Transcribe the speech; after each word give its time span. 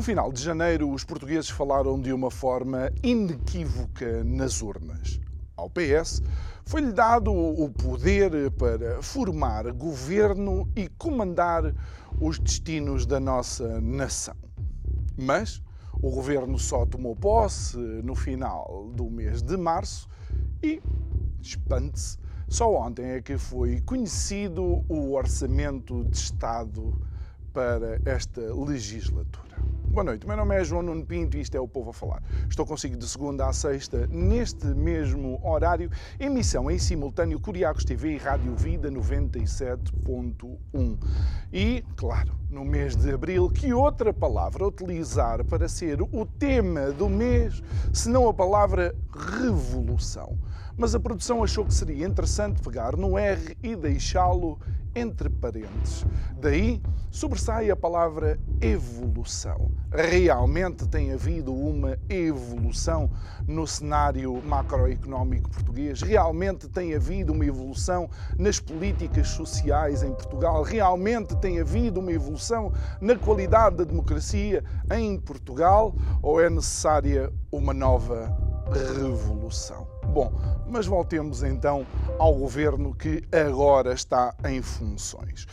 No 0.00 0.04
final 0.04 0.32
de 0.32 0.42
janeiro, 0.42 0.90
os 0.90 1.04
portugueses 1.04 1.50
falaram 1.50 2.00
de 2.00 2.10
uma 2.10 2.30
forma 2.30 2.90
inequívoca 3.02 4.24
nas 4.24 4.62
urnas. 4.62 5.20
Ao 5.54 5.68
PS 5.68 6.22
foi-lhe 6.64 6.90
dado 6.90 7.30
o 7.30 7.68
poder 7.68 8.50
para 8.52 9.02
formar 9.02 9.70
governo 9.72 10.66
e 10.74 10.88
comandar 10.88 11.74
os 12.18 12.38
destinos 12.38 13.04
da 13.04 13.20
nossa 13.20 13.78
nação. 13.78 14.34
Mas 15.18 15.62
o 16.00 16.10
governo 16.10 16.58
só 16.58 16.86
tomou 16.86 17.14
posse 17.14 17.76
no 17.76 18.14
final 18.14 18.90
do 18.94 19.10
mês 19.10 19.42
de 19.42 19.58
março 19.58 20.08
e, 20.62 20.80
espante-se, 21.42 22.16
só 22.48 22.74
ontem 22.74 23.04
é 23.04 23.20
que 23.20 23.36
foi 23.36 23.82
conhecido 23.82 24.82
o 24.88 25.12
orçamento 25.12 26.04
de 26.04 26.16
Estado 26.16 26.98
para 27.52 28.00
esta 28.06 28.40
legislatura. 28.54 29.49
Boa 29.88 30.04
noite, 30.04 30.26
meu 30.26 30.36
nome 30.36 30.54
é 30.54 30.62
João 30.62 30.82
Nuno 30.82 31.04
Pinto 31.04 31.36
e 31.36 31.40
isto 31.40 31.56
é 31.56 31.60
o 31.60 31.66
Povo 31.66 31.90
a 31.90 31.92
Falar. 31.92 32.22
Estou 32.48 32.64
consigo 32.64 32.96
de 32.96 33.08
segunda 33.08 33.48
a 33.48 33.52
sexta, 33.52 34.06
neste 34.06 34.66
mesmo 34.66 35.40
horário, 35.42 35.90
emissão 36.18 36.70
em 36.70 36.78
simultâneo 36.78 37.40
Curiacos 37.40 37.84
TV 37.84 38.14
e 38.14 38.16
Rádio 38.16 38.54
Vida 38.54 38.90
97.1. 38.90 40.98
E, 41.52 41.84
claro, 41.96 42.32
no 42.48 42.64
mês 42.64 42.94
de 42.94 43.12
abril, 43.12 43.50
que 43.50 43.72
outra 43.72 44.12
palavra 44.12 44.66
utilizar 44.66 45.44
para 45.44 45.68
ser 45.68 46.00
o 46.00 46.24
tema 46.24 46.92
do 46.92 47.08
mês, 47.08 47.60
senão 47.92 48.28
a 48.28 48.34
palavra 48.34 48.94
revolução. 49.40 50.38
Mas 50.80 50.94
a 50.94 50.98
produção 50.98 51.44
achou 51.44 51.66
que 51.66 51.74
seria 51.74 52.06
interessante 52.06 52.62
pegar 52.62 52.96
no 52.96 53.18
R 53.18 53.54
e 53.62 53.76
deixá-lo 53.76 54.58
entre 54.94 55.28
parênteses. 55.28 56.06
Daí 56.40 56.80
sobressai 57.10 57.70
a 57.70 57.76
palavra 57.76 58.40
evolução. 58.62 59.70
Realmente 59.92 60.88
tem 60.88 61.12
havido 61.12 61.52
uma 61.52 61.98
evolução 62.08 63.10
no 63.46 63.66
cenário 63.66 64.42
macroeconómico 64.42 65.50
português? 65.50 66.00
Realmente 66.00 66.66
tem 66.66 66.94
havido 66.94 67.34
uma 67.34 67.44
evolução 67.44 68.08
nas 68.38 68.58
políticas 68.58 69.28
sociais 69.28 70.02
em 70.02 70.14
Portugal? 70.14 70.62
Realmente 70.62 71.36
tem 71.36 71.60
havido 71.60 72.00
uma 72.00 72.10
evolução 72.10 72.72
na 73.02 73.14
qualidade 73.16 73.76
da 73.76 73.84
democracia 73.84 74.64
em 74.90 75.20
Portugal? 75.20 75.94
Ou 76.22 76.40
é 76.40 76.48
necessária 76.48 77.30
uma 77.52 77.74
nova 77.74 78.49
revolução? 78.72 79.86
Bom, 80.12 80.32
mas 80.66 80.86
voltemos 80.86 81.42
então 81.42 81.86
ao 82.18 82.34
governo 82.34 82.94
que 82.94 83.22
agora 83.32 83.92
está 83.92 84.34
em 84.44 84.62
funções. 84.62 85.46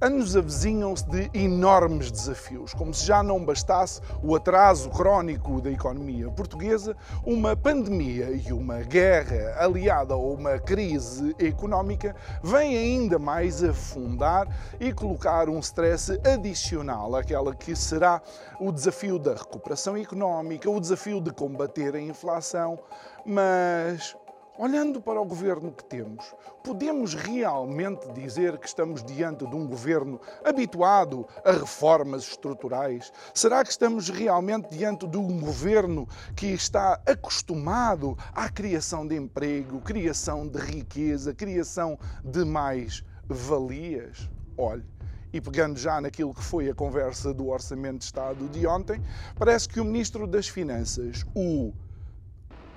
Anos 0.00 0.36
avizinham-se 0.36 1.04
de 1.08 1.28
enormes 1.34 2.12
desafios, 2.12 2.72
como 2.72 2.94
se 2.94 3.04
já 3.04 3.20
não 3.20 3.44
bastasse 3.44 4.00
o 4.22 4.36
atraso 4.36 4.88
crónico 4.90 5.60
da 5.60 5.72
economia 5.72 6.30
portuguesa, 6.30 6.96
uma 7.26 7.56
pandemia 7.56 8.30
e 8.30 8.52
uma 8.52 8.78
guerra 8.82 9.56
aliada 9.58 10.14
a 10.14 10.16
uma 10.16 10.56
crise 10.60 11.34
económica 11.36 12.14
vem 12.44 12.76
ainda 12.76 13.18
mais 13.18 13.64
afundar 13.64 14.46
e 14.78 14.92
colocar 14.92 15.48
um 15.48 15.58
stress 15.58 16.12
adicional 16.24 17.16
àquela 17.16 17.52
que 17.52 17.74
será 17.74 18.22
o 18.60 18.70
desafio 18.70 19.18
da 19.18 19.34
recuperação 19.34 19.96
económica, 19.96 20.70
o 20.70 20.80
desafio 20.80 21.20
de 21.20 21.32
combater 21.32 21.96
a 21.96 22.00
inflação, 22.00 22.78
mas 23.26 24.16
Olhando 24.60 25.00
para 25.00 25.20
o 25.20 25.24
governo 25.24 25.70
que 25.70 25.84
temos, 25.84 26.34
podemos 26.64 27.14
realmente 27.14 28.10
dizer 28.10 28.58
que 28.58 28.66
estamos 28.66 29.04
diante 29.04 29.46
de 29.46 29.54
um 29.54 29.64
governo 29.64 30.20
habituado 30.44 31.28
a 31.44 31.52
reformas 31.52 32.24
estruturais? 32.24 33.12
Será 33.32 33.62
que 33.62 33.70
estamos 33.70 34.08
realmente 34.08 34.68
diante 34.76 35.06
de 35.06 35.16
um 35.16 35.38
governo 35.38 36.08
que 36.34 36.46
está 36.46 37.00
acostumado 37.06 38.18
à 38.34 38.48
criação 38.48 39.06
de 39.06 39.14
emprego, 39.14 39.80
criação 39.80 40.48
de 40.48 40.58
riqueza, 40.58 41.32
criação 41.32 41.96
de 42.24 42.44
mais 42.44 43.04
valias? 43.28 44.28
Olhe, 44.56 44.84
e 45.32 45.40
pegando 45.40 45.78
já 45.78 46.00
naquilo 46.00 46.34
que 46.34 46.42
foi 46.42 46.68
a 46.68 46.74
conversa 46.74 47.32
do 47.32 47.46
Orçamento 47.46 47.98
de 47.98 48.06
Estado 48.06 48.48
de 48.48 48.66
ontem, 48.66 49.00
parece 49.36 49.68
que 49.68 49.78
o 49.78 49.84
Ministro 49.84 50.26
das 50.26 50.48
Finanças, 50.48 51.24
o 51.32 51.72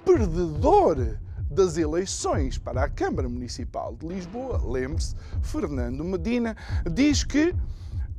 perdedor 0.06 1.18
das 1.52 1.78
eleições 1.78 2.58
para 2.58 2.84
a 2.84 2.90
Câmara 2.90 3.28
Municipal 3.28 3.96
de 3.96 4.08
Lisboa, 4.08 4.62
lembre-se, 4.66 5.16
Fernando 5.42 6.04
Medina, 6.04 6.56
diz 6.92 7.24
que 7.24 7.54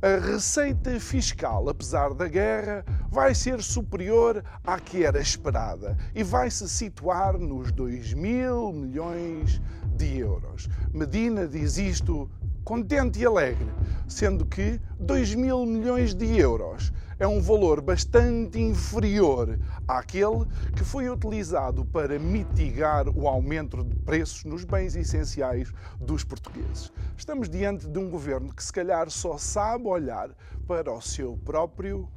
a 0.01 0.19
receita 0.19 0.99
fiscal, 0.99 1.69
apesar 1.69 2.13
da 2.13 2.27
guerra, 2.27 2.83
vai 3.09 3.33
ser 3.33 3.63
superior 3.63 4.43
à 4.63 4.77
que 4.77 5.03
era 5.05 5.19
esperada 5.19 5.97
e 6.13 6.23
vai 6.23 6.51
se 6.51 6.67
situar 6.67 7.37
nos 7.37 7.71
2 7.71 8.13
mil 8.13 8.73
milhões 8.73 9.61
de 9.95 10.17
euros. 10.17 10.67
Medina 10.93 11.47
diz 11.47 11.77
isto 11.77 12.29
contente 12.63 13.19
e 13.19 13.25
alegre, 13.25 13.67
sendo 14.07 14.45
que 14.45 14.79
2 14.99 15.35
mil 15.35 15.65
milhões 15.65 16.13
de 16.13 16.37
euros 16.37 16.93
é 17.19 17.27
um 17.27 17.41
valor 17.41 17.81
bastante 17.81 18.59
inferior 18.59 19.59
àquele 19.87 20.45
que 20.75 20.83
foi 20.83 21.09
utilizado 21.09 21.85
para 21.85 22.17
mitigar 22.17 23.07
o 23.09 23.27
aumento 23.27 23.83
de 23.83 23.95
preços 23.95 24.43
nos 24.43 24.65
bens 24.65 24.95
essenciais 24.95 25.71
dos 25.99 26.23
portugueses. 26.23 26.91
Estamos 27.17 27.49
diante 27.49 27.87
de 27.87 27.99
um 27.99 28.09
governo 28.09 28.53
que, 28.53 28.63
se 28.63 28.73
calhar, 28.73 29.09
só 29.09 29.37
sabe 29.37 29.87
olhar 29.87 30.29
para 30.67 30.91
o 30.91 31.01
seu 31.01 31.37
próprio 31.37 32.09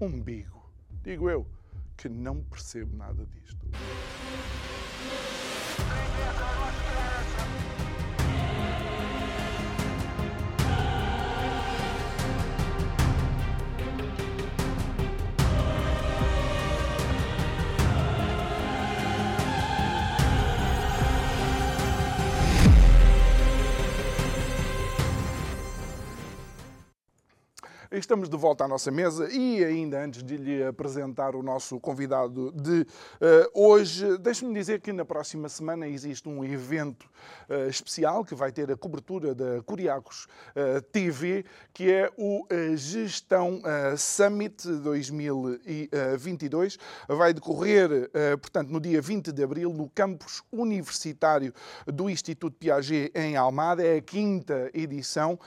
umbigo. 0.00 0.70
Digo 1.02 1.30
eu 1.30 1.46
que 1.96 2.08
não 2.08 2.42
percebo 2.42 2.96
nada 2.96 3.24
disto. 3.26 3.66
Estamos 27.92 28.28
de 28.30 28.36
volta 28.38 28.64
à 28.64 28.68
nossa 28.68 28.90
mesa 28.90 29.30
e 29.30 29.62
ainda 29.62 30.02
antes 30.02 30.22
de 30.22 30.38
lhe 30.38 30.64
apresentar 30.64 31.36
o 31.36 31.42
nosso 31.42 31.78
convidado 31.78 32.50
de 32.52 32.80
uh, 32.80 32.86
hoje, 33.52 34.16
deixe-me 34.16 34.54
dizer 34.54 34.80
que 34.80 34.94
na 34.94 35.04
próxima 35.04 35.46
semana 35.46 35.86
existe 35.86 36.26
um 36.26 36.42
evento 36.42 37.06
uh, 37.50 37.68
especial 37.68 38.24
que 38.24 38.34
vai 38.34 38.50
ter 38.50 38.72
a 38.72 38.76
cobertura 38.78 39.34
da 39.34 39.62
Curiacos 39.64 40.26
uh, 40.56 40.80
TV, 40.90 41.44
que 41.74 41.92
é 41.92 42.10
o 42.16 42.46
Gestão 42.76 43.60
Summit 43.98 44.66
2022. 44.66 46.78
Vai 47.08 47.34
decorrer, 47.34 48.10
portanto, 48.40 48.70
no 48.70 48.80
dia 48.80 49.02
20 49.02 49.32
de 49.32 49.42
abril 49.42 49.72
no 49.72 49.90
campus 49.90 50.42
universitário 50.50 51.52
do 51.86 52.08
Instituto 52.08 52.56
Piaget 52.56 53.12
em 53.14 53.36
Almada. 53.36 53.84
É 53.84 53.96
a 53.96 54.02
quinta 54.02 54.70
edição 54.74 55.38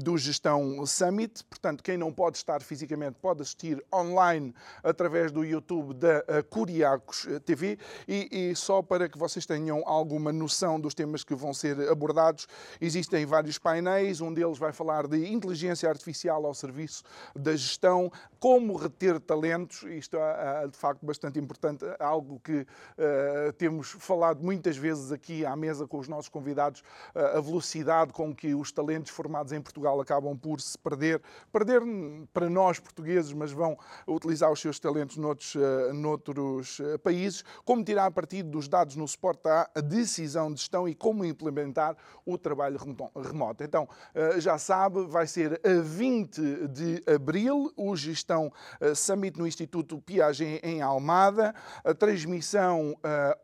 do 0.00 0.16
Gestão 0.16 0.86
Summit 0.86 1.44
Portanto, 1.52 1.82
quem 1.82 1.98
não 1.98 2.10
pode 2.10 2.38
estar 2.38 2.62
fisicamente 2.62 3.18
pode 3.20 3.42
assistir 3.42 3.84
online 3.92 4.54
através 4.82 5.30
do 5.30 5.44
YouTube 5.44 5.92
da 5.92 6.24
eh, 6.26 6.42
Curiacos 6.42 7.26
eh, 7.28 7.38
TV. 7.40 7.78
E, 8.08 8.50
e 8.50 8.56
só 8.56 8.80
para 8.80 9.06
que 9.06 9.18
vocês 9.18 9.44
tenham 9.44 9.86
alguma 9.86 10.32
noção 10.32 10.80
dos 10.80 10.94
temas 10.94 11.22
que 11.22 11.34
vão 11.34 11.52
ser 11.52 11.90
abordados, 11.90 12.48
existem 12.80 13.26
vários 13.26 13.58
painéis. 13.58 14.22
Um 14.22 14.32
deles 14.32 14.56
vai 14.56 14.72
falar 14.72 15.06
de 15.06 15.30
inteligência 15.30 15.90
artificial 15.90 16.46
ao 16.46 16.54
serviço 16.54 17.02
da 17.36 17.54
gestão, 17.54 18.10
como 18.40 18.74
reter 18.74 19.20
talentos. 19.20 19.82
Isto 19.82 20.16
é, 20.16 20.64
é 20.64 20.68
de 20.68 20.76
facto 20.76 21.04
bastante 21.04 21.38
importante, 21.38 21.84
algo 21.98 22.40
que 22.40 22.60
uh, 22.62 23.52
temos 23.58 23.90
falado 23.90 24.42
muitas 24.42 24.76
vezes 24.76 25.12
aqui 25.12 25.44
à 25.44 25.54
mesa 25.54 25.86
com 25.86 25.98
os 25.98 26.08
nossos 26.08 26.30
convidados, 26.30 26.80
uh, 27.14 27.36
a 27.36 27.40
velocidade 27.40 28.12
com 28.12 28.34
que 28.34 28.54
os 28.54 28.72
talentos 28.72 29.12
formados 29.12 29.52
em 29.52 29.60
Portugal 29.60 30.00
acabam 30.00 30.36
por 30.36 30.60
se 30.60 30.78
perder 30.78 31.20
perder 31.50 31.82
para 32.32 32.48
nós 32.48 32.78
portugueses, 32.78 33.32
mas 33.32 33.52
vão 33.52 33.76
utilizar 34.06 34.50
os 34.50 34.60
seus 34.60 34.78
talentos 34.78 35.16
noutros, 35.16 35.54
uh, 35.54 35.92
noutros 35.92 36.78
uh, 36.78 36.98
países, 36.98 37.44
como 37.64 37.84
tirar 37.84 38.10
partido 38.10 38.50
dos 38.50 38.68
dados 38.68 38.96
no 38.96 39.06
suporte 39.06 39.48
à 39.48 39.68
decisão 39.80 40.52
de 40.52 40.60
gestão 40.60 40.88
e 40.88 40.94
como 40.94 41.24
implementar 41.24 41.96
o 42.24 42.38
trabalho 42.38 42.78
remoto. 43.16 43.64
Então, 43.64 43.88
uh, 44.14 44.40
já 44.40 44.58
sabe, 44.58 45.06
vai 45.06 45.26
ser 45.26 45.60
a 45.64 45.80
20 45.80 46.68
de 46.68 47.02
abril 47.06 47.72
o 47.76 47.96
Gestão 47.96 48.52
Summit 48.94 49.38
no 49.38 49.46
Instituto 49.46 50.00
Piaget 50.00 50.60
em 50.62 50.82
Almada, 50.82 51.54
a 51.84 51.94
transmissão 51.94 52.96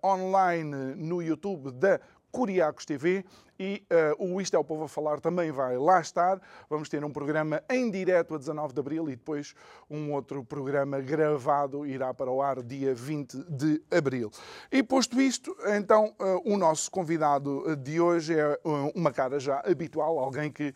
online 0.04 0.94
no 0.96 1.22
YouTube 1.22 1.70
da 1.72 2.00
Curiacos 2.30 2.84
TV 2.84 3.24
e 3.58 3.82
uh, 4.18 4.34
o 4.34 4.40
Isto 4.40 4.56
é 4.56 4.58
o 4.58 4.64
Povo 4.64 4.84
a 4.84 4.88
Falar 4.88 5.20
também 5.20 5.50
vai 5.50 5.76
lá 5.76 6.00
estar. 6.00 6.40
Vamos 6.70 6.88
ter 6.88 7.04
um 7.04 7.10
programa 7.10 7.62
em 7.68 7.90
direto 7.90 8.34
a 8.34 8.38
19 8.38 8.72
de 8.72 8.80
Abril 8.80 9.08
e 9.08 9.16
depois 9.16 9.54
um 9.90 10.12
outro 10.12 10.44
programa 10.44 11.00
gravado 11.00 11.84
irá 11.84 12.14
para 12.14 12.30
o 12.30 12.40
ar 12.40 12.62
dia 12.62 12.94
20 12.94 13.44
de 13.48 13.82
Abril. 13.90 14.30
E 14.70 14.82
posto 14.82 15.20
isto, 15.20 15.56
então 15.76 16.14
uh, 16.20 16.52
o 16.52 16.56
nosso 16.56 16.90
convidado 16.90 17.76
de 17.76 18.00
hoje 18.00 18.38
é 18.38 18.58
uma 18.94 19.12
cara 19.12 19.40
já 19.40 19.60
habitual, 19.64 20.18
alguém 20.18 20.50
que 20.50 20.74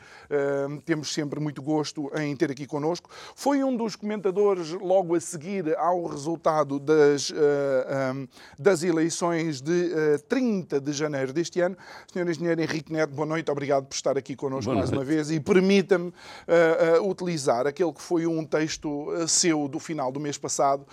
temos 0.84 1.12
sempre 1.12 1.38
muito 1.38 1.62
gosto 1.62 2.10
em 2.16 2.34
ter 2.36 2.50
aqui 2.50 2.66
connosco. 2.66 3.10
Foi 3.34 3.62
um 3.62 3.76
dos 3.76 3.96
comentadores 3.96 4.70
logo 4.72 5.14
a 5.14 5.20
seguir 5.20 5.76
ao 5.76 6.06
resultado 6.06 6.78
das, 6.78 7.30
um, 7.30 8.26
das 8.58 8.82
eleições 8.82 9.60
de 9.60 10.18
30 10.28 10.80
de 10.80 10.92
janeiro 10.92 11.32
deste 11.32 11.60
ano. 11.60 11.76
Senhor 12.10 12.28
Engenheiro 12.28 12.71
Henrique 12.72 12.90
Neto, 12.90 13.12
boa 13.12 13.26
noite, 13.26 13.50
obrigado 13.50 13.84
por 13.84 13.94
estar 13.94 14.16
aqui 14.16 14.34
connosco 14.34 14.72
mais 14.72 14.90
uma 14.90 15.04
vez 15.04 15.30
e 15.30 15.38
permita-me 15.38 16.08
uh, 16.08 17.02
uh, 17.02 17.10
utilizar 17.10 17.66
aquele 17.66 17.92
que 17.92 18.00
foi 18.00 18.26
um 18.26 18.46
texto 18.46 19.10
uh, 19.10 19.28
seu 19.28 19.68
do 19.68 19.78
final 19.78 20.10
do 20.10 20.18
mês 20.18 20.38
passado, 20.38 20.86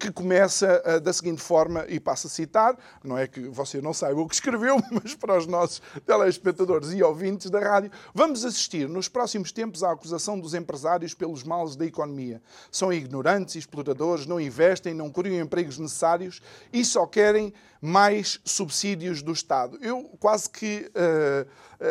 que 0.00 0.10
começa 0.10 1.00
da 1.00 1.12
seguinte 1.12 1.40
forma, 1.40 1.84
e 1.88 2.00
passo 2.00 2.26
a 2.26 2.30
citar, 2.30 2.76
não 3.04 3.16
é 3.16 3.28
que 3.28 3.42
você 3.48 3.80
não 3.80 3.94
saiba 3.94 4.20
o 4.20 4.26
que 4.26 4.34
escreveu, 4.34 4.76
mas 4.90 5.14
para 5.14 5.38
os 5.38 5.46
nossos 5.46 5.80
telespectadores 6.04 6.92
e 6.92 7.02
ouvintes 7.02 7.48
da 7.48 7.60
rádio, 7.60 7.92
vamos 8.12 8.44
assistir 8.44 8.88
nos 8.88 9.08
próximos 9.08 9.52
tempos 9.52 9.84
à 9.84 9.92
acusação 9.92 10.38
dos 10.38 10.52
empresários 10.52 11.14
pelos 11.14 11.44
males 11.44 11.76
da 11.76 11.86
economia. 11.86 12.42
São 12.72 12.92
ignorantes, 12.92 13.54
exploradores, 13.54 14.26
não 14.26 14.40
investem, 14.40 14.94
não 14.94 15.10
criam 15.10 15.40
empregos 15.40 15.78
necessários 15.78 16.42
e 16.72 16.84
só 16.84 17.06
querem 17.06 17.52
mais 17.80 18.40
subsídios 18.44 19.22
do 19.22 19.32
Estado. 19.32 19.78
Eu 19.80 20.04
quase 20.18 20.50
que 20.50 20.90
uh, 20.90 21.19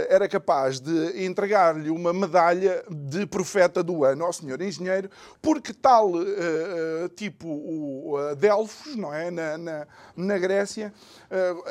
era 0.09 0.27
capaz 0.27 0.79
de 0.79 1.25
entregar-lhe 1.25 1.89
uma 1.89 2.13
medalha 2.13 2.83
de 2.89 3.25
profeta 3.25 3.81
do 3.81 4.03
ano 4.03 4.25
ao 4.25 4.33
senhor 4.33 4.61
engenheiro, 4.61 5.09
porque 5.41 5.73
tal 5.73 6.11
uh, 6.11 7.09
tipo 7.15 7.47
o 7.47 8.35
Delfos, 8.35 8.95
não 8.95 9.13
é, 9.13 9.31
na, 9.31 9.57
na, 9.57 9.87
na 10.15 10.37
Grécia, 10.37 10.93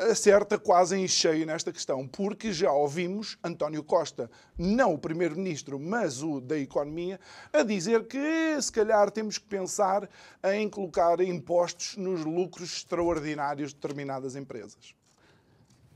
acerta 0.09 0.57
quase 0.57 0.97
em 0.97 1.07
cheio 1.07 1.45
nesta 1.45 1.71
questão, 1.71 2.07
porque 2.07 2.51
já 2.51 2.71
ouvimos 2.71 3.37
António 3.43 3.83
Costa, 3.83 4.29
não 4.57 4.93
o 4.93 4.97
primeiro-ministro, 4.97 5.79
mas 5.79 6.21
o 6.21 6.41
da 6.41 6.57
economia, 6.57 7.19
a 7.53 7.63
dizer 7.63 8.05
que 8.05 8.61
se 8.61 8.71
calhar 8.71 9.11
temos 9.11 9.37
que 9.37 9.45
pensar 9.45 10.09
em 10.43 10.69
colocar 10.69 11.19
impostos 11.21 11.95
nos 11.97 12.25
lucros 12.25 12.73
extraordinários 12.73 13.73
determinados 13.73 13.99
determinadas 13.99 14.35
empresas. 14.35 14.98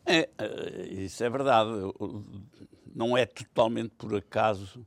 É, 0.06 0.30
eh, 0.38 0.88
isso 0.92 1.24
é 1.24 1.30
verdade. 1.30 1.70
Não 2.96 3.18
é 3.18 3.26
totalmente 3.26 3.92
por 3.98 4.16
acaso 4.16 4.86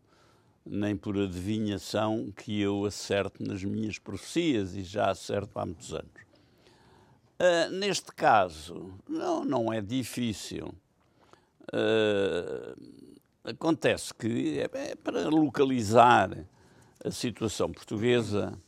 nem 0.67 0.97
por 0.97 1.17
adivinhação 1.17 2.33
que 2.37 2.61
eu 2.61 2.85
acerto 2.85 3.43
nas 3.43 3.63
minhas 3.63 3.99
profecias 3.99 4.75
e 4.75 4.83
já 4.83 5.11
acerto 5.11 5.59
há 5.59 5.65
muitos 5.65 5.95
anos. 5.95 6.27
Uh, 7.39 7.71
neste 7.71 8.13
caso, 8.13 8.95
não, 9.09 9.45
não 9.45 9.73
é 9.73 9.81
difícil. 9.81 10.75
Uh, 11.73 12.77
acontece 13.45 14.13
que 14.13 14.59
é, 14.59 14.71
é, 14.73 14.95
para 14.97 15.29
localizar 15.29 16.31
a 17.05 17.11
situação 17.11 17.71
portuguesa. 17.71 18.59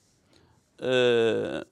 Uh, 0.78 1.66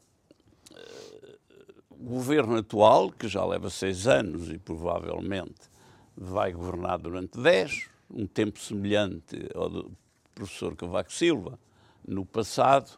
o 1.99 2.05
governo 2.05 2.57
atual, 2.57 3.11
que 3.11 3.29
já 3.29 3.45
leva 3.45 3.71
seis 3.71 4.07
anos 4.07 4.51
e 4.51 4.59
provavelmente 4.59 5.71
vai 6.17 6.53
governar 6.53 6.99
durante 6.99 7.41
dez, 7.41 7.89
um 8.11 8.27
tempo 8.27 8.59
semelhante 8.59 9.49
ao 9.55 9.69
do 9.69 9.93
professor 10.35 10.77
Cavaco 10.77 11.13
Silva 11.13 11.59
no 12.07 12.25
passado, 12.25 12.93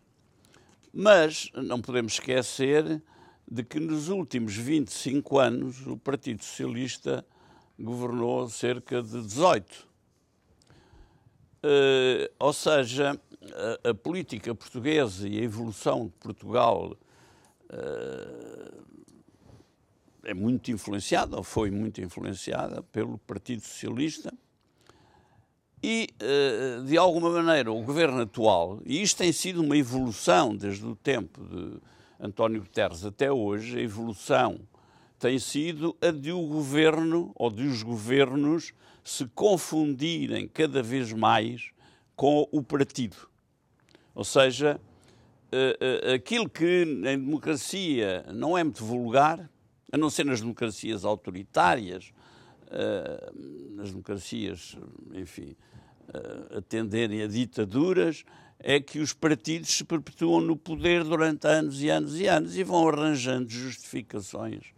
mas 0.92 1.50
não 1.54 1.80
podemos 1.80 2.14
esquecer 2.14 3.02
de 3.50 3.62
que 3.62 3.80
nos 3.80 4.08
últimos 4.08 4.54
25 4.54 5.38
anos 5.38 5.86
o 5.86 5.96
Partido 5.96 6.44
Socialista 6.44 7.24
governou 7.78 8.48
cerca 8.48 9.02
de 9.02 9.22
18. 9.22 9.72
Uh, 9.74 9.86
eh, 11.62 12.30
ou 12.38 12.52
seja, 12.52 13.18
a, 13.84 13.90
a, 13.90 13.94
política 13.94 14.54
portuguesa 14.54 15.26
e 15.28 15.38
a 15.38 15.42
evolução 15.42 16.06
de 16.06 16.12
Portugal 16.12 16.96
é 20.24 20.34
muito 20.34 20.70
influenciada, 20.70 21.36
ou 21.36 21.42
foi 21.42 21.70
muito 21.70 22.00
influenciada, 22.00 22.82
pelo 22.82 23.18
Partido 23.18 23.62
Socialista. 23.62 24.32
E, 25.82 26.08
eh, 26.18 26.82
de 26.84 26.98
alguma 26.98 27.30
maneira, 27.30 27.70
o 27.72 27.82
governo 27.82 28.22
atual, 28.22 28.80
e 28.84 29.00
isto 29.00 29.18
tem 29.18 29.32
sido 29.32 29.62
uma 29.62 29.76
evolução 29.76 30.54
desde 30.54 30.84
o 30.84 30.96
tempo 30.96 31.40
de 31.44 31.78
António 32.20 32.60
Guterres 32.60 33.04
até 33.04 33.30
hoje, 33.30 33.78
a 33.78 33.80
evolução 33.80 34.58
tem 35.18 35.38
sido 35.38 35.96
a 36.00 36.10
de 36.10 36.32
o 36.32 36.46
governo 36.46 37.32
ou 37.34 37.50
de 37.50 37.62
os 37.62 37.82
governos 37.82 38.72
se 39.04 39.24
confundirem 39.26 40.48
cada 40.48 40.82
vez 40.82 41.12
mais 41.12 41.70
com 42.16 42.48
o 42.50 42.62
partido. 42.62 43.16
Ou 44.14 44.24
seja, 44.24 44.80
eh, 44.80 44.80
eh, 44.80 44.87
aquilo 46.14 46.48
que 46.48 46.82
em 46.82 47.02
democracia 47.02 48.24
não 48.34 48.56
é 48.56 48.62
muito 48.62 48.84
vulgar, 48.84 49.48
a 49.90 49.96
não 49.96 50.10
ser 50.10 50.24
nas 50.24 50.40
democracias 50.40 51.04
autoritárias, 51.04 52.12
uh, 52.66 53.74
nas 53.74 53.90
democracias, 53.90 54.76
enfim, 55.14 55.56
a 56.50 57.24
a 57.24 57.26
ditaduras, 57.26 58.24
é 58.58 58.80
que 58.80 58.98
os 58.98 59.12
partidos 59.12 59.70
se 59.70 59.84
perpetuam 59.84 60.40
no 60.40 60.56
poder 60.56 61.04
durante 61.04 61.46
anos 61.46 61.82
e 61.82 61.88
anos 61.88 62.18
e 62.18 62.26
anos 62.26 62.56
e 62.56 62.64
vão 62.64 62.88
arranjando 62.88 63.48
justificações 63.48 64.72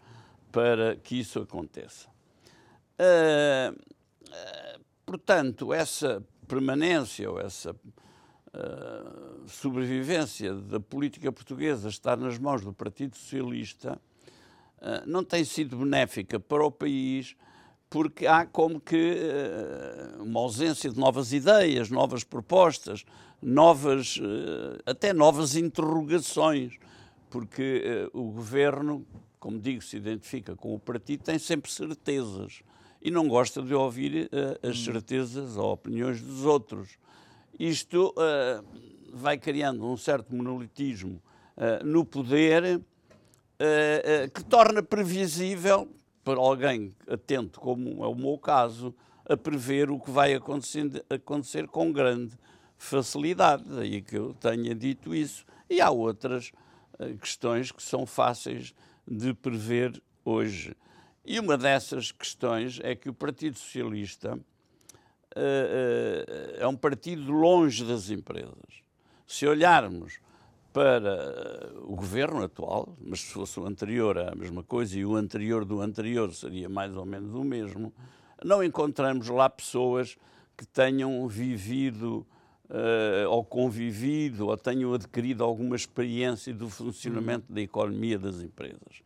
para 0.52 0.96
que 0.96 1.18
isso 1.18 1.38
aconteça. 1.38 2.08
Portanto, 5.06 5.72
essa 5.72 6.22
permanência 6.46 7.30
ou 7.30 7.40
essa 7.40 7.74
sobrevivência 9.47 10.54
da 10.54 10.80
política 10.80 11.30
portuguesa 11.30 11.88
estar 11.88 12.16
nas 12.16 12.38
mãos 12.38 12.62
do 12.62 12.73
Partido 12.73 13.16
Socialista 13.16 14.00
ah, 14.80 15.02
não 15.07 15.23
tem 15.23 15.45
sido 15.45 15.76
benéfica 15.76 16.40
para 16.40 16.64
o 16.64 16.71
país 16.71 17.37
porque 17.88 18.26
há 18.26 18.47
como 18.47 18.80
que 18.80 19.16
uh, 19.16 20.23
uma 20.23 20.38
ausência 20.38 20.88
de 20.88 20.97
novas 20.97 21.33
ideias, 21.33 21.90
novas 21.90 22.23
propostas, 22.23 23.04
novas, 23.42 24.16
até 24.87 25.12
novas 25.12 25.57
interrogações, 25.57 26.78
porque 27.28 28.09
o 28.12 28.30
governo, 28.30 29.04
como 29.40 29.59
digo, 29.59 29.83
se 29.83 29.97
identifica 29.97 30.54
com 30.54 30.73
o 30.73 30.78
partido, 30.78 31.25
tem 31.25 31.37
sempre 31.37 31.69
certezas 31.69 32.62
e 33.02 33.11
não 33.11 33.26
gosta 33.26 33.61
de 33.61 33.75
ouvir 33.75 34.30
as 34.62 34.78
hum. 34.78 34.85
certezas 34.92 35.57
ou 35.57 35.73
opiniões 35.73 36.23
dos 36.23 36.45
outros. 36.45 36.97
Isto 37.62 38.14
vai 39.12 39.36
criando 39.36 39.84
um 39.84 39.96
certo 39.96 40.34
monolitismo 40.34 41.20
no 41.84 42.06
poder 42.06 42.80
uh, 43.60 44.24
uh, 44.24 44.30
que 44.30 44.42
torna 44.44 44.82
previsível, 44.82 45.88
para 46.24 46.38
alguém 46.38 46.94
atento, 47.08 47.60
como 47.60 48.04
é 48.04 48.08
o 48.08 48.14
meu 48.14 48.38
caso, 48.38 48.94
a 49.24 49.36
prever 49.36 49.90
o 49.90 49.98
que 49.98 50.10
vai 50.10 50.34
acontecer, 50.34 51.66
com 51.68 51.92
grande 51.92 52.32
facilidade. 52.76 53.64
Daí 53.64 54.02
que 54.02 54.16
eu 54.16 54.34
tenha 54.34 54.74
dito 54.74 55.14
isso. 55.14 55.44
E 55.68 55.80
há 55.80 55.90
outras 55.90 56.52
uh, 56.98 57.16
questões 57.18 57.70
que 57.70 57.82
são 57.82 58.06
fáceis 58.06 58.74
de 59.06 59.32
prever 59.34 60.00
hoje. 60.24 60.76
E 61.24 61.38
uma 61.38 61.56
dessas 61.56 62.10
questões 62.10 62.80
é 62.82 62.94
que 62.94 63.08
o 63.08 63.14
Partido 63.14 63.58
Socialista 63.58 64.38
é 65.34 66.66
um 66.66 66.76
partido 66.76 67.30
longe 67.30 67.84
das 67.84 68.10
empresas. 68.10 68.82
Se 69.26 69.46
olharmos 69.46 70.20
para 70.72 71.72
o 71.82 71.96
governo 71.96 72.44
atual, 72.44 72.96
mas 73.00 73.20
se 73.20 73.32
fosse 73.32 73.58
o 73.58 73.66
anterior 73.66 74.16
é 74.16 74.30
a 74.30 74.34
mesma 74.34 74.62
coisa 74.62 74.99
e 74.99 75.04
o 75.04 75.16
anterior 75.16 75.64
do 75.64 75.80
anterior 75.80 76.32
seria 76.32 76.68
mais 76.68 76.96
ou 76.96 77.04
menos 77.04 77.34
o 77.34 77.42
mesmo, 77.42 77.92
não 78.44 78.62
encontramos 78.62 79.28
lá 79.28 79.49
pessoas 79.50 80.16
que 80.56 80.66
tenham 80.66 81.26
vivido 81.26 82.26
uh, 82.70 83.28
ou 83.28 83.44
convivido 83.44 84.46
ou 84.49 84.56
tenham 84.56 84.94
adquirido 84.94 85.42
alguma 85.42 85.75
experiência 85.75 86.54
do 86.54 86.68
funcionamento 86.68 87.46
uhum. 87.49 87.54
da 87.54 87.60
economia 87.60 88.18
das 88.18 88.40
empresas. 88.40 89.02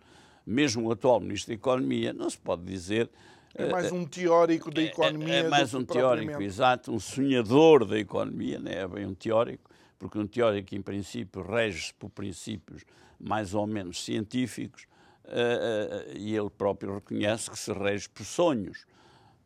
Mesmo 0.46 0.86
o 0.86 0.92
atual 0.92 1.20
Ministro 1.20 1.48
da 1.48 1.54
Economia, 1.54 2.12
não 2.12 2.28
se 2.28 2.36
pode 2.38 2.62
dizer. 2.64 3.08
É 3.56 3.70
mais 3.70 3.92
um 3.92 4.04
teórico 4.04 4.70
da 4.70 4.82
economia. 4.82 5.34
É, 5.34 5.38
é 5.40 5.48
mais 5.48 5.72
um 5.74 5.84
teórico, 5.84 6.42
exato, 6.42 6.92
um 6.92 6.98
sonhador 6.98 7.84
da 7.84 7.96
economia, 7.96 8.58
não 8.58 8.70
é 8.70 8.86
bem 8.88 9.06
um 9.06 9.14
teórico, 9.14 9.70
porque 9.96 10.18
um 10.18 10.26
teórico, 10.26 10.74
em 10.74 10.82
princípio, 10.82 11.40
rege-se 11.42 11.94
por 11.94 12.10
princípios 12.10 12.82
mais 13.18 13.54
ou 13.54 13.64
menos 13.64 14.04
científicos, 14.04 14.86
uh, 15.24 15.28
uh, 15.28 16.16
e 16.16 16.36
ele 16.36 16.50
próprio 16.50 16.94
reconhece 16.94 17.48
que 17.48 17.58
se 17.58 17.72
rege 17.72 18.08
por 18.08 18.24
sonhos, 18.24 18.86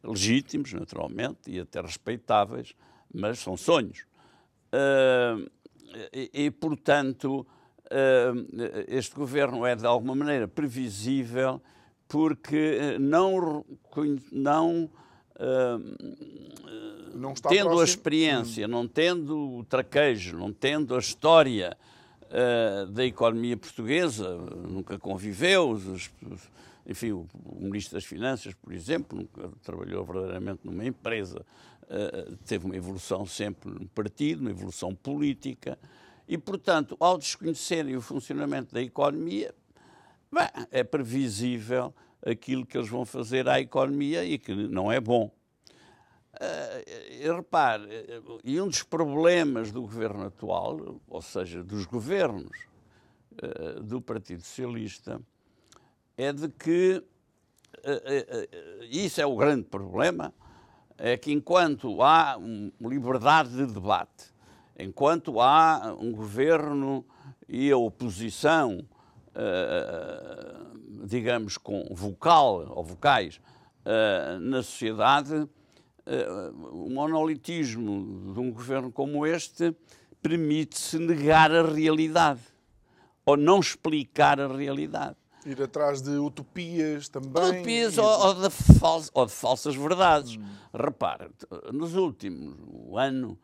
legítimos, 0.03 0.73
naturalmente, 0.73 1.51
e 1.51 1.61
até 1.61 1.81
respeitáveis, 1.81 2.75
mas 3.13 3.39
são 3.41 3.59
sonhos. 3.59 4.07
Uh, 4.73 5.51
e, 6.13 6.31
e, 6.33 6.51
portanto, 6.51 7.47
este 8.87 9.15
governo 9.15 9.65
é 9.65 9.75
de 9.75 9.87
alguma 9.87 10.15
maneira 10.15 10.47
previsível 10.47 11.63
porque 12.09 12.97
não, 12.99 13.65
não 14.33 14.91
não 17.15 17.35
tendo 17.35 17.81
a 17.81 17.85
experiência, 17.85 18.67
não 18.67 18.87
tendo 18.87 19.59
o 19.59 19.65
traquejo, 19.65 20.37
não 20.37 20.53
tendo 20.53 20.95
a 20.95 20.99
história 20.99 21.77
uh, 22.29 22.87
da 22.87 23.05
economia 23.05 23.57
portuguesa, 23.57 24.37
nunca 24.69 24.99
conviveu, 24.99 25.71
os, 25.71 26.11
enfim, 26.87 27.13
o, 27.13 27.27
o, 27.45 27.61
Ministro 27.61 27.95
das 27.95 28.05
Finanças, 28.05 28.55
por 28.55 28.73
exemplo, 28.73 29.19
nunca 29.19 29.51
trabalhou 29.63 30.05
verdadeiramente 30.05 30.61
numa 30.65 30.85
empresa, 30.85 31.45
uh, 31.85 32.37
teve 32.47 32.67
uma 32.67 32.77
evolução 32.77 33.27
sempre 33.27 33.71
no 33.71 33.87
partido, 33.89 34.41
uma 34.41 34.51
evolução 34.51 34.95
política, 34.95 35.79
e, 36.27 36.37
portanto, 36.37 36.97
ao 37.01 37.17
desconhecerem 37.17 37.97
o 37.97 38.03
funcionamento 38.03 38.75
da 38.75 38.83
economia, 38.83 39.55
bem, 40.33 40.67
é 40.71 40.85
previsível 40.85 41.95
aquilo 42.25 42.67
que 42.67 42.77
eles 42.77 42.89
vão 42.89 43.05
fazer 43.05 43.49
à 43.49 43.61
economia 43.61 44.25
e 44.25 44.39
que 44.39 44.55
não 44.55 44.91
é 44.91 45.01
bom. 45.01 45.31
Uh, 46.35 47.35
repare, 47.35 47.89
e 48.45 48.61
um 48.61 48.69
dos 48.69 48.83
problemas 48.83 49.73
do 49.73 49.81
governo 49.81 50.27
atual, 50.27 51.01
ou 51.09 51.23
seja, 51.23 51.65
dos 51.65 51.85
governos 51.85 52.57
uh, 53.43 53.83
do 53.83 54.01
Partido 54.01 54.43
Socialista, 54.43 55.21
é 56.17 56.33
de 56.33 56.49
que, 56.49 57.03
uh, 57.79 58.85
isso 58.89 59.21
é 59.21 59.27
o 59.27 59.35
grande 59.37 59.65
problema, 59.65 60.33
é 60.97 61.17
que 61.17 61.33
enquanto 61.33 62.03
há 62.03 62.39
liberdade 62.81 63.51
de 63.51 63.67
debate, 63.67 64.33
enquanto 64.79 65.41
há 65.41 65.97
um 65.99 66.13
governo 66.13 67.05
e 67.49 67.71
a 67.71 67.77
oposição, 67.77 68.87
digamos, 71.05 71.57
com 71.57 71.87
vocal 71.91 72.73
ou 72.75 72.85
vocais 72.85 73.41
na 74.41 74.63
sociedade, 74.63 75.49
o 76.73 76.91
monolitismo 76.91 78.33
de 78.33 78.41
um 78.41 78.51
governo 78.51 78.91
como 78.91 79.27
este 79.27 79.75
permite-se 80.23 80.99
negar 80.99 81.53
a 81.53 81.63
realidade 81.63 82.41
ou 83.25 83.37
não 83.37 83.61
explicar 83.61 84.41
a 84.41 84.49
realidade. 84.49 85.17
Ir 85.45 85.63
atrás 85.63 86.01
de 86.01 86.11
utopias 86.11 87.09
também. 87.09 87.31
Utopias 87.31 87.99
ou, 87.99 88.05
ou, 88.07 88.35
de, 88.35 88.49
ou 89.15 89.27
de, 89.27 89.33
falsas 89.33 89.75
verdades. 89.75 90.37
Hum. 90.37 90.45
Repara, 90.73 91.31
nos 91.73 91.95
últimos 91.95 92.57
o 92.67 92.99
ano 92.99 93.39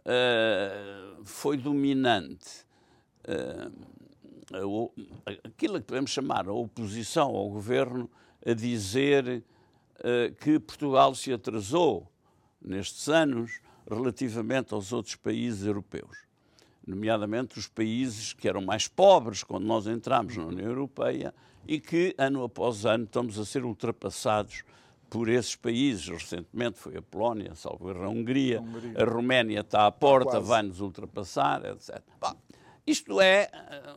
uh, 0.00 1.24
foi 1.24 1.56
dominante 1.56 2.66
uh, 3.24 3.72
aquilo 5.44 5.74
que 5.80 5.86
podemos 5.86 6.10
chamar 6.10 6.48
a 6.48 6.52
oposição 6.52 7.34
ao 7.34 7.48
governo 7.48 8.10
a 8.44 8.52
dizer 8.52 9.44
eh, 10.02 10.32
que 10.40 10.58
Portugal 10.58 11.14
se 11.14 11.32
atrasou 11.32 12.10
nestes 12.60 13.08
anos 13.08 13.60
relativamente 13.88 14.74
aos 14.74 14.92
outros 14.92 15.16
países 15.16 15.66
europeus, 15.66 16.24
nomeadamente 16.86 17.58
os 17.58 17.68
países 17.68 18.32
que 18.32 18.48
eram 18.48 18.60
mais 18.60 18.88
pobres 18.88 19.42
quando 19.42 19.64
nós 19.64 19.86
entramos 19.86 20.36
na 20.36 20.46
União 20.46 20.68
Europeia 20.68 21.34
e 21.66 21.78
que, 21.78 22.14
ano 22.18 22.42
após 22.44 22.84
ano, 22.84 23.04
estamos 23.04 23.38
a 23.38 23.44
ser 23.44 23.64
ultrapassados 23.64 24.62
por 25.08 25.28
esses 25.28 25.56
países. 25.56 26.08
Recentemente 26.08 26.78
foi 26.78 26.96
a 26.96 27.02
Polónia, 27.02 27.54
salvo 27.54 27.90
a 27.90 28.08
Hungria, 28.08 28.58
a, 28.58 28.62
Hungria. 28.62 29.02
a 29.02 29.04
Roménia 29.04 29.60
está 29.60 29.86
à 29.86 29.92
porta, 29.92 30.40
vai-nos 30.40 30.80
ultrapassar, 30.80 31.64
etc. 31.66 32.00
Bom, 32.20 32.36
isto 32.86 33.20
é 33.20 33.50
eh, 33.52 33.96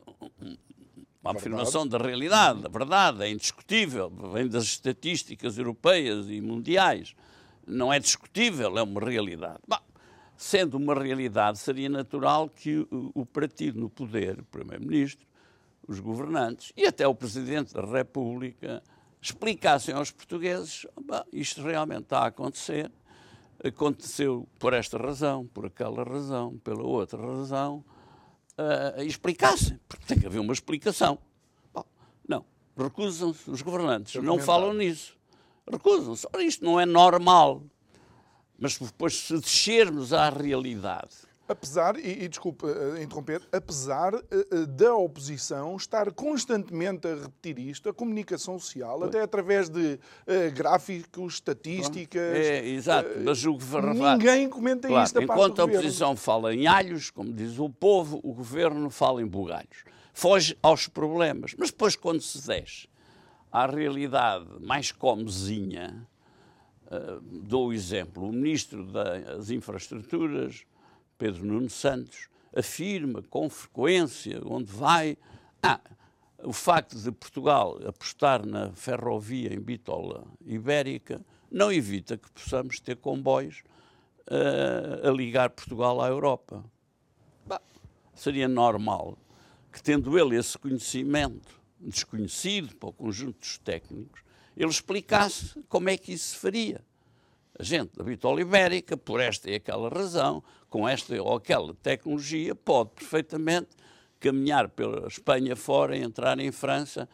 uma 1.23 1.31
afirmação 1.31 1.87
da 1.87 1.97
realidade, 1.97 2.61
da 2.61 2.69
verdade, 2.69 3.23
é 3.23 3.31
indiscutível, 3.31 4.09
vem 4.33 4.47
das 4.47 4.65
estatísticas 4.65 5.57
europeias 5.57 6.29
e 6.29 6.41
mundiais. 6.41 7.15
Não 7.65 7.93
é 7.93 7.97
discutível, 7.97 8.77
é 8.77 8.83
uma 8.83 8.99
realidade. 8.99 9.59
Bom, 9.65 9.79
sendo 10.35 10.75
uma 10.75 10.93
realidade, 10.93 11.59
seria 11.59 11.87
natural 11.87 12.49
que 12.49 12.85
o, 12.91 13.25
partido 13.25 13.79
no 13.79 13.89
poder, 13.89 14.41
o 14.41 14.43
Primeiro-Ministro, 14.43 15.25
os 15.87 15.99
governantes 15.99 16.73
e 16.75 16.85
até 16.85 17.07
o 17.07 17.15
Presidente 17.15 17.73
da 17.73 17.85
República 17.85 18.83
explicassem 19.21 19.95
aos 19.95 20.11
portugueses: 20.11 20.85
isto 21.31 21.61
realmente 21.61 22.03
está 22.03 22.19
a 22.19 22.27
acontecer, 22.27 22.91
aconteceu 23.63 24.45
por 24.59 24.73
esta 24.73 24.97
razão, 24.97 25.47
por 25.47 25.65
aquela 25.65 26.03
razão, 26.03 26.57
pela 26.57 26.83
outra 26.83 27.21
razão 27.21 27.83
uh, 28.57 29.01
explicassem, 29.03 29.79
porque 29.87 30.05
tem 30.05 30.19
que 30.19 30.25
haver 30.25 30.39
uma 30.39 30.53
explicação. 30.53 31.17
Bom, 31.73 31.85
não, 32.27 32.45
recusam-se 32.77 33.49
os 33.49 33.61
governantes, 33.61 34.21
não 34.21 34.39
falam 34.39 34.73
nisso. 34.73 35.17
Recusam-se. 35.69 36.27
Ora, 36.33 36.43
isto 36.43 36.63
não 36.63 36.79
é 36.79 36.85
normal. 36.85 37.63
Mas 38.59 38.77
depois, 38.77 39.15
se 39.15 39.37
descermos 39.39 40.13
à 40.13 40.29
realidade, 40.29 41.15
Apesar, 41.45 41.99
e, 41.99 42.23
e 42.23 42.27
desculpe 42.29 42.65
uh, 42.65 43.01
interromper, 43.01 43.41
apesar 43.51 44.15
uh, 44.15 44.67
da 44.67 44.95
oposição 44.95 45.75
estar 45.75 46.09
constantemente 46.13 47.05
a 47.05 47.15
repetir 47.15 47.59
isto, 47.59 47.89
a 47.89 47.93
comunicação 47.93 48.57
social, 48.57 49.03
até 49.03 49.21
através 49.21 49.67
de 49.67 49.95
uh, 49.95 50.51
gráficos, 50.55 51.33
estatísticas. 51.33 52.21
É, 52.21 52.65
exato, 52.65 53.09
mas 53.25 53.45
o 53.45 53.53
governo. 53.53 53.93
Ninguém 53.93 54.49
comenta 54.49 54.87
claro, 54.87 55.05
isto. 55.05 55.21
Enquanto 55.21 55.61
a 55.61 55.65
oposição 55.65 56.15
fala 56.15 56.55
em 56.55 56.65
alhos, 56.65 57.11
como 57.11 57.33
diz 57.33 57.59
o 57.59 57.69
povo, 57.69 58.21
o 58.23 58.33
governo 58.33 58.89
fala 58.89 59.21
em 59.21 59.27
bugalhos. 59.27 59.83
Foge 60.13 60.57
aos 60.63 60.87
problemas. 60.87 61.55
Mas 61.57 61.71
depois, 61.71 61.97
quando 61.97 62.21
se 62.21 62.47
desce 62.47 62.87
à 63.51 63.65
realidade 63.65 64.47
mais 64.61 64.93
comezinha, 64.93 66.07
dou 67.21 67.67
o 67.67 67.73
exemplo: 67.73 68.29
o 68.29 68.31
ministro 68.31 68.85
das 68.85 69.49
Infraestruturas 69.49 70.65
Pedro 71.23 71.45
Nuno 71.45 71.69
Santos, 71.69 72.27
afirma 72.53 73.21
com 73.21 73.49
frequência 73.49 74.41
onde 74.45 74.69
vai. 74.69 75.17
Ah, 75.61 75.79
o 76.43 76.51
facto 76.51 76.97
de 76.97 77.09
Portugal 77.13 77.79
apostar 77.87 78.45
na 78.45 78.73
ferrovia 78.73 79.53
em 79.53 79.59
bitola 79.61 80.27
ibérica 80.45 81.25
não 81.49 81.71
evita 81.71 82.17
que 82.17 82.29
possamos 82.29 82.81
ter 82.81 82.97
comboios 82.97 83.63
uh, 84.27 85.07
a 85.07 85.11
ligar 85.13 85.51
Portugal 85.51 86.01
à 86.01 86.09
Europa. 86.09 86.61
Bah, 87.45 87.61
seria 88.13 88.49
normal 88.49 89.17
que, 89.71 89.81
tendo 89.81 90.19
ele 90.19 90.35
esse 90.35 90.57
conhecimento 90.57 91.57
desconhecido 91.79 92.75
para 92.75 92.89
o 92.89 92.93
conjunto 92.93 93.39
dos 93.39 93.57
técnicos, 93.59 94.19
ele 94.57 94.69
explicasse 94.69 95.63
como 95.69 95.89
é 95.89 95.95
que 95.95 96.11
isso 96.11 96.31
se 96.31 96.35
faria 96.35 96.83
gente 97.59 97.95
da 97.95 98.03
bitola 98.03 98.41
ibérica, 98.41 98.97
por 98.97 99.19
esta 99.19 99.49
e 99.49 99.55
aquela 99.55 99.89
razão, 99.89 100.43
com 100.69 100.87
esta 100.87 101.21
ou 101.21 101.35
aquela 101.35 101.73
tecnologia, 101.75 102.55
pode 102.55 102.91
perfeitamente 102.91 103.69
caminhar 104.19 104.69
pela 104.69 105.07
Espanha 105.07 105.55
fora 105.55 105.95
e 105.95 106.01
entrar 106.01 106.39
em 106.39 106.51
França. 106.51 107.07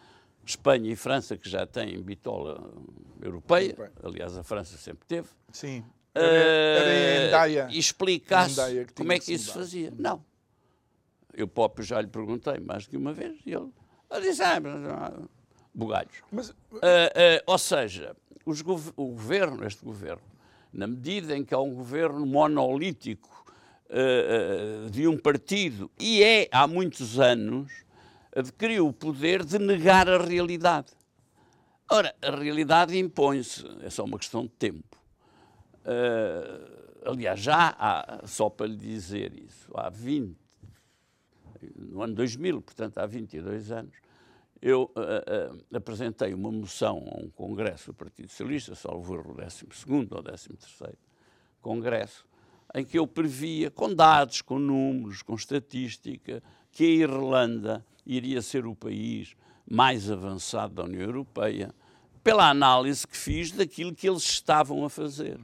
Espanha 0.46 0.92
e 0.92 0.96
França, 0.96 1.38
que 1.38 1.50
já 1.50 1.66
têm 1.66 2.02
bitola 2.02 2.74
europeia, 3.22 3.76
aliás, 4.04 4.38
a 4.38 4.44
França 4.44 4.78
sempre 4.78 5.06
teve. 5.08 5.28
Sim. 5.52 5.84
Era, 6.14 6.28
era 6.28 6.94
em 6.94 7.28
Endaia, 7.28 7.68
e 7.70 7.78
explicasse 7.78 8.56
como 8.96 9.12
é 9.12 9.20
que 9.20 9.34
isso 9.34 9.46
se 9.46 9.54
fazia. 9.54 9.94
Não. 9.96 10.24
Eu 11.34 11.48
próprio 11.48 11.86
já 11.86 12.02
lhe 12.02 12.08
perguntei 12.08 12.60
mais 12.60 12.88
de 12.88 12.98
uma 12.98 13.14
vez 13.14 13.40
e 13.46 13.54
ele, 13.54 13.70
ele 14.12 14.22
disse, 14.22 14.42
ah, 14.42 14.60
bugalhos. 15.74 16.24
Mas... 16.32 16.50
Uh, 16.50 16.54
uh, 16.76 17.44
ou 17.46 17.58
seja, 17.58 18.16
os, 18.50 18.64
o 18.96 19.06
governo, 19.08 19.66
este 19.66 19.84
governo, 19.84 20.24
na 20.72 20.88
medida 20.88 21.36
em 21.36 21.44
que 21.44 21.54
há 21.54 21.60
um 21.60 21.74
governo 21.74 22.26
monolítico 22.26 23.46
uh, 23.90 24.86
uh, 24.86 24.90
de 24.90 25.08
um 25.08 25.18
partido, 25.18 25.90
e 26.00 26.24
é 26.24 26.48
há 26.52 26.68
muitos 26.68 27.20
anos, 27.20 27.72
adquiriu 28.36 28.88
o 28.88 28.94
poder 28.94 29.44
de 29.44 29.58
negar 29.58 30.10
a 30.10 30.18
realidade. 30.18 30.88
Ora, 31.92 32.14
a 32.22 32.32
realidade 32.32 32.98
impõe-se, 32.98 33.66
é 33.82 33.90
só 33.90 34.04
uma 34.04 34.20
questão 34.20 34.44
de 34.44 34.50
tempo. 34.50 34.96
Uh, 35.84 37.10
aliás, 37.10 37.40
já 37.40 37.76
há, 37.80 38.22
só 38.28 38.50
para 38.50 38.68
lhe 38.68 38.78
dizer 38.78 39.34
isso, 39.34 39.72
há 39.74 39.90
20, 39.90 40.36
no 41.76 42.04
ano 42.04 42.14
2000, 42.14 42.62
portanto 42.62 42.98
há 43.00 43.06
22 43.06 43.72
anos, 43.72 43.96
eu 44.62 44.92
uh, 44.96 45.54
uh, 45.54 45.66
apresentei 45.76 46.34
uma 46.34 46.52
moção 46.52 47.06
a 47.12 47.18
um 47.18 47.30
congresso 47.30 47.88
do 47.88 47.94
Partido 47.94 48.30
Socialista, 48.30 48.74
erro, 48.74 49.32
o 49.32 49.34
12 49.34 49.66
ou 50.12 50.24
13 50.24 50.50
congresso, 51.62 52.26
em 52.74 52.86
que 52.86 53.00
eu 53.00 53.08
previa, 53.08 53.72
com 53.72 53.94
dados, 53.94 54.42
com 54.42 54.60
números, 54.60 55.22
com 55.22 55.36
estatística, 55.36 56.44
que 56.72 56.84
a 56.84 56.88
Irlanda 56.88 57.86
iria 58.06 58.42
ser 58.42 58.66
o 58.66 58.76
país 58.76 59.36
mais 59.70 60.10
avançado 60.10 60.76
da 60.76 60.84
União 60.84 61.04
Europeia, 61.04 61.74
pela 62.24 62.50
análise 62.50 63.08
que 63.08 63.16
fiz 63.16 63.52
daquilo 63.52 63.94
que 63.94 64.08
eles 64.10 64.24
estavam 64.24 64.84
a 64.84 64.90
fazer. 64.90 65.40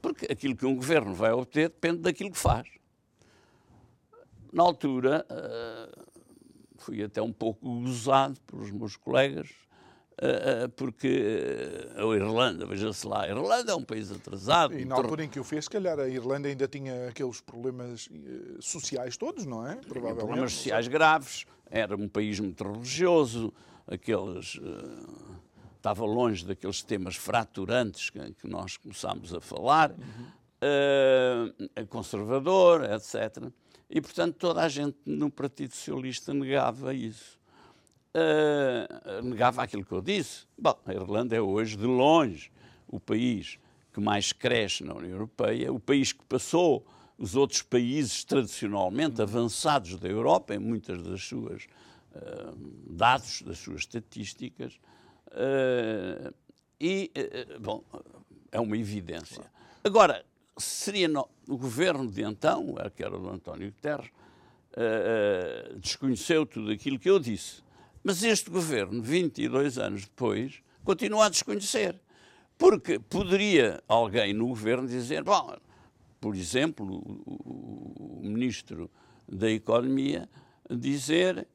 Porque 0.00 0.26
aquilo 0.30 0.56
que 0.56 0.64
um 0.64 0.76
governo 0.76 1.12
vai 1.12 1.32
obter 1.32 1.68
depende 1.68 1.98
daquilo 1.98 2.30
que 2.30 2.38
faz. 2.38 2.68
Na 4.52 4.62
altura, 4.62 5.26
uh, 5.28 6.07
fui 6.82 7.02
até 7.02 7.20
um 7.20 7.32
pouco 7.32 7.68
usado 7.68 8.40
pelos 8.46 8.70
meus 8.70 8.96
colegas, 8.96 9.48
uh, 10.20 10.68
porque 10.76 11.88
a 11.96 12.02
Irlanda, 12.14 12.66
veja-se 12.66 13.06
lá, 13.06 13.24
a 13.24 13.28
Irlanda 13.28 13.72
é 13.72 13.74
um 13.74 13.84
país 13.84 14.10
atrasado. 14.10 14.78
E 14.78 14.84
na 14.84 14.96
altura 14.96 15.24
em 15.24 15.28
que 15.28 15.40
o 15.40 15.44
fez, 15.44 15.64
se 15.64 15.70
calhar 15.70 15.98
a 15.98 16.08
Irlanda 16.08 16.48
ainda 16.48 16.66
tinha 16.68 17.08
aqueles 17.08 17.40
problemas 17.40 18.08
sociais 18.60 19.16
todos, 19.16 19.44
não 19.44 19.66
é? 19.66 19.76
Provavelmente. 19.76 20.26
Problemas 20.26 20.52
sociais 20.52 20.88
graves, 20.88 21.46
era 21.70 21.96
um 21.96 22.08
país 22.08 22.40
muito 22.40 22.64
religioso, 22.64 23.52
aqueles 23.86 24.58
estava 25.78 26.04
longe 26.04 26.44
daqueles 26.44 26.82
temas 26.82 27.16
fraturantes 27.16 28.10
que, 28.10 28.18
que 28.34 28.48
nós 28.48 28.76
começámos 28.76 29.32
a 29.32 29.40
falar, 29.40 29.92
uhum. 29.92 31.52
uh, 31.82 31.86
conservador, 31.86 32.84
etc. 32.84 33.50
E, 33.90 34.00
portanto, 34.00 34.36
toda 34.36 34.62
a 34.62 34.68
gente 34.68 34.96
no 35.06 35.30
Partido 35.30 35.74
Socialista 35.74 36.34
negava 36.34 36.92
isso. 36.92 37.38
Uh, 38.14 39.22
negava 39.22 39.62
aquilo 39.62 39.84
que 39.84 39.92
eu 39.92 40.00
disse. 40.00 40.46
Bom, 40.56 40.78
a 40.84 40.92
Irlanda 40.92 41.36
é 41.36 41.40
hoje, 41.40 41.76
de 41.76 41.86
longe, 41.86 42.50
o 42.86 42.98
país 42.98 43.58
que 43.92 44.00
mais 44.00 44.32
cresce 44.32 44.84
na 44.84 44.94
União 44.94 45.12
Europeia, 45.12 45.72
o 45.72 45.80
país 45.80 46.12
que 46.12 46.24
passou 46.24 46.86
os 47.16 47.34
outros 47.34 47.62
países 47.62 48.24
tradicionalmente 48.24 49.20
avançados 49.20 49.96
da 49.96 50.08
Europa, 50.08 50.54
em 50.54 50.58
muitas 50.58 51.02
das 51.02 51.22
suas 51.22 51.64
uh, 52.14 52.56
dados, 52.90 53.42
das 53.42 53.58
suas 53.58 53.80
estatísticas, 53.80 54.78
Uh, 55.30 56.32
e, 56.80 57.10
bom, 57.60 57.82
é 58.52 58.60
uma 58.60 58.76
evidência. 58.76 59.44
Agora, 59.82 60.24
seria 60.62 61.08
no, 61.08 61.28
o 61.48 61.56
governo 61.56 62.10
de 62.10 62.22
então, 62.22 62.74
que 62.94 63.02
era 63.02 63.18
do 63.18 63.28
António 63.28 63.70
Guterres, 63.70 64.10
uh, 64.74 65.78
desconheceu 65.78 66.46
tudo 66.46 66.70
aquilo 66.70 66.98
que 66.98 67.10
eu 67.10 67.18
disse. 67.18 67.62
Mas 68.02 68.22
este 68.22 68.50
governo, 68.50 69.02
22 69.02 69.78
anos 69.78 70.02
depois, 70.02 70.62
continua 70.84 71.26
a 71.26 71.28
desconhecer. 71.28 72.00
Porque 72.56 72.98
poderia 72.98 73.82
alguém 73.86 74.32
no 74.32 74.48
governo 74.48 74.88
dizer, 74.88 75.22
bom, 75.22 75.56
por 76.20 76.34
exemplo, 76.34 76.86
o, 76.86 77.22
o, 77.26 78.20
o 78.20 78.28
ministro 78.28 78.90
da 79.28 79.50
Economia 79.50 80.28
dizer 80.68 81.46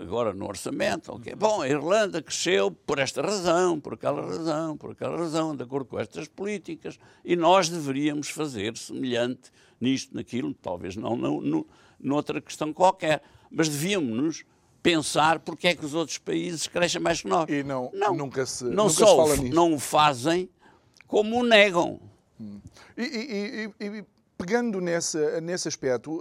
agora 0.00 0.32
no 0.32 0.46
orçamento, 0.46 1.12
ok? 1.12 1.34
Bom, 1.34 1.60
a 1.60 1.68
Irlanda 1.68 2.22
cresceu 2.22 2.70
por 2.70 2.98
esta 2.98 3.20
razão, 3.20 3.80
por 3.80 3.94
aquela 3.94 4.22
razão, 4.22 4.76
por 4.76 4.92
aquela 4.92 5.16
razão, 5.16 5.56
de 5.56 5.62
acordo 5.62 5.86
com 5.86 5.98
estas 5.98 6.28
políticas, 6.28 6.98
e 7.24 7.34
nós 7.34 7.68
deveríamos 7.68 8.28
fazer 8.28 8.76
semelhante 8.76 9.50
nisto, 9.80 10.14
naquilo, 10.14 10.54
talvez 10.54 10.96
não 10.96 11.16
no, 11.16 11.40
no, 11.40 11.66
noutra 11.98 12.40
questão 12.40 12.72
qualquer, 12.72 13.22
mas 13.50 13.68
devíamos 13.68 14.44
pensar 14.82 15.40
porque 15.40 15.68
é 15.68 15.74
que 15.74 15.84
os 15.84 15.94
outros 15.94 16.18
países 16.18 16.68
crescem 16.68 17.00
mais 17.00 17.20
que 17.20 17.28
nós. 17.28 17.48
E 17.48 17.64
não, 17.64 17.90
não 17.92 18.14
nunca 18.14 18.46
se, 18.46 18.64
não 18.64 18.84
nunca 18.84 18.90
só 18.90 19.06
se 19.06 19.16
fala 19.16 19.36
nisso. 19.36 19.54
não 19.54 19.74
o 19.74 19.78
fazem, 19.80 20.48
como 21.08 21.40
o 21.40 21.42
negam. 21.42 22.00
Hum. 22.40 22.60
E, 22.96 23.02
e, 23.02 23.84
e, 23.84 24.04
pegando 24.36 24.80
nesse, 24.80 25.18
nesse 25.40 25.68
aspecto, 25.68 26.20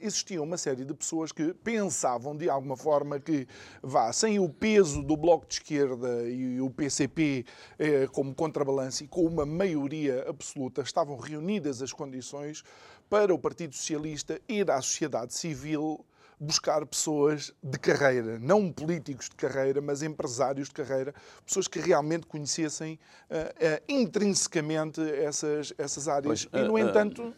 existia 0.00 0.42
uma 0.42 0.56
série 0.56 0.84
de 0.84 0.94
pessoas 0.94 1.30
que 1.30 1.52
pensavam 1.54 2.36
de 2.36 2.48
alguma 2.48 2.76
forma 2.76 3.20
que, 3.20 3.46
vá, 3.82 4.12
sem 4.12 4.38
o 4.38 4.48
peso 4.48 5.02
do 5.02 5.16
Bloco 5.16 5.46
de 5.46 5.54
Esquerda 5.54 6.28
e 6.28 6.60
o 6.60 6.70
PCP 6.70 7.44
eh, 7.78 8.08
como 8.12 8.34
contrabalance 8.34 9.04
e 9.04 9.08
com 9.08 9.26
uma 9.26 9.44
maioria 9.44 10.24
absoluta, 10.28 10.82
estavam 10.82 11.16
reunidas 11.16 11.82
as 11.82 11.92
condições 11.92 12.64
para 13.10 13.34
o 13.34 13.38
Partido 13.38 13.74
Socialista 13.74 14.40
ir 14.48 14.70
à 14.70 14.80
sociedade 14.80 15.34
civil 15.34 16.04
buscar 16.42 16.84
pessoas 16.84 17.54
de 17.62 17.78
carreira, 17.78 18.36
não 18.36 18.72
políticos 18.72 19.28
de 19.28 19.36
carreira, 19.36 19.80
mas 19.80 20.02
empresários 20.02 20.68
de 20.68 20.74
carreira, 20.74 21.14
pessoas 21.46 21.68
que 21.68 21.78
realmente 21.78 22.26
conhecessem 22.26 22.98
uh, 23.30 23.36
uh, 23.36 23.82
intrinsecamente 23.88 25.00
essas, 25.00 25.72
essas 25.78 26.08
áreas. 26.08 26.44
Pois, 26.44 26.64
e, 26.64 26.66
no 26.66 26.74
uh, 26.74 26.78
entanto. 26.78 27.32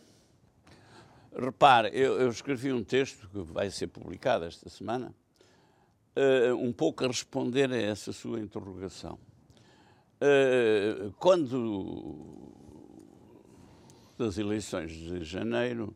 Repare, 1.37 1.91
eu, 1.93 2.19
eu, 2.19 2.31
escrevi 2.31 2.73
um 2.73 2.83
texto 2.83 3.29
que 3.29 3.41
vai 3.41 3.71
ser 3.71 3.89
publicado 3.89 4.45
esta 4.45 4.71
semana, 4.71 5.13
um 6.57 6.73
pouco 6.73 7.05
a 7.05 7.09
responder 7.09 7.73
a 7.73 7.77
essa 7.77 8.13
sua 8.13 8.39
interrogação. 8.39 9.19
quando 11.19 12.55
das 14.17 14.39
eleições 14.39 14.93
de 14.93 15.25
janeiro, 15.25 15.93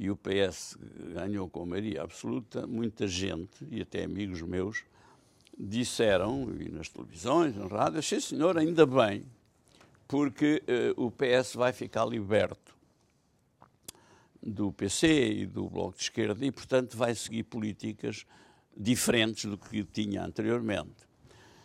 e 0.00 0.10
o 0.10 0.16
PS 0.16 0.78
ganhou 1.12 1.46
com 1.50 1.66
maioria 1.66 2.02
absoluta, 2.02 2.66
muita 2.66 3.06
gente, 3.06 3.66
e 3.70 3.82
até 3.82 4.02
amigos 4.02 4.40
meus, 4.40 4.82
disseram, 5.58 6.50
e 6.58 6.70
nas 6.70 6.88
televisões, 6.88 7.54
na 7.54 7.66
rádio, 7.66 8.02
sim 8.02 8.18
senhor, 8.18 8.56
ainda 8.56 8.86
bem, 8.86 9.26
porque 10.08 10.62
uh, 10.96 11.04
o 11.04 11.10
PS 11.10 11.54
vai 11.54 11.74
ficar 11.74 12.06
liberto 12.06 12.74
do 14.42 14.72
PC 14.72 15.32
e 15.32 15.46
do 15.46 15.68
Bloco 15.68 15.98
de 15.98 16.04
Esquerda 16.04 16.46
e, 16.46 16.50
portanto, 16.50 16.96
vai 16.96 17.14
seguir 17.14 17.42
políticas 17.42 18.24
diferentes 18.74 19.44
do 19.44 19.58
que 19.58 19.84
tinha 19.84 20.24
anteriormente. 20.24 21.06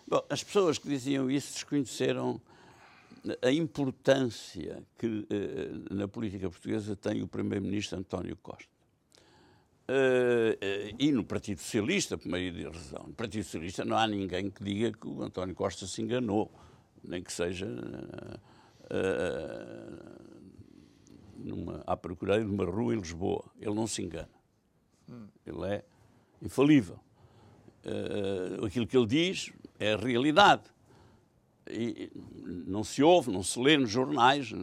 Bom, 0.06 0.22
as 0.30 0.44
pessoas 0.44 0.78
que 0.78 0.90
diziam 0.90 1.32
isso 1.32 1.54
desconheceram 1.54 2.42
a 3.42 3.52
importância 3.52 4.84
que 4.98 5.26
eh, 5.30 5.94
na 5.94 6.08
política 6.08 6.50
portuguesa 6.50 6.96
tem 6.96 7.22
o 7.22 7.28
primeiro-ministro 7.28 7.98
António 7.98 8.36
Costa. 8.38 8.74
Uh, 9.88 10.58
e 10.98 11.12
no 11.12 11.24
Partido 11.24 11.60
Socialista, 11.60 12.18
por 12.18 12.28
meio 12.28 12.52
de 12.52 12.64
razão. 12.64 13.04
No 13.08 13.14
Partido 13.14 13.44
Socialista 13.44 13.86
não 13.86 13.96
há 13.96 14.08
ninguém 14.08 14.50
que 14.50 14.64
diga 14.64 14.92
que 14.92 15.08
o 15.08 15.22
António 15.22 15.54
Costa 15.54 15.86
se 15.86 16.02
enganou, 16.02 16.52
nem 17.04 17.22
que 17.22 17.32
seja 17.32 17.68
numa, 21.38 21.84
à 21.86 21.96
procura 21.96 22.44
de 22.44 22.50
uma 22.50 22.66
rua 22.66 22.96
em 22.96 22.98
Lisboa. 22.98 23.46
Ele 23.62 23.76
não 23.76 23.86
se 23.86 24.02
engana. 24.02 24.30
Ele 25.46 25.68
é 25.68 25.86
infalível. 26.42 27.00
aquilo 28.66 28.88
que 28.88 28.98
ele 28.98 29.06
diz 29.06 29.54
é 29.80 29.94
a 29.94 29.98
realidade. 29.98 30.64
E 31.68 32.12
não 32.46 32.84
se 32.84 33.02
ouve, 33.02 33.32
não 33.32 33.42
se 33.42 33.60
lê 33.60 33.78
nos 33.78 33.90
jornais 33.90 34.54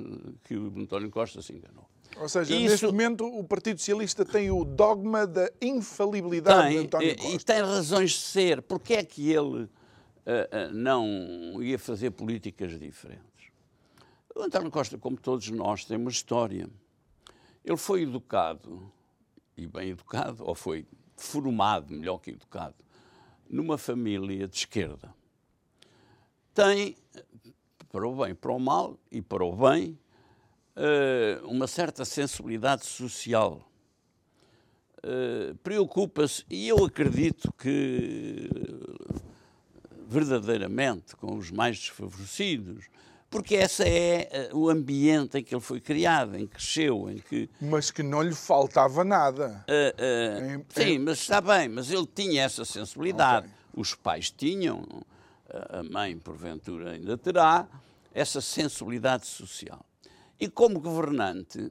que 0.45 0.57
o 0.57 0.73
António 0.79 1.11
Costa 1.11 1.43
se 1.43 1.53
enganou. 1.53 1.89
Ou 2.17 2.29
seja, 2.29 2.55
Isso... 2.55 2.71
neste 2.71 2.87
momento 2.87 3.25
o 3.27 3.43
Partido 3.43 3.79
Socialista 3.79 4.25
tem 4.25 4.51
o 4.51 4.65
dogma 4.65 5.27
da 5.27 5.51
infalibilidade 5.61 6.69
tem, 6.69 6.79
de 6.79 6.87
António 6.87 7.17
Costa. 7.17 7.35
E 7.35 7.39
tem 7.39 7.61
razões 7.61 8.11
de 8.13 8.19
ser. 8.19 8.63
Porquê 8.63 8.95
é 8.95 9.05
que 9.05 9.33
ele 9.33 9.63
uh, 9.63 9.69
uh, 9.69 10.73
não 10.73 11.63
ia 11.63 11.79
fazer 11.79 12.11
políticas 12.11 12.79
diferentes? 12.79 13.51
O 14.35 14.43
António 14.43 14.71
Costa, 14.71 14.97
como 14.97 15.17
todos 15.17 15.49
nós, 15.51 15.85
tem 15.85 15.97
uma 15.97 16.11
história. 16.11 16.69
Ele 17.65 17.77
foi 17.77 18.03
educado, 18.03 18.93
e 19.57 19.67
bem 19.67 19.91
educado, 19.91 20.45
ou 20.45 20.55
foi 20.55 20.87
formado, 21.17 21.93
melhor 21.93 22.19
que 22.19 22.31
educado, 22.31 22.77
numa 23.49 23.77
família 23.77 24.47
de 24.47 24.57
esquerda 24.57 25.15
tem, 26.55 26.97
para 27.91 28.07
o 28.07 28.17
bem, 28.17 28.35
para 28.35 28.53
o 28.53 28.59
mal 28.59 28.99
e 29.11 29.21
para 29.21 29.45
o 29.45 29.55
bem, 29.55 29.99
eh, 30.77 31.41
uma 31.45 31.67
certa 31.67 32.05
sensibilidade 32.05 32.87
social. 32.87 33.69
Eh, 35.03 35.55
preocupa-se, 35.63 36.45
e 36.49 36.69
eu 36.69 36.85
acredito 36.85 37.53
que 37.59 38.49
verdadeiramente 40.07 41.17
com 41.17 41.37
os 41.37 41.51
mais 41.51 41.79
desfavorecidos, 41.79 42.85
porque 43.29 43.55
esse 43.55 43.83
é 43.83 44.29
eh, 44.31 44.51
o 44.53 44.69
ambiente 44.69 45.39
em 45.39 45.43
que 45.43 45.55
ele 45.55 45.63
foi 45.63 45.81
criado, 45.81 46.37
em 46.37 46.47
que 46.47 46.55
cresceu, 46.55 47.11
em 47.11 47.19
que... 47.19 47.49
Mas 47.61 47.91
que 47.91 48.03
não 48.03 48.23
lhe 48.23 48.35
faltava 48.35 49.03
nada. 49.03 49.65
Uh, 49.67 50.47
uh, 50.47 50.51
em, 50.53 50.65
sim, 50.69 50.91
em... 50.93 50.99
mas 50.99 51.19
está 51.19 51.41
bem, 51.41 51.69
mas 51.69 51.91
ele 51.91 52.07
tinha 52.07 52.43
essa 52.43 52.65
sensibilidade. 52.65 53.47
Okay. 53.47 53.59
Os 53.75 53.95
pais 53.95 54.31
tinham, 54.31 54.87
a 55.53 55.83
mãe, 55.83 56.19
porventura, 56.19 56.93
ainda 56.93 57.17
terá 57.19 57.69
essa 58.15 58.41
sensibilidade 58.41 59.27
social. 59.27 59.85
E 60.39 60.49
como 60.49 60.81
governante, 60.81 61.71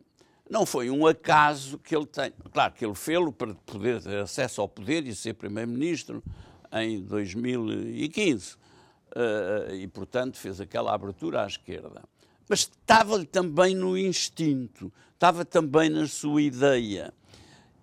não 0.49 0.65
foi 0.65 0.89
um 0.89 1.07
acaso 1.07 1.77
que 1.79 1.95
ele 1.95 2.05
tem. 2.05 2.31
Claro 2.51 2.73
que 2.73 2.85
ele 2.85 2.95
fez-lo 2.95 3.31
para 3.31 3.53
poder 3.53 4.01
ter 4.01 4.19
acesso 4.19 4.61
ao 4.61 4.67
poder 4.67 5.05
e 5.07 5.15
ser 5.15 5.33
primeiro-ministro 5.33 6.23
em 6.71 7.01
2015. 7.01 8.55
Uh, 9.13 9.75
e, 9.75 9.87
portanto, 9.87 10.37
fez 10.37 10.61
aquela 10.61 10.93
abertura 10.93 11.43
à 11.43 11.47
esquerda. 11.47 12.01
Mas 12.47 12.59
estava-lhe 12.61 13.25
também 13.25 13.75
no 13.75 13.97
instinto, 13.97 14.91
estava 15.13 15.43
também 15.43 15.89
na 15.89 16.07
sua 16.07 16.41
ideia. 16.41 17.13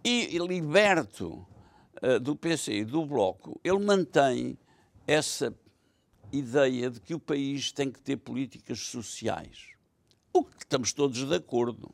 E, 0.04 0.36
e 0.36 0.38
liberto 0.38 1.46
uh, 2.02 2.18
do 2.20 2.34
PC 2.34 2.78
e 2.78 2.84
do 2.84 3.04
Bloco, 3.04 3.60
ele 3.62 3.78
mantém 3.78 4.58
essa 5.06 5.54
ideia 6.32 6.90
de 6.90 7.00
que 7.00 7.14
o 7.14 7.18
país 7.18 7.72
tem 7.72 7.90
que 7.90 8.00
ter 8.00 8.16
políticas 8.16 8.80
sociais. 8.80 9.68
O 10.32 10.44
que 10.44 10.58
estamos 10.58 10.92
todos 10.92 11.24
de 11.24 11.34
acordo. 11.34 11.90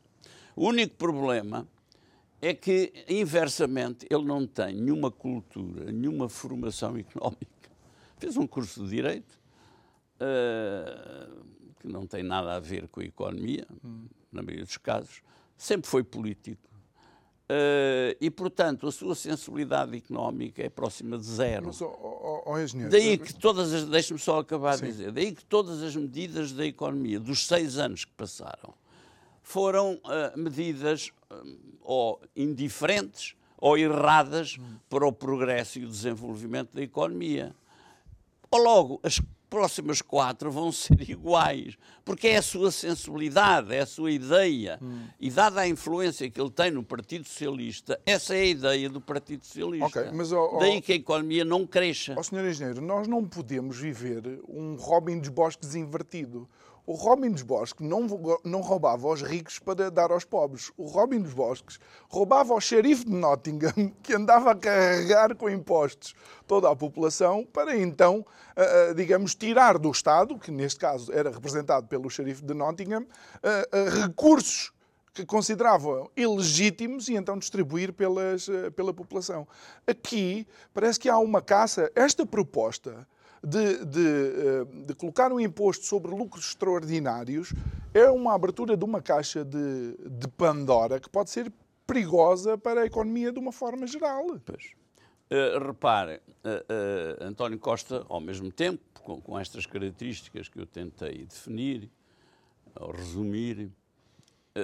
O 0.55 0.67
único 0.67 0.95
problema 0.95 1.67
é 2.41 2.53
que, 2.53 3.05
inversamente, 3.07 4.05
ele 4.09 4.23
não 4.23 4.45
tem 4.45 4.75
nenhuma 4.75 5.09
cultura, 5.09 5.91
nenhuma 5.91 6.29
formação 6.29 6.95
económica. 6.97 7.71
Fez 8.17 8.37
um 8.37 8.45
curso 8.45 8.83
de 8.83 8.89
Direito, 8.89 9.39
uh, 10.19 11.43
que 11.79 11.87
não 11.87 12.05
tem 12.05 12.23
nada 12.23 12.55
a 12.55 12.59
ver 12.59 12.87
com 12.87 13.01
a 13.01 13.03
economia, 13.03 13.67
hum. 13.83 14.05
na 14.31 14.41
maioria 14.41 14.65
dos 14.65 14.77
casos, 14.77 15.21
sempre 15.57 15.89
foi 15.89 16.03
político. 16.03 16.69
Uh, 17.47 18.17
e, 18.19 18.31
portanto, 18.31 18.87
a 18.87 18.91
sua 18.91 19.13
sensibilidade 19.13 19.95
económica 19.95 20.63
é 20.63 20.69
próxima 20.69 21.15
de 21.15 21.25
zero. 21.25 21.67
Mas, 21.67 21.79
oh, 21.79 22.43
oh, 22.43 22.89
daí 22.89 23.19
que 23.19 23.35
todas 23.35 23.71
as, 23.71 23.85
deixe-me 23.85 24.17
só 24.17 24.39
acabar 24.39 24.77
sim. 24.77 24.85
de 24.85 24.91
dizer, 24.91 25.11
daí 25.11 25.31
que 25.31 25.45
todas 25.45 25.83
as 25.83 25.95
medidas 25.95 26.51
da 26.51 26.65
economia 26.65 27.19
dos 27.19 27.45
seis 27.45 27.77
anos 27.77 28.03
que 28.03 28.11
passaram 28.13 28.73
foram 29.43 29.93
uh, 30.05 30.35
medidas 30.35 31.11
uh, 31.29 31.57
ou 31.81 32.19
indiferentes 32.35 33.35
ou 33.59 33.77
erradas 33.77 34.57
hum. 34.59 34.77
para 34.89 35.05
o 35.05 35.11
progresso 35.11 35.77
e 35.77 35.85
o 35.85 35.87
desenvolvimento 35.87 36.73
da 36.73 36.81
economia. 36.81 37.55
Ou 38.49 38.59
logo, 38.59 38.99
as 39.03 39.21
próximas 39.49 40.01
quatro 40.01 40.51
vão 40.51 40.71
ser 40.71 41.01
iguais, 41.09 41.77
porque 42.03 42.27
é 42.27 42.37
a 42.37 42.41
sua 42.41 42.71
sensibilidade, 42.71 43.73
é 43.73 43.79
a 43.79 43.85
sua 43.85 44.11
ideia. 44.11 44.79
Hum. 44.81 45.03
E 45.19 45.29
dada 45.29 45.61
a 45.61 45.67
influência 45.67 46.29
que 46.29 46.39
ele 46.39 46.51
tem 46.51 46.71
no 46.71 46.83
Partido 46.83 47.27
Socialista, 47.27 47.99
essa 48.05 48.35
é 48.35 48.41
a 48.41 48.45
ideia 48.45 48.89
do 48.89 49.01
Partido 49.01 49.45
Socialista. 49.45 49.99
Okay, 49.99 50.11
mas, 50.11 50.31
oh, 50.31 50.51
oh, 50.53 50.59
Daí 50.59 50.81
que 50.81 50.93
a 50.93 50.95
economia 50.95 51.45
não 51.45 51.65
cresça. 51.65 52.13
Ó 52.15 52.19
oh, 52.19 52.23
senhor 52.23 52.45
engenheiro, 52.45 52.81
nós 52.81 53.07
não 53.07 53.23
podemos 53.23 53.77
viver 53.77 54.41
um 54.47 54.75
Robin 54.75 55.19
dos 55.19 55.29
Bosques 55.29 55.75
invertido. 55.75 56.47
O 56.85 56.93
Robin 56.93 57.31
dos 57.31 57.41
Bosques 57.41 57.87
não, 57.87 58.07
não 58.43 58.61
roubava 58.61 59.07
aos 59.07 59.21
ricos 59.21 59.57
para 59.57 59.89
dar 59.89 60.11
aos 60.11 60.23
pobres. 60.23 60.71
O 60.77 60.85
Robin 60.85 61.19
dos 61.19 61.33
Bosques 61.33 61.79
roubava 62.07 62.53
ao 62.53 62.61
xerife 62.61 63.05
de 63.05 63.11
Nottingham, 63.11 63.91
que 64.03 64.13
andava 64.13 64.51
a 64.51 64.55
carregar 64.55 65.35
com 65.35 65.49
impostos 65.49 66.13
toda 66.45 66.69
a 66.69 66.75
população, 66.75 67.43
para 67.51 67.75
então, 67.75 68.23
digamos, 68.95 69.33
tirar 69.33 69.79
do 69.79 69.89
Estado, 69.89 70.37
que 70.37 70.51
neste 70.51 70.79
caso 70.79 71.11
era 71.11 71.31
representado 71.31 71.87
pelo 71.87 72.09
xerife 72.09 72.43
de 72.43 72.53
Nottingham, 72.53 73.05
recursos 74.01 74.71
que 75.15 75.25
consideravam 75.25 76.11
ilegítimos 76.15 77.07
e 77.07 77.15
então 77.15 77.39
distribuir 77.39 77.93
pelas, 77.93 78.47
pela 78.75 78.93
população. 78.93 79.47
Aqui 79.87 80.45
parece 80.73 80.99
que 80.99 81.09
há 81.09 81.17
uma 81.17 81.41
caça. 81.41 81.89
Esta 81.95 82.25
proposta 82.25 83.07
de, 83.45 83.85
de, 83.85 84.07
eh, 84.07 84.85
de, 84.87 84.95
colocar 84.95 85.31
um 85.31 85.39
imposto 85.39 85.85
sobre 85.85 86.09
lucros 86.11 86.47
extraordinários 86.47 87.53
é 87.93 88.09
uma 88.09 88.33
abertura 88.33 88.75
de 88.75 88.83
uma 88.83 89.01
caixa 89.01 89.45
de, 89.45 89.95
de 89.97 90.27
Pandora 90.27 90.99
que 90.99 91.07
pode 91.07 91.29
ser 91.29 91.51
perigosa 91.85 92.57
para 92.57 92.81
a 92.81 92.85
economia 92.85 93.31
de 93.31 93.37
uma 93.37 93.51
forma 93.51 93.85
geral. 93.85 94.25
Pois. 94.43 94.71
Uh, 95.31 95.65
repare, 95.65 96.15
uh, 96.15 97.21
uh, 97.21 97.23
António 97.23 97.59
Costa, 97.59 98.05
ao 98.09 98.19
mesmo 98.19 98.51
tempo, 98.51 98.83
com, 99.03 99.21
com, 99.21 99.39
estas 99.39 99.65
características 99.65 100.49
que 100.49 100.59
eu 100.59 100.65
tentei 100.65 101.25
definir, 101.25 101.89
ou 102.75 102.91
resumir, 102.91 103.71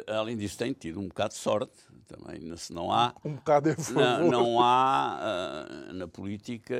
além 0.07 0.35
disso, 0.35 0.57
tem 0.57 0.73
tido 0.73 0.99
um 0.99 1.07
bocado 1.07 1.33
de 1.33 1.39
sorte 1.39 1.77
também. 2.07 2.55
Se 2.57 2.73
não 2.73 2.91
há. 2.91 3.13
Um 3.23 3.35
bocado 3.35 3.69
é 3.69 3.75
não, 3.93 4.31
não 4.31 4.61
há 4.61 5.63
na 5.93 6.07
política 6.07 6.75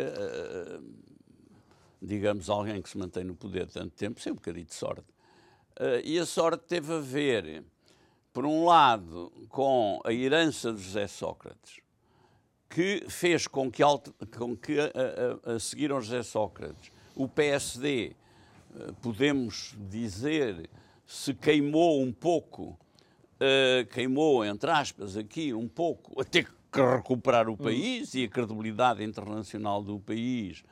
digamos, 2.01 2.49
alguém 2.49 2.81
que 2.81 2.89
se 2.89 2.97
mantém 2.97 3.23
no 3.23 3.35
poder 3.35 3.67
tanto 3.67 3.95
tempo, 3.95 4.19
sem 4.19 4.31
um 4.31 4.35
bocadinho 4.35 4.65
de 4.65 4.73
sorte. 4.73 5.05
Uh, 5.79 6.01
e 6.03 6.17
a 6.17 6.25
sorte 6.25 6.63
teve 6.67 6.91
a 6.93 6.99
ver, 6.99 7.63
por 8.33 8.45
um 8.45 8.65
lado, 8.65 9.31
com 9.49 10.01
a 10.03 10.11
herança 10.11 10.73
de 10.73 10.81
José 10.81 11.07
Sócrates, 11.07 11.79
que 12.69 13.05
fez 13.07 13.47
com 13.47 13.69
que, 13.69 13.83
com 14.37 14.55
que 14.55 14.79
a, 14.79 14.91
a, 15.51 15.55
a 15.55 15.59
seguir 15.59 15.91
ao 15.91 16.01
José 16.01 16.23
Sócrates, 16.23 16.91
o 17.15 17.27
PSD, 17.27 18.15
uh, 18.73 18.81
eh, 18.81 18.91
podemos 19.01 19.75
dizer, 19.89 20.69
se 21.05 21.33
queimou 21.33 22.01
um 22.01 22.11
pouco, 22.11 22.79
uh, 23.35 23.85
queimou, 23.93 24.43
entre 24.43 24.71
aspas, 24.71 25.17
aqui 25.17 25.53
um 25.53 25.67
pouco, 25.67 26.19
até 26.19 26.43
que 26.43 26.81
recuperar 26.81 27.49
o 27.49 27.53
hum. 27.53 27.57
país 27.57 28.13
e 28.15 28.23
a 28.23 28.29
credibilidade 28.29 29.03
internacional 29.03 29.83
do 29.83 29.99
país 29.99 30.63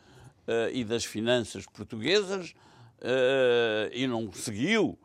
e 0.74 0.84
das 0.84 1.06
finanças 1.06 1.66
portuguesas 1.66 2.54
uh, 3.00 3.90
e 3.94 4.08
não 4.08 4.32
seguiu 4.32 4.98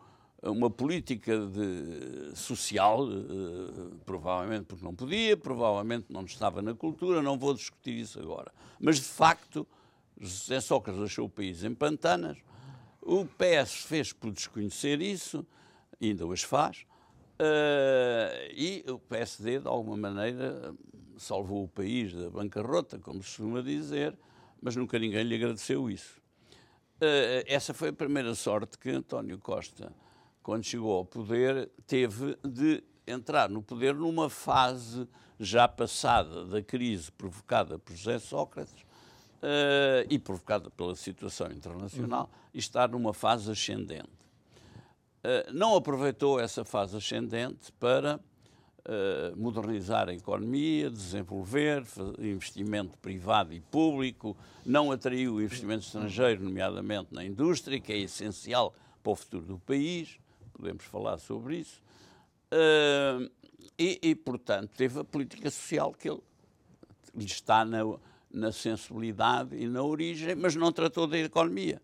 uma 0.42 0.68
política 0.68 1.38
de, 1.38 2.36
social, 2.36 3.08
uh, 3.08 3.98
provavelmente 4.04 4.64
porque 4.66 4.84
não 4.84 4.94
podia, 4.94 5.36
provavelmente 5.36 6.06
não 6.10 6.24
estava 6.24 6.60
na 6.60 6.74
cultura, 6.74 7.22
não 7.22 7.38
vou 7.38 7.54
discutir 7.54 7.98
isso 7.98 8.20
agora. 8.20 8.52
Mas, 8.78 8.96
de 8.96 9.06
facto, 9.06 9.66
José 10.20 10.60
Sócrates 10.60 11.00
deixou 11.00 11.26
o 11.26 11.30
país 11.30 11.64
em 11.64 11.74
pantanas, 11.74 12.36
o 13.00 13.24
PS 13.24 13.84
fez 13.84 14.12
por 14.12 14.32
desconhecer 14.32 15.00
isso, 15.00 15.46
ainda 16.00 16.26
hoje 16.26 16.44
faz, 16.44 16.86
e 18.54 18.84
o 18.88 18.98
PSD, 18.98 19.60
de 19.60 19.68
alguma 19.68 19.96
maneira, 19.96 20.74
salvou 21.16 21.64
o 21.64 21.68
país 21.68 22.14
da 22.14 22.30
bancarrota, 22.30 22.98
como 22.98 23.22
se 23.22 23.36
costuma 23.36 23.62
dizer, 23.62 24.16
mas 24.64 24.74
nunca 24.74 24.98
ninguém 24.98 25.22
lhe 25.22 25.34
agradeceu 25.34 25.90
isso. 25.90 26.18
Uh, 26.96 27.44
essa 27.46 27.74
foi 27.74 27.90
a 27.90 27.92
primeira 27.92 28.34
sorte 28.34 28.78
que 28.78 28.88
António 28.88 29.36
Costa, 29.38 29.92
quando 30.42 30.64
chegou 30.64 30.96
ao 30.96 31.04
poder, 31.04 31.70
teve 31.86 32.34
de 32.42 32.82
entrar 33.06 33.50
no 33.50 33.62
poder 33.62 33.94
numa 33.94 34.30
fase 34.30 35.06
já 35.38 35.68
passada 35.68 36.46
da 36.46 36.62
crise 36.62 37.12
provocada 37.12 37.78
por 37.78 37.94
José 37.94 38.18
Sócrates 38.18 38.80
uh, 39.42 40.08
e 40.08 40.18
provocada 40.18 40.70
pela 40.70 40.96
situação 40.96 41.52
internacional 41.52 42.22
uhum. 42.22 42.50
estar 42.54 42.88
numa 42.88 43.12
fase 43.12 43.50
ascendente. 43.50 44.08
Uh, 45.22 45.52
não 45.52 45.76
aproveitou 45.76 46.40
essa 46.40 46.64
fase 46.64 46.96
ascendente 46.96 47.70
para 47.72 48.18
uh, 48.86 49.36
modernizar 49.36 50.08
a 50.08 50.14
economia, 50.14 50.90
desenvolver 50.90 51.84
investimento 52.18 52.96
privado 52.98 53.52
e 53.52 53.60
público, 53.60 54.36
não 54.64 54.90
atraiu 54.90 55.34
o 55.34 55.42
investimento 55.42 55.84
estrangeiro, 55.84 56.42
nomeadamente 56.42 57.12
na 57.12 57.24
indústria, 57.24 57.80
que 57.80 57.92
é 57.92 57.98
essencial 57.98 58.74
para 59.02 59.12
o 59.12 59.16
futuro 59.16 59.44
do 59.44 59.58
país, 59.58 60.18
podemos 60.52 60.84
falar 60.84 61.18
sobre 61.18 61.58
isso, 61.58 61.82
uh, 62.52 63.30
e, 63.78 63.98
e, 64.02 64.14
portanto, 64.14 64.70
teve 64.76 65.00
a 65.00 65.04
política 65.04 65.50
social 65.50 65.92
que 65.92 66.08
ele 66.08 66.20
lhe 67.14 67.24
está 67.24 67.64
na, 67.64 67.80
na 68.30 68.52
sensibilidade 68.52 69.56
e 69.56 69.66
na 69.66 69.82
origem, 69.82 70.34
mas 70.34 70.54
não 70.54 70.72
tratou 70.72 71.06
da 71.06 71.18
economia. 71.18 71.80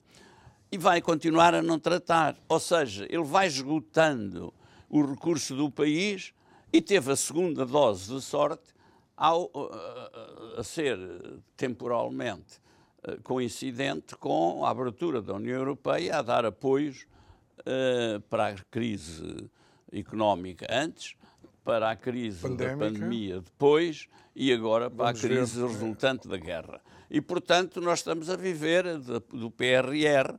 E 0.71 0.79
vai 0.79 1.01
continuar 1.01 1.53
a 1.53 1.63
não 1.63 1.81
tratar. 1.81 2.37
Ou 2.49 2.61
seja, 2.61 3.05
ele 3.09 3.25
vai 3.25 3.49
esgotando 3.49 4.55
o 4.89 5.05
recurso 5.05 5.57
do 5.57 5.69
país 5.69 6.33
e 6.73 6.81
teve 6.81 7.13
a 7.13 7.17
segunda 7.17 7.65
dose 7.67 8.15
de 8.15 8.21
sorte 8.21 8.73
ao 9.17 9.51
a, 9.55 10.61
a 10.61 10.65
ser 10.65 10.99
temporalmente 11.57 12.61
eh, 13.03 13.19
coincidente 13.23 14.17
com 14.17 14.65
a 14.65 14.71
abertura 14.71 15.23
da 15.23 15.35
União 15.35 15.57
Europeia 15.57 16.19
a 16.19 16.23
dar 16.23 16.45
apoios 16.45 17.07
uh, 17.61 18.21
para 18.29 18.49
a 18.49 18.55
crise 18.71 19.51
económica 19.93 20.67
antes, 20.71 21.15
para 21.65 21.91
a 21.91 21.97
crise 21.97 22.41
Pandémica. 22.43 22.77
da 22.77 22.87
pandemia 22.87 23.41
depois 23.41 24.09
e 24.35 24.53
agora 24.53 24.91
para 24.91 25.13
Vamos 25.13 25.25
a 25.25 25.29
crise 25.29 25.61
ver. 25.61 25.67
resultante 25.67 26.29
da 26.29 26.37
guerra. 26.37 26.81
E, 27.11 27.21
portanto, 27.21 27.81
nós 27.81 28.01
estamos 28.01 28.31
a 28.31 28.37
viver 28.37 28.99
do 28.99 29.51
PRR 29.51 30.39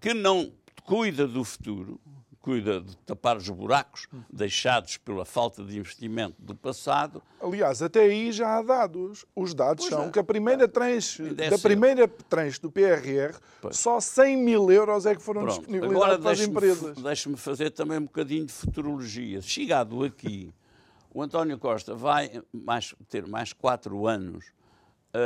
que 0.00 0.14
não 0.14 0.52
cuida 0.84 1.26
do 1.26 1.44
futuro, 1.44 2.00
cuida 2.42 2.80
de 2.80 2.96
tapar 2.98 3.36
os 3.36 3.48
buracos 3.48 4.08
deixados 4.30 4.96
pela 4.96 5.24
falta 5.24 5.62
de 5.64 5.78
investimento 5.78 6.34
do 6.40 6.54
passado. 6.56 7.22
Aliás, 7.40 7.80
até 7.80 8.00
aí 8.00 8.32
já 8.32 8.58
há 8.58 8.62
dados. 8.62 9.24
Os 9.34 9.54
dados 9.54 9.84
Pois 9.88 9.94
são 9.94 10.08
é. 10.08 10.10
que 10.10 10.18
a 10.18 10.24
primeira 10.24 10.66
tranche, 10.66 11.22
é 11.38 11.50
da 11.50 11.58
primeira 11.58 12.08
tranche 12.08 12.60
do 12.60 12.70
PRR, 12.70 13.38
Pois. 13.60 13.78
só 13.78 14.00
100 14.00 14.36
mil 14.36 14.70
euros 14.72 15.06
é 15.06 15.14
que 15.14 15.22
foram 15.22 15.42
Pronto, 15.42 15.58
disponibilizados 15.60 16.02
agora 16.04 16.18
para 16.18 16.30
as 16.32 16.40
empresas. 16.40 16.96
deixe-me 16.98 17.36
fazer 17.36 17.70
também 17.70 17.98
um 17.98 18.04
bocadinho 18.04 18.44
de 18.44 18.52
futurologia. 18.52 19.40
Chegado 19.40 20.02
aqui, 20.04 20.52
o 21.14 21.22
António 21.22 21.56
Costa 21.58 21.94
vai 21.94 22.42
mais- 22.52 22.92
ter 23.08 23.24
mais 23.28 23.52
quatro 23.52 24.06
anos 24.06 24.46
ah, 25.14 25.18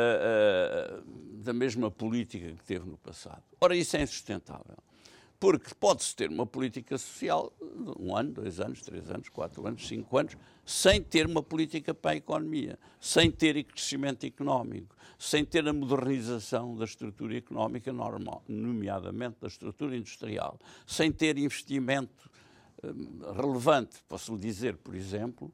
ah, 0.98 1.02
da 1.42 1.52
mesma 1.54 1.90
política 1.90 2.52
que 2.52 2.64
teve 2.64 2.86
no 2.88 2.96
passado. 2.98 3.42
Ora, 3.60 3.74
isso 3.74 3.96
é 3.96 4.02
insustentável. 4.02 4.76
Porque 5.38 5.74
pode-se 5.74 6.16
ter 6.16 6.30
uma 6.30 6.46
política 6.46 6.96
social 6.96 7.52
um 7.98 8.16
ano, 8.16 8.32
dois 8.32 8.58
anos, 8.58 8.80
três 8.82 9.10
anos, 9.10 9.28
quatro 9.28 9.66
anos, 9.66 9.86
cinco 9.86 10.16
anos, 10.16 10.36
sem 10.64 11.02
ter 11.02 11.26
uma 11.26 11.42
política 11.42 11.92
para 11.92 12.12
a 12.12 12.16
economia, 12.16 12.78
sem 13.00 13.30
ter 13.30 13.62
crescimento 13.64 14.24
económico, 14.24 14.96
sem 15.18 15.44
ter 15.44 15.66
a 15.68 15.72
modernização 15.72 16.74
da 16.74 16.84
estrutura 16.84 17.36
económica 17.36 17.92
normal, 17.92 18.42
nomeadamente 18.48 19.36
da 19.40 19.48
estrutura 19.48 19.96
industrial, 19.96 20.58
sem 20.86 21.12
ter 21.12 21.36
investimento 21.38 22.30
hum, 22.82 23.20
relevante. 23.34 24.02
Posso 24.08 24.32
lhe 24.32 24.40
dizer, 24.40 24.76
por 24.78 24.94
exemplo, 24.94 25.52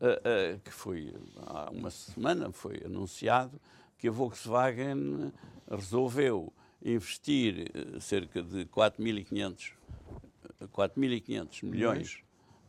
eh, 0.00 0.20
eh, 0.24 0.60
que 0.62 0.72
foi 0.72 1.14
há 1.46 1.70
uma 1.70 1.90
semana 1.90 2.52
foi 2.52 2.82
anunciado 2.84 3.60
que 3.98 4.08
a 4.08 4.10
Volkswagen 4.10 5.32
resolveu 5.70 6.52
investir 6.82 7.70
eh, 7.74 8.00
cerca 8.00 8.42
de 8.42 8.64
4.500 8.66 9.72
eh, 10.60 10.66
4.500 10.66 11.64
milhões 11.64 12.18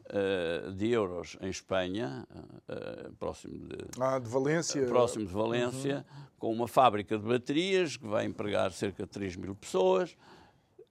eh, 0.09 0.71
de 0.75 0.89
euros 0.89 1.37
em 1.41 1.49
Espanha, 1.49 2.25
eh, 2.67 3.09
próximo 3.19 3.57
de, 3.67 3.77
Ah, 3.99 4.19
de 4.19 4.27
Valência. 4.29 4.85
próximo 4.87 5.25
de 5.25 5.33
Valência, 5.33 6.05
com 6.39 6.51
uma 6.51 6.67
fábrica 6.67 7.17
de 7.17 7.25
baterias 7.25 7.97
que 7.97 8.07
vai 8.07 8.25
empregar 8.25 8.71
cerca 8.71 9.03
de 9.03 9.09
3 9.09 9.35
mil 9.35 9.53
pessoas, 9.55 10.15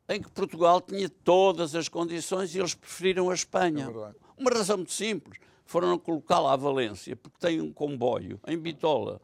em 0.08 0.22
que 0.22 0.30
Portugal 0.30 0.80
tinha 0.80 1.08
todas 1.08 1.74
as 1.74 1.88
condições 1.88 2.54
e 2.54 2.58
eles 2.58 2.74
preferiram 2.74 3.30
a 3.30 3.34
Espanha. 3.34 3.86
É 3.90 4.40
uma 4.40 4.50
razão 4.50 4.76
muito 4.76 4.92
simples. 4.92 5.38
Foram 5.64 5.98
colocá-la 5.98 6.52
à 6.52 6.56
Valência, 6.56 7.16
porque 7.16 7.38
tem 7.40 7.60
um 7.60 7.72
comboio 7.72 8.38
em 8.46 8.56
bitola 8.56 9.20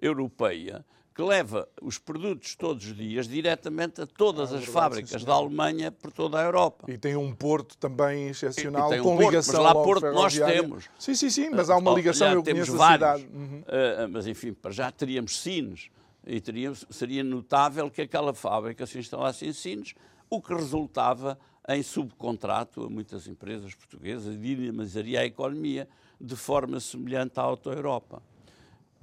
europeia 0.00 0.84
que 1.20 1.26
leva 1.26 1.68
os 1.82 1.98
produtos 1.98 2.54
todos 2.56 2.86
os 2.86 2.96
dias 2.96 3.28
diretamente 3.28 4.00
a 4.00 4.06
todas 4.06 4.52
Ah, 4.52 4.56
as 4.56 4.64
verdade, 4.64 4.72
fábricas 4.72 5.20
sim, 5.20 5.26
da. 5.26 5.34
Alemanha 5.34 5.92
por 5.92 6.10
toda 6.10 6.40
a 6.40 6.42
Europa. 6.42 6.90
E 6.90 6.96
tem 6.96 7.14
um 7.14 7.34
porto 7.34 7.76
também 7.76 8.28
excepcional 8.28 8.88
E 8.88 8.92
tem 8.92 9.00
um 9.00 9.04
com 9.04 9.16
porto, 9.16 9.28
ligação 9.28 9.62
mas 9.62 9.64
lá 9.64 9.78
ao 9.78 9.84
porto 9.84 10.12
nós 10.12 10.32
temos. 10.34 10.88
Sim, 10.98 11.14
sim, 11.14 11.28
sim, 11.28 11.50
mas 11.50 11.68
há 11.68 11.76
uma 11.76 11.92
ligação, 11.92 12.28
já 12.28 12.34
eu 12.34 12.42
temos 12.42 12.68
vários. 12.68 13.20
cidade. 13.20 13.36
Uhum. 13.36 13.62
Ah, 13.68 14.08
mas 14.08 14.26
enfim, 14.26 14.54
para 14.54 14.70
já 14.70 14.90
teríamos 14.90 15.38
Sines 15.40 15.90
e 16.26 16.40
teríamos, 16.40 16.86
seria 16.88 17.22
notável 17.22 17.90
que 17.90 18.00
aquela 18.00 18.32
fábrica 18.32 18.86
se 18.86 18.98
instalasse 18.98 19.46
em 19.46 19.52
Sines, 19.52 19.94
o 20.30 20.40
que 20.40 20.54
resultava 20.54 21.38
em 21.68 21.82
subcontrato 21.82 22.84
a 22.84 22.88
muitas 22.88 23.26
empresas 23.28 23.74
portuguesas 23.74 24.34
e 24.34 24.38
dinamizaria 24.38 25.20
a 25.20 25.26
economia 25.26 25.86
de 26.18 26.34
forma 26.36 26.80
semelhante 26.80 27.38
à 27.38 27.42
Auto-Europa. 27.42 28.22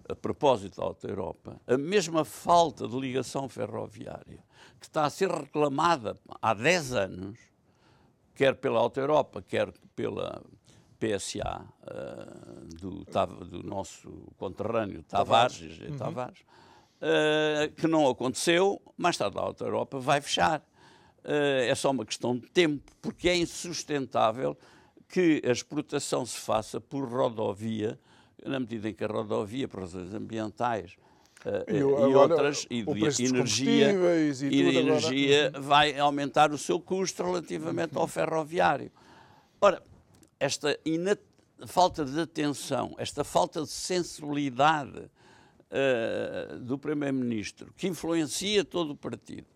A 0.10 0.16
propósito 0.16 0.78
da 0.78 0.86
Auto-Europa, 0.86 1.60
a 1.68 1.78
mesma 1.78 2.24
falta 2.24 2.88
de 2.88 2.98
ligação 2.98 3.50
ferroviária 3.50 4.40
que 4.80 4.86
está 4.86 5.06
a 5.06 5.10
ser 5.10 5.30
reclamada 5.30 6.18
há 6.42 6.54
10 6.54 6.94
anos, 6.94 7.40
quer 8.36 8.56
pela 8.56 8.80
Auto-Europa, 8.80 9.42
quer 9.42 9.74
pela 9.96 10.42
PSA, 11.00 11.66
eh, 11.86 12.26
do, 12.80 13.04
do 13.46 13.64
nosso 13.64 14.10
conterrâneo 14.38 15.04
Tavares, 15.04 15.58
Tavares, 15.58 15.98
Tavares 15.98 16.40
eh, 17.00 17.72
que 17.76 17.88
não 17.88 18.08
aconteceu, 18.10 18.82
mais 18.98 19.18
tarde 19.18 19.38
a 19.38 19.42
Auto-Europa 19.42 20.00
vai 20.00 20.20
fechar. 20.20 20.64
Eh, 21.24 21.68
é 21.70 21.76
só 21.76 21.92
uma 21.92 22.06
questão 22.06 22.36
de 22.36 22.48
tempo, 22.48 22.92
porque 23.02 23.30
é 23.30 23.36
insustentável 23.36 24.58
que 25.08 25.42
a 25.46 25.52
exportação 25.52 26.26
se 26.26 26.38
faça 26.38 26.82
por 26.82 27.08
rodovia, 27.08 28.00
na 28.46 28.60
medida 28.60 28.90
em 28.90 28.94
que 28.94 29.04
a 29.04 29.08
rodovia, 29.08 29.68
por 29.68 29.82
razões 29.82 30.14
ambientais, 30.14 30.96
eh, 31.46 31.66
E 31.68 31.78
e, 31.78 31.82
agora, 31.82 32.34
outras, 32.34 32.66
e 32.70 32.84
de 32.84 33.26
energia, 33.26 33.92
e 33.92 34.30
e 34.30 34.32
de 34.32 34.62
agora. 34.62 34.80
Energia 34.80 35.52
vai 35.60 35.98
aumentar 35.98 36.52
o 36.52 36.58
seu 36.58 36.80
custo 36.80 37.24
relativamente 37.24 37.98
ao 37.98 38.08
ferroviário. 38.08 38.92
Ora, 39.62 39.82
esta 40.40 40.78
falta 41.66 42.06
de 42.06 42.20
atenção, 42.20 42.96
esta 42.98 43.24
falta 43.24 43.62
de 43.62 43.70
sensibilidade 43.70 45.10
eh, 45.70 46.58
do 46.62 46.78
Primeiro-Ministro, 46.78 47.74
que 47.76 47.88
influencia 47.88 48.64
todo 48.64 48.92
o 48.92 48.96
partido, 48.96 49.48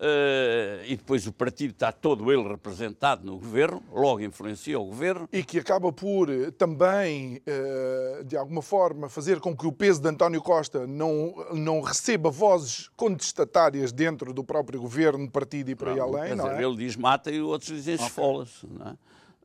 eh, 0.00 0.84
e 0.86 0.96
depois 0.96 1.26
o 1.26 1.32
partido 1.32 1.72
está 1.72 1.90
todo 1.90 2.30
ele 2.32 2.46
representado 2.46 3.26
no 3.26 3.36
governo, 3.36 3.82
logo 3.92 4.20
influencia 4.20 4.78
o 4.78 4.84
governo, 4.84 5.28
E 5.32 5.42
que 5.42 5.58
acaba 5.58 5.92
por 5.92 6.30
eh, 6.30 6.52
também, 6.52 7.42
eh, 7.44 8.22
de 8.24 8.36
alguma 8.36 8.62
forma, 8.62 9.08
fazer 9.08 9.40
com 9.40 9.56
que 9.56 9.66
o 9.66 9.72
peso 9.72 10.00
de 10.00 10.08
António 10.08 10.40
Costa 10.40 10.86
não, 10.86 11.34
não 11.52 11.80
receba 11.80 12.30
vozes 12.30 12.88
contestatárias 12.96 13.90
dentro 13.90 14.32
do 14.32 14.44
próprio 14.44 14.80
governo, 14.80 15.28
partido 15.28 15.70
e 15.70 15.74
por 15.74 15.88
aí 15.88 15.98
além, 15.98 16.28
Quer 16.28 16.36
não 16.36 16.44
dizer, 16.44 16.60
é? 16.60 16.64
Ele 16.64 16.76
diz 16.76 16.94
mata 16.94 17.30
e 17.32 17.40
outros 17.40 17.70
dizem 17.70 17.96
esfola-se. 17.96 18.66
não 18.66 18.86
é? 18.86 18.96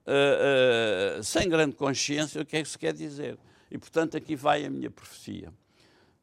Ah, 0.05 1.23
sem 1.23 1.49
grande 1.49 1.75
consciência, 1.75 2.41
o 2.41 2.45
que 2.45 2.57
é 2.57 2.61
que 2.61 2.69
se 2.69 2.77
quer 2.77 2.93
dizer? 2.93 3.39
E, 3.71 3.77
portanto, 3.79 4.15
aqui 4.15 4.35
vai 4.35 4.65
a 4.65 4.69
minha 4.69 4.91
profecia. 4.91 5.51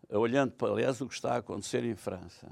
Olhando 0.09 0.53
para, 0.53 0.73
aliás, 0.73 1.01
o 1.01 1.09
que 1.09 1.15
está 1.15 1.35
a 1.35 1.37
acontecer 1.39 1.85
em 1.85 1.97
França. 1.97 2.47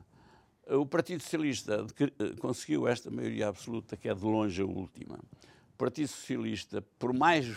O 0.70 0.84
Partido 0.84 1.22
Socialista 1.22 1.86
eh, 1.98 2.34
conseguiu 2.38 2.86
esta 2.86 3.10
maioria 3.10 3.48
absoluta, 3.48 3.96
que 3.96 4.08
é 4.08 4.14
de 4.14 4.22
longe 4.22 4.60
a 4.60 4.66
última. 4.66 5.16
O 5.16 5.78
Partido 5.78 6.08
Socialista, 6.08 6.82
por 6.98 7.14
mais 7.14 7.56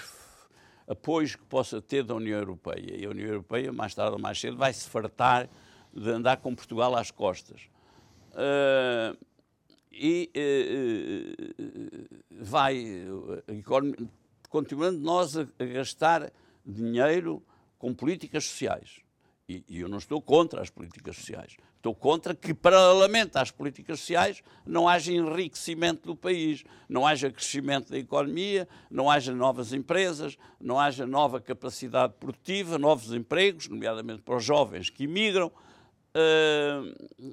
apoios 0.88 1.36
que 1.36 1.44
possa 1.44 1.82
ter 1.82 2.04
da 2.04 2.16
União 2.16 2.40
Europeia, 2.40 2.96
e 2.96 3.06
a 3.06 3.10
União 3.10 3.28
Europeia, 3.28 3.74
mais 3.74 3.94
tarde 3.94 4.14
ou 4.14 4.20
mais 4.20 4.40
cedo, 4.40 4.56
vai 4.56 4.72
se 4.72 4.90
fartar 4.90 5.50
de 5.94 6.10
andar 6.10 6.38
com 6.38 6.56
Portugal 6.56 6.96
às 6.96 7.12
costas. 7.12 7.62
Ah, 8.34 9.16
e 9.92 10.32
eh, 10.34 11.36
vai, 12.30 13.06
continuando 14.50 15.00
nós 15.00 15.36
a, 15.36 15.46
a 15.60 15.66
gastar 15.66 16.32
dinheiro 16.66 17.44
com 17.78 17.94
políticas 17.94 18.46
sociais. 18.46 19.02
E, 19.52 19.66
e 19.68 19.80
eu 19.82 19.90
não 19.90 19.98
estou 19.98 20.22
contra 20.22 20.62
as 20.62 20.70
políticas 20.70 21.18
sociais. 21.18 21.58
Estou 21.76 21.94
contra 21.94 22.34
que, 22.34 22.54
paralelamente 22.54 23.38
às 23.38 23.52
políticas 23.52 24.00
sociais, 24.00 24.42
não 24.66 24.88
haja 24.88 25.12
enriquecimento 25.12 26.06
do 26.06 26.16
país, 26.16 26.64
não 26.88 27.06
haja 27.06 27.30
crescimento 27.30 27.90
da 27.90 27.98
economia, 27.98 28.68
não 28.90 29.10
haja 29.10 29.34
novas 29.34 29.74
empresas, 29.74 30.38
não 30.60 30.80
haja 30.80 31.06
nova 31.06 31.42
capacidade 31.42 32.14
produtiva, 32.20 32.78
novos 32.78 33.14
empregos, 33.14 33.68
nomeadamente 33.68 34.22
para 34.22 34.38
os 34.38 34.44
jovens 34.44 34.90
que 34.90 35.04
imigram, 35.04 35.52
eh, 36.14 36.82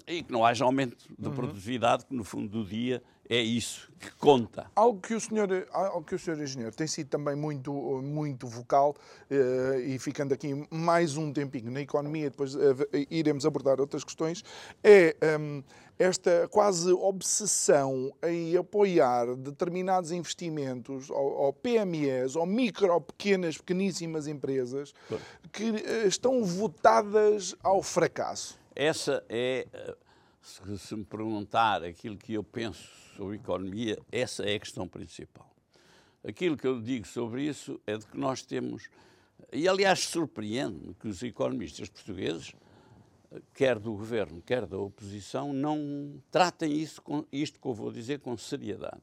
e 0.07 0.23
que 0.23 0.33
não 0.33 0.45
haja 0.45 0.65
aumento 0.65 0.97
da 1.17 1.31
produtividade, 1.31 2.07
que 2.07 2.15
no 2.15 2.25
fundo 2.25 2.49
do 2.49 2.65
dia 2.65 3.03
é 3.29 3.41
isso 3.41 3.89
que 3.99 4.11
conta. 4.13 4.71
Algo 4.75 5.01
que 5.01 5.15
o 5.15 5.21
senhor, 5.21 5.49
algo 5.73 6.03
que 6.03 6.15
o 6.15 6.19
senhor 6.19 6.41
engenheiro 6.41 6.75
tem 6.75 6.87
sido 6.87 7.09
também 7.09 7.35
muito, 7.35 7.73
muito 8.03 8.47
vocal 8.47 8.95
eh, 9.29 9.83
e 9.87 9.99
ficando 9.99 10.33
aqui 10.33 10.67
mais 10.71 11.17
um 11.17 11.33
tempinho 11.33 11.71
na 11.71 11.81
economia, 11.81 12.31
depois 12.31 12.55
eh, 12.55 13.07
iremos 13.11 13.45
abordar 13.45 13.81
outras 13.81 14.05
questões, 14.05 14.45
é 14.85 15.17
hum, 15.39 15.63
esta 15.99 16.47
quase 16.49 16.93
obsessão 16.93 18.13
em 18.23 18.57
apoiar 18.57 19.35
determinados 19.35 20.13
investimentos 20.13 21.11
ao, 21.11 21.45
ao 21.45 21.53
PMEs, 21.53 22.37
ou 22.37 22.47
micro, 22.47 23.01
pequenas, 23.01 23.59
pequeníssimas 23.59 24.29
empresas 24.29 24.95
que 25.53 25.65
eh, 25.65 26.07
estão 26.07 26.45
votadas 26.45 27.55
ao 27.63 27.83
fracasso. 27.83 28.59
Essa 28.77 29.25
é, 29.29 29.67
se, 30.49 30.79
se 30.79 30.97
me 30.97 31.05
perguntar 31.05 31.85
aquilo 31.85 32.17
que 32.17 32.33
eu 32.33 32.43
penso 32.43 32.89
sobre 33.17 33.37
economia, 33.37 33.99
essa 34.11 34.43
é 34.45 34.55
a 34.55 34.59
questão 34.59 34.89
principal. 34.89 35.49
Aquilo 36.27 36.57
que 36.57 36.67
eu 36.67 36.81
digo 36.81 37.07
sobre 37.07 37.45
isso 37.45 37.81
é 37.87 37.97
de 37.97 38.07
que 38.07 38.19
nós 38.19 38.43
temos, 38.43 38.89
e 39.53 39.69
aliás 39.69 40.01
surpreende-me 40.01 40.95
que 40.95 41.09
os 41.09 41.23
economistas 41.23 41.89
portugueses, 41.89 42.55
quer 43.55 43.79
do 43.79 43.93
governo, 43.93 44.41
quer 44.41 44.67
da 44.67 44.79
oposição, 44.79 45.53
não 45.53 46.21
tratem 46.31 46.73
isso, 46.73 47.03
com, 47.03 47.25
isto 47.31 47.61
que 47.61 47.67
eu 47.67 47.75
vou 47.75 47.93
dizer 47.93 48.21
com 48.21 48.37
seriedade. 48.37 49.03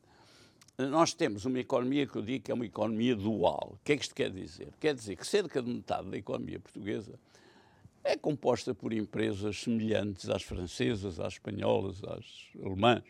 Nós 0.78 1.14
temos 1.14 1.46
uma 1.46 1.60
economia 1.60 2.06
que 2.06 2.18
eu 2.18 2.22
digo 2.22 2.44
que 2.44 2.52
é 2.52 2.54
uma 2.54 2.66
economia 2.66 3.16
dual. 3.16 3.76
O 3.76 3.80
que 3.84 3.94
é 3.94 3.96
que 3.98 4.02
isto 4.02 4.16
quer 4.16 4.30
dizer? 4.30 4.74
Quer 4.80 4.94
dizer 4.94 5.16
que 5.16 5.26
cerca 5.26 5.62
de 5.62 5.72
metade 5.72 6.10
da 6.10 6.18
economia 6.18 6.60
portuguesa 6.60 7.18
é 8.06 8.16
composta 8.16 8.74
por 8.74 8.94
empresas 8.94 9.64
semelhantes 9.64 10.30
às 10.30 10.44
francesas, 10.44 11.20
às 11.20 11.34
espanholas, 11.34 12.04
às 12.04 12.26
alemãs. 12.64 13.04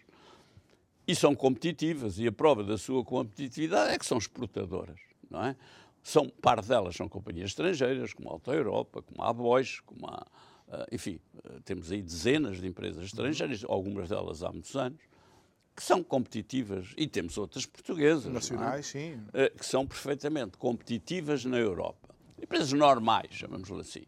e 1.07 1.13
são 1.13 1.35
competitivas, 1.35 2.17
e 2.17 2.25
a 2.25 2.31
prova 2.31 2.63
da 2.63 2.77
sua 2.77 3.03
competitividade 3.03 3.93
é 3.93 3.99
que 3.99 4.05
são 4.05 4.17
exportadoras, 4.17 4.99
não 5.29 5.43
é? 5.45 5.55
São, 6.01 6.29
parte 6.29 6.67
delas 6.67 6.95
são 6.95 7.09
companhias 7.09 7.49
estrangeiras, 7.51 8.13
como 8.13 8.29
a 8.29 8.33
Alta 8.33 8.51
Europa, 8.51 9.01
como 9.01 9.21
a 9.21 9.33
Bosch, 9.33 9.81
como 9.85 10.07
a, 10.07 10.25
uh, 10.67 10.85
enfim, 10.91 11.19
uh, 11.43 11.61
temos 11.61 11.91
aí 11.91 12.01
dezenas 12.01 12.59
de 12.59 12.67
empresas 12.67 13.03
estrangeiras, 13.03 13.63
algumas 13.67 14.09
delas 14.09 14.41
há 14.41 14.51
muitos 14.51 14.75
anos, 14.75 15.01
que 15.75 15.83
são 15.83 16.03
competitivas, 16.03 16.93
e 16.95 17.05
temos 17.05 17.37
outras 17.37 17.65
portuguesas, 17.65 18.31
nacionais, 18.31 18.79
é? 18.79 18.89
sim, 18.89 19.13
uh, 19.13 19.57
que 19.57 19.65
são 19.65 19.85
perfeitamente 19.85 20.57
competitivas 20.57 21.43
na 21.43 21.57
Europa. 21.57 22.15
Empresas 22.41 22.73
normais, 22.73 23.29
chamamos-lhe 23.31 23.81
assim, 23.81 24.03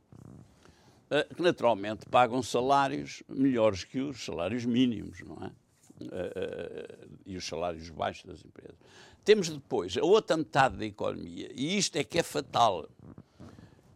que 1.36 1.42
naturalmente 1.42 2.06
pagam 2.06 2.44
salários 2.44 3.24
melhores 3.30 3.84
que 3.84 4.00
os 4.00 4.24
salários 4.24 4.66
mínimos, 4.66 5.22
não 5.22 5.38
é? 5.46 5.52
e 7.26 7.36
os 7.36 7.46
salários 7.46 7.90
baixos 7.90 8.26
das 8.26 8.46
empresas. 8.46 8.78
Temos 9.24 9.50
depois 9.50 9.98
a 9.98 10.04
outra 10.04 10.38
metade 10.38 10.78
da 10.78 10.86
economia, 10.86 11.52
e 11.54 11.78
isto 11.78 11.96
é 11.96 12.04
que 12.04 12.20
é 12.20 12.24
fatal, 12.24 12.88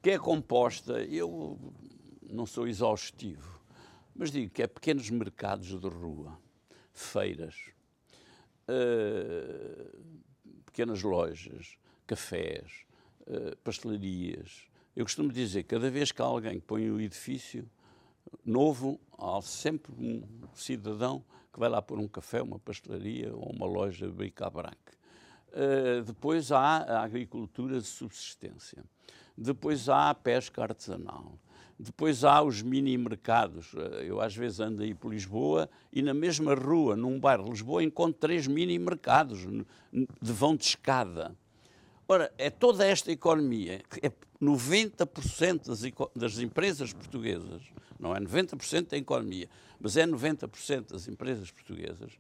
que 0.02 0.12
é 0.12 0.18
composta, 0.18 1.04
eu 1.04 1.60
não 2.24 2.46
sou 2.46 2.68
exaustivo, 2.68 3.62
mas 4.16 4.32
digo 4.32 4.52
que 4.52 4.64
é 4.64 4.68
pequenos 4.68 5.10
mercados 5.10 5.80
de 5.80 5.88
rua, 5.88 6.38
feiras, 6.92 7.56
pequenas 10.66 11.04
lojas, 11.04 11.78
cafés, 12.08 12.86
pastelarias. 13.64 14.71
Eu 14.96 15.06
costumo 15.06 15.32
dizer, 15.32 15.64
cada 15.64 15.90
vez 15.90 16.12
que 16.12 16.22
alguém 16.22 16.60
põe 16.60 16.92
um 16.92 17.00
edifício 17.00 17.66
novo, 18.46 19.00
há 19.18 19.42
sempre 19.42 19.94
um 19.98 20.22
cidadão 20.54 21.24
que 21.54 21.60
vai 21.60 21.70
lá 21.70 21.82
pôr 21.82 21.98
um 21.98 22.08
café, 22.08 22.42
uma 22.42 22.60
pastelaria 22.60 23.34
ou 23.34 23.52
uma 23.52 23.66
loja 23.66 24.08
de 24.08 24.14
bric-à-brac. 24.14 24.78
Uh, 25.50 26.02
depois 26.04 26.52
há 26.52 26.78
a 26.78 27.04
agricultura 27.04 27.80
de 27.80 27.88
subsistência. 27.88 28.84
Depois 29.38 29.88
há 29.88 30.10
a 30.10 30.14
pesca 30.14 30.62
artesanal. 30.62 31.38
Depois 31.80 32.24
há 32.24 32.42
os 32.44 32.62
mini-mercados. 32.62 33.74
Eh, 33.76 34.06
eu 34.10 34.22
às 34.22 34.36
vezes 34.36 34.60
ando 34.60 34.84
aí 34.84 34.94
por 34.94 35.12
Lisboa 35.12 35.68
e 35.92 36.04
na 36.04 36.14
mesma 36.14 36.54
rua, 36.54 36.96
num 36.96 37.20
bairro 37.20 37.46
de 37.46 37.50
Lisboa, 37.52 37.84
encontro 37.84 38.20
três 38.20 38.46
mini-mercados 38.46 39.40
de 39.42 40.32
vão 40.32 40.56
de 40.56 40.64
escada. 40.64 41.36
Ora, 42.12 42.30
é 42.38 42.50
toda 42.50 42.86
esta 42.86 43.10
economia, 43.10 43.82
é 44.02 44.12
90% 44.42 45.68
das, 45.68 45.80
das 46.14 46.40
empresas 46.40 46.92
portuguesas, 46.92 47.62
não 47.98 48.14
é 48.14 48.20
90% 48.20 48.90
da 48.90 48.98
economia, 48.98 49.48
mas 49.80 49.96
é 49.96 50.06
90% 50.06 50.92
das 50.92 51.08
empresas 51.08 51.50
portuguesas, 51.52 52.12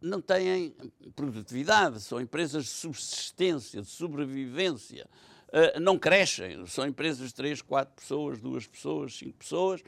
não 0.00 0.22
têm 0.22 0.74
produtividade, 1.14 2.00
são 2.00 2.18
empresas 2.18 2.64
de 2.64 2.70
subsistência, 2.70 3.82
de 3.82 3.88
sobrevivência, 3.88 5.06
uh, 5.48 5.78
não 5.78 5.98
crescem, 5.98 6.66
são 6.66 6.86
empresas 6.86 7.28
de 7.28 7.34
3, 7.34 7.60
4 7.60 7.94
pessoas, 7.94 8.40
2 8.40 8.66
pessoas, 8.68 9.18
5 9.18 9.36
pessoas, 9.36 9.82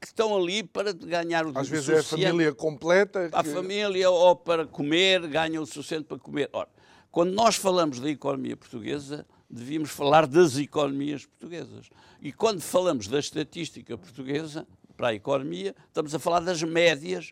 que 0.00 0.06
estão 0.06 0.36
ali 0.36 0.62
para 0.62 0.92
ganhar 0.92 1.44
o 1.44 1.58
Às 1.58 1.68
vezes 1.68 1.88
é 1.88 1.98
a 1.98 2.02
família 2.04 2.54
completa. 2.54 3.28
Que... 3.28 3.34
A 3.34 3.42
família 3.42 4.08
ou 4.10 4.36
para 4.36 4.64
comer, 4.64 5.26
ganham 5.26 5.64
o 5.64 5.66
suficiente 5.66 6.04
para 6.04 6.18
comer. 6.18 6.48
Ora, 6.52 6.68
quando 7.14 7.32
nós 7.32 7.54
falamos 7.54 8.00
da 8.00 8.10
economia 8.10 8.56
portuguesa, 8.56 9.24
devíamos 9.48 9.90
falar 9.90 10.26
das 10.26 10.58
economias 10.58 11.24
portuguesas. 11.24 11.88
E 12.20 12.32
quando 12.32 12.60
falamos 12.60 13.06
da 13.06 13.20
estatística 13.20 13.96
portuguesa 13.96 14.66
para 14.96 15.10
a 15.10 15.14
economia, 15.14 15.76
estamos 15.86 16.12
a 16.12 16.18
falar 16.18 16.40
das 16.40 16.60
médias 16.64 17.30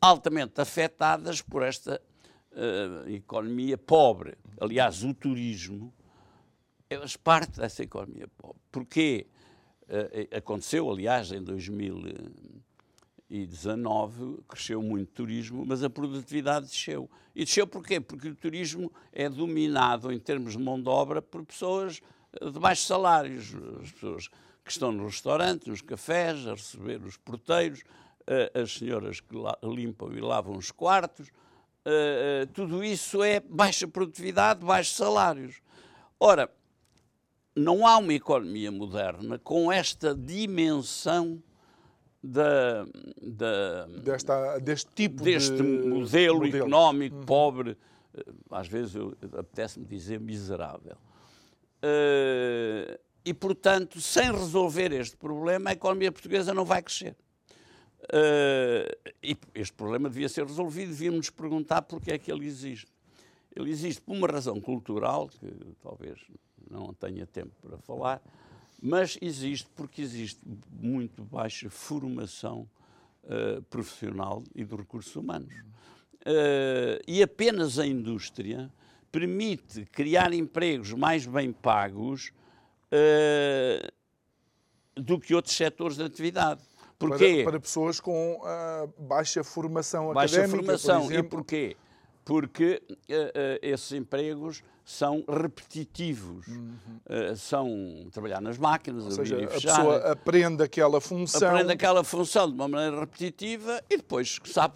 altamente 0.00 0.60
afetadas 0.60 1.40
por 1.40 1.62
esta 1.62 2.02
uh, 2.50 3.08
economia 3.08 3.78
pobre. 3.78 4.36
Aliás, 4.60 5.04
o 5.04 5.14
turismo 5.14 5.94
é 6.90 6.98
parte 7.16 7.60
dessa 7.60 7.84
economia 7.84 8.26
pobre. 8.36 8.60
Porquê? 8.72 9.28
Uh, 9.84 10.36
aconteceu, 10.38 10.90
aliás, 10.90 11.30
em 11.30 11.44
2019, 13.30 14.42
cresceu 14.48 14.82
muito 14.82 15.08
o 15.08 15.12
turismo, 15.12 15.64
mas 15.64 15.84
a 15.84 15.88
produtividade 15.88 16.66
desceu. 16.66 17.08
E 17.34 17.44
desceu 17.44 17.66
porquê? 17.66 18.00
Porque 18.00 18.28
o 18.28 18.34
turismo 18.34 18.92
é 19.12 19.28
dominado, 19.28 20.12
em 20.12 20.18
termos 20.18 20.54
de 20.54 20.58
mão 20.58 20.82
de 20.82 20.88
obra, 20.88 21.22
por 21.22 21.46
pessoas 21.46 22.00
de 22.42 22.58
baixos 22.58 22.86
salários. 22.86 23.54
As 23.80 23.92
pessoas 23.92 24.28
que 24.64 24.70
estão 24.70 24.90
nos 24.90 25.14
restaurantes, 25.14 25.68
nos 25.68 25.80
cafés, 25.80 26.46
a 26.46 26.54
receber 26.54 27.02
os 27.04 27.16
porteiros, 27.16 27.84
as 28.52 28.72
senhoras 28.72 29.20
que 29.20 29.36
limpam 29.62 30.12
e 30.12 30.20
lavam 30.20 30.56
os 30.56 30.72
quartos. 30.72 31.30
Tudo 32.52 32.82
isso 32.82 33.22
é 33.22 33.38
baixa 33.40 33.86
produtividade, 33.86 34.64
baixos 34.64 34.96
salários. 34.96 35.62
Ora, 36.18 36.50
não 37.54 37.86
há 37.86 37.96
uma 37.96 38.12
economia 38.12 38.70
moderna 38.70 39.38
com 39.38 39.70
esta 39.70 40.14
dimensão 40.14 41.42
da, 42.22 42.84
da, 43.20 43.86
Desta, 43.86 44.58
deste 44.58 44.90
tipo 44.94 45.22
deste 45.22 45.56
de 45.56 45.62
modelo, 45.62 46.40
modelo. 46.40 46.56
económico 46.56 47.16
uhum. 47.16 47.24
pobre, 47.24 47.78
às 48.50 48.68
vezes 48.68 48.94
apetece-me 49.36 49.86
dizer 49.86 50.20
miserável. 50.20 50.96
Uh, 51.82 52.98
e, 53.24 53.32
portanto, 53.32 54.00
sem 54.00 54.30
resolver 54.30 54.92
este 54.92 55.16
problema, 55.16 55.70
a 55.70 55.72
economia 55.72 56.10
portuguesa 56.10 56.52
não 56.52 56.64
vai 56.64 56.82
crescer. 56.82 57.16
Uh, 58.04 59.12
e 59.22 59.36
este 59.54 59.74
problema 59.74 60.08
devia 60.08 60.28
ser 60.28 60.44
resolvido, 60.46 60.88
devíamos 60.88 61.18
nos 61.18 61.30
perguntar 61.30 61.82
porque 61.82 62.12
é 62.12 62.18
que 62.18 62.30
ele 62.32 62.46
existe. 62.46 62.90
Ele 63.54 63.70
existe 63.70 64.00
por 64.00 64.14
uma 64.14 64.26
razão 64.26 64.60
cultural, 64.60 65.28
que 65.28 65.46
talvez 65.82 66.18
não 66.70 66.94
tenha 66.94 67.26
tempo 67.26 67.52
para 67.60 67.78
falar, 67.78 68.22
mas 68.82 69.18
existe 69.20 69.68
porque 69.76 70.02
existe 70.02 70.40
muito 70.70 71.22
baixa 71.24 71.68
formação 71.68 72.68
uh, 73.24 73.62
profissional 73.64 74.42
e 74.54 74.64
de 74.64 74.74
recursos 74.74 75.14
humanos. 75.14 75.54
Uh, 76.20 77.00
e 77.06 77.22
apenas 77.22 77.78
a 77.78 77.86
indústria 77.86 78.70
permite 79.10 79.84
criar 79.86 80.32
empregos 80.32 80.92
mais 80.92 81.26
bem 81.26 81.52
pagos 81.52 82.32
uh, 82.92 83.92
do 84.94 85.18
que 85.18 85.34
outros 85.34 85.56
setores 85.56 85.96
de 85.96 86.04
atividade. 86.04 86.60
Porquê? 86.98 87.40
Para, 87.42 87.52
para 87.52 87.60
pessoas 87.60 87.98
com 87.98 88.40
uh, 88.42 89.02
baixa 89.02 89.42
formação 89.42 90.12
baixa 90.12 90.40
académica, 90.40 90.78
formação. 90.78 91.06
Por 91.06 91.14
e 91.14 91.22
porquê? 91.22 91.76
Porque 92.24 92.82
uh, 92.88 93.58
esses 93.62 93.92
empregos 93.92 94.62
são 94.84 95.24
repetitivos, 95.28 96.48
uhum. 96.48 96.74
são 97.36 98.08
trabalhar 98.10 98.40
nas 98.40 98.58
máquinas, 98.58 99.04
Ou 99.04 99.10
seja, 99.12 99.44
a 99.44 99.46
pessoa 99.46 99.96
aprende 100.12 100.64
aquela 100.64 101.00
função. 101.00 101.48
Aprende 101.48 101.72
aquela 101.72 102.02
função 102.02 102.48
de 102.48 102.54
uma 102.54 102.66
maneira 102.66 102.98
repetitiva 102.98 103.80
e 103.88 103.96
depois 103.96 104.40
sabe 104.46 104.74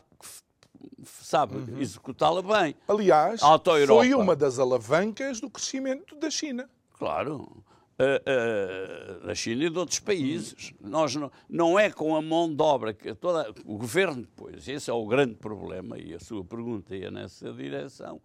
sabe 1.04 1.56
uhum. 1.56 1.80
executá-la 1.80 2.42
bem. 2.42 2.74
Aliás, 2.88 3.40
foi 3.86 4.14
uma 4.14 4.36
das 4.36 4.58
alavancas 4.58 5.40
do 5.40 5.50
crescimento 5.50 6.16
da 6.16 6.30
China. 6.30 6.68
Claro. 6.98 7.64
Uh, 7.96 9.20
uh, 9.22 9.26
da 9.28 9.36
China 9.36 9.66
e 9.66 9.70
de 9.70 9.78
outros 9.78 10.00
países. 10.00 10.74
Nós 10.80 11.14
não, 11.14 11.30
não 11.48 11.78
é 11.78 11.92
com 11.92 12.16
a 12.16 12.20
mão 12.20 12.52
de 12.52 12.60
obra 12.60 12.92
que 12.92 13.14
toda, 13.14 13.54
o 13.64 13.78
governo 13.78 14.22
depois, 14.22 14.66
esse 14.66 14.90
é 14.90 14.92
o 14.92 15.06
grande 15.06 15.36
problema 15.36 15.96
e 15.96 16.12
a 16.12 16.18
sua 16.18 16.44
pergunta 16.44 16.96
ia 16.96 17.08
nessa 17.08 17.52
direção, 17.52 18.20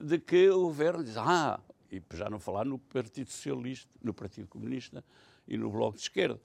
de 0.00 0.18
que 0.18 0.48
o 0.48 0.62
governo 0.62 1.04
diz, 1.04 1.18
ah, 1.18 1.60
e 1.92 2.02
já 2.14 2.30
não 2.30 2.40
falar 2.40 2.64
no 2.64 2.78
Partido 2.78 3.30
Socialista, 3.30 3.90
no 4.02 4.14
Partido 4.14 4.48
Comunista 4.48 5.04
e 5.46 5.58
no 5.58 5.70
Bloco 5.70 5.96
de 5.96 6.02
Esquerda, 6.02 6.40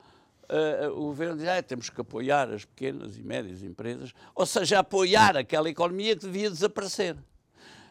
uh, 0.50 0.92
o 0.92 1.04
governo 1.04 1.38
diz, 1.38 1.48
ah, 1.48 1.64
temos 1.64 1.90
que 1.90 2.02
apoiar 2.02 2.50
as 2.50 2.66
pequenas 2.66 3.18
e 3.18 3.24
médias 3.24 3.64
empresas, 3.64 4.14
ou 4.36 4.46
seja, 4.46 4.80
apoiar 4.80 5.38
aquela 5.38 5.70
economia 5.70 6.14
que 6.14 6.26
devia 6.26 6.50
desaparecer. 6.50 7.16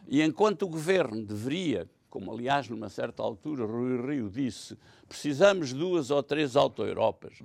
E 0.07 0.21
enquanto 0.21 0.63
o 0.63 0.67
governo 0.67 1.23
deveria, 1.23 1.87
como 2.09 2.31
aliás 2.31 2.67
numa 2.67 2.89
certa 2.89 3.21
altura 3.21 3.65
Rui 3.65 4.01
Rio 4.01 4.29
disse, 4.29 4.77
precisamos 5.07 5.69
de 5.69 5.75
duas 5.75 6.11
ou 6.11 6.21
três 6.23 6.55
auto-europas. 6.55 7.39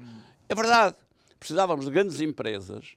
É 0.48 0.54
verdade, 0.54 0.96
precisávamos 1.38 1.84
de 1.84 1.90
grandes 1.90 2.20
empresas 2.20 2.96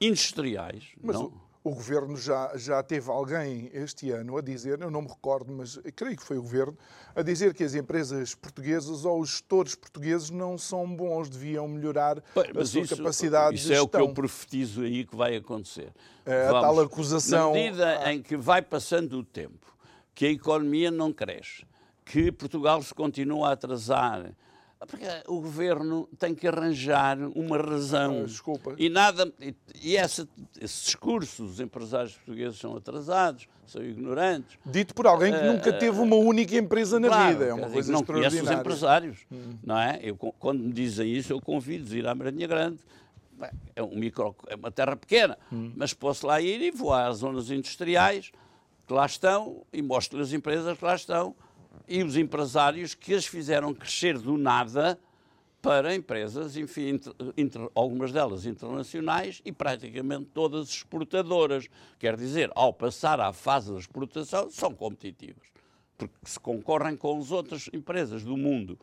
industriais. 0.00 0.88
Mas 1.02 1.16
não? 1.16 1.26
O 1.26 1.50
o 1.62 1.74
governo 1.74 2.16
já, 2.16 2.52
já 2.56 2.82
teve 2.82 3.10
alguém 3.10 3.70
este 3.74 4.10
ano 4.10 4.38
a 4.38 4.40
dizer, 4.40 4.80
eu 4.80 4.90
não 4.90 5.02
me 5.02 5.08
recordo, 5.08 5.52
mas 5.52 5.78
creio 5.94 6.16
que 6.16 6.24
foi 6.24 6.38
o 6.38 6.42
governo, 6.42 6.76
a 7.14 7.22
dizer 7.22 7.52
que 7.52 7.62
as 7.62 7.74
empresas 7.74 8.34
portuguesas 8.34 9.04
ou 9.04 9.20
os 9.20 9.30
gestores 9.30 9.74
portugueses 9.74 10.30
não 10.30 10.56
são 10.56 10.86
bons, 10.86 11.28
deviam 11.28 11.68
melhorar 11.68 12.22
Bem, 12.34 12.50
a 12.56 12.64
sua 12.64 12.80
isso, 12.80 12.96
capacidade 12.96 13.56
isso 13.56 13.68
de 13.68 13.74
gestão. 13.74 13.74
Isso 13.74 13.74
é 13.74 13.82
o 13.82 13.88
que 13.88 14.10
eu 14.10 14.14
profetizo 14.14 14.82
aí 14.82 15.04
que 15.04 15.14
vai 15.14 15.36
acontecer. 15.36 15.92
É, 16.24 16.46
a 16.46 16.46
Vamos, 16.46 16.62
tal 16.62 16.80
acusação. 16.80 17.52
Na 17.52 17.54
medida 17.54 18.12
em 18.12 18.22
que 18.22 18.36
vai 18.36 18.62
passando 18.62 19.18
o 19.18 19.24
tempo, 19.24 19.76
que 20.14 20.26
a 20.26 20.30
economia 20.30 20.90
não 20.90 21.12
cresce, 21.12 21.64
que 22.04 22.30
Portugal 22.32 22.82
se 22.82 22.94
continua 22.94 23.50
a 23.50 23.52
atrasar 23.52 24.32
Porque 24.86 25.06
o 25.28 25.40
governo 25.40 26.08
tem 26.18 26.34
que 26.34 26.46
arranjar 26.48 27.18
uma 27.34 27.58
razão. 27.58 28.20
Ah, 28.22 28.26
desculpa. 28.26 28.74
E 28.78 28.88
nada. 28.88 29.30
E, 29.40 29.54
e 29.82 29.96
essa, 29.96 30.26
esse 30.60 30.84
discurso, 30.86 31.44
os 31.44 31.60
empresários 31.60 32.14
portugueses 32.14 32.58
são 32.58 32.74
atrasados, 32.74 33.46
são 33.66 33.82
ignorantes. 33.82 34.58
Dito 34.64 34.94
por 34.94 35.06
alguém 35.06 35.32
que 35.32 35.42
nunca 35.42 35.72
teve 35.72 36.00
uma 36.00 36.16
única 36.16 36.56
empresa 36.56 36.98
na 36.98 37.08
Claro, 37.08 37.32
vida. 37.32 37.44
É 37.46 37.54
uma 37.54 37.68
coisa 37.70 37.92
não 37.92 38.02
conheço 38.02 38.28
os 38.28 38.34
extraordinária. 38.34 38.60
empresários, 38.60 39.18
não 39.62 39.78
é? 39.78 40.00
Eu, 40.02 40.16
quando 40.16 40.60
me 40.62 40.72
dizem 40.72 41.12
isso, 41.12 41.32
eu 41.32 41.40
convido-os 41.40 41.92
a 41.92 41.96
ir 41.96 42.06
à 42.06 42.14
Maranhã 42.14 42.48
Grande. 42.48 42.78
É, 43.74 43.82
um 43.82 43.96
micro, 43.98 44.34
é 44.48 44.54
uma 44.54 44.70
terra 44.70 44.94
pequena, 44.96 45.38
mas 45.50 45.94
posso 45.94 46.26
lá 46.26 46.40
ir 46.42 46.60
e 46.60 46.70
vou 46.70 46.92
às 46.92 47.18
zonas 47.18 47.50
industriais 47.50 48.32
que 48.90 48.94
lá 48.94 49.06
estão 49.06 49.64
e 49.72 49.80
mostro-lhe 49.80 50.24
as 50.24 50.32
empresas 50.32 50.76
que 50.76 50.84
lá 50.84 50.96
estão 50.96 51.36
e 51.86 52.02
os 52.02 52.16
empresários 52.16 52.92
que 52.92 53.14
as 53.14 53.24
fizeram 53.24 53.72
crescer 53.72 54.18
do 54.18 54.36
nada 54.36 54.98
para 55.62 55.94
empresas, 55.94 56.56
enfim, 56.56 56.98
algumas 57.72 58.10
delas 58.10 58.46
internacionais 58.46 59.40
e 59.44 59.52
praticamente 59.52 60.30
todas 60.34 60.70
exportadoras. 60.70 61.68
Quer 62.00 62.16
dizer, 62.16 62.50
ao 62.56 62.72
passar 62.72 63.20
à 63.20 63.32
fase 63.32 63.72
da 63.72 63.78
exportação, 63.78 64.50
são 64.50 64.74
competitivas, 64.74 65.46
porque 65.96 66.14
se 66.24 66.40
concorrem 66.40 66.96
com 66.96 67.16
as 67.16 67.30
outras 67.30 67.70
empresas 67.72 68.24
do 68.24 68.36
mundo 68.36 68.76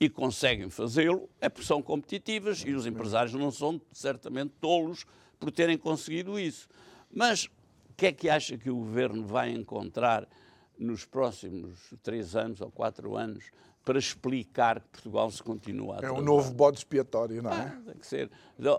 e 0.00 0.10
conseguem 0.10 0.70
fazê-lo, 0.70 1.30
é 1.40 1.48
porque 1.48 1.68
são 1.68 1.80
competitivas 1.80 2.64
e 2.66 2.72
os 2.72 2.84
empresários 2.84 3.34
não 3.34 3.52
são 3.52 3.80
certamente 3.92 4.54
tolos 4.60 5.06
por 5.38 5.52
terem 5.52 5.78
conseguido 5.78 6.36
isso. 6.36 6.66
Mas 7.14 7.48
o 7.92 7.94
que 7.94 8.06
é 8.06 8.12
que 8.12 8.30
acha 8.30 8.56
que 8.56 8.70
o 8.70 8.76
governo 8.76 9.26
vai 9.26 9.50
encontrar 9.50 10.26
nos 10.78 11.04
próximos 11.04 11.78
três 12.02 12.34
anos 12.34 12.60
ou 12.62 12.70
quatro 12.70 13.14
anos 13.16 13.44
para 13.84 13.98
explicar 13.98 14.80
que 14.80 14.88
Portugal 14.88 15.30
se 15.30 15.42
continua 15.42 15.98
a 16.00 16.06
É 16.06 16.10
um 16.10 16.22
novo 16.22 16.52
bode 16.54 16.78
expiatório, 16.78 17.42
não 17.42 17.52
é? 17.52 17.76
Tem 17.84 17.94
que 17.96 18.06
ser. 18.06 18.30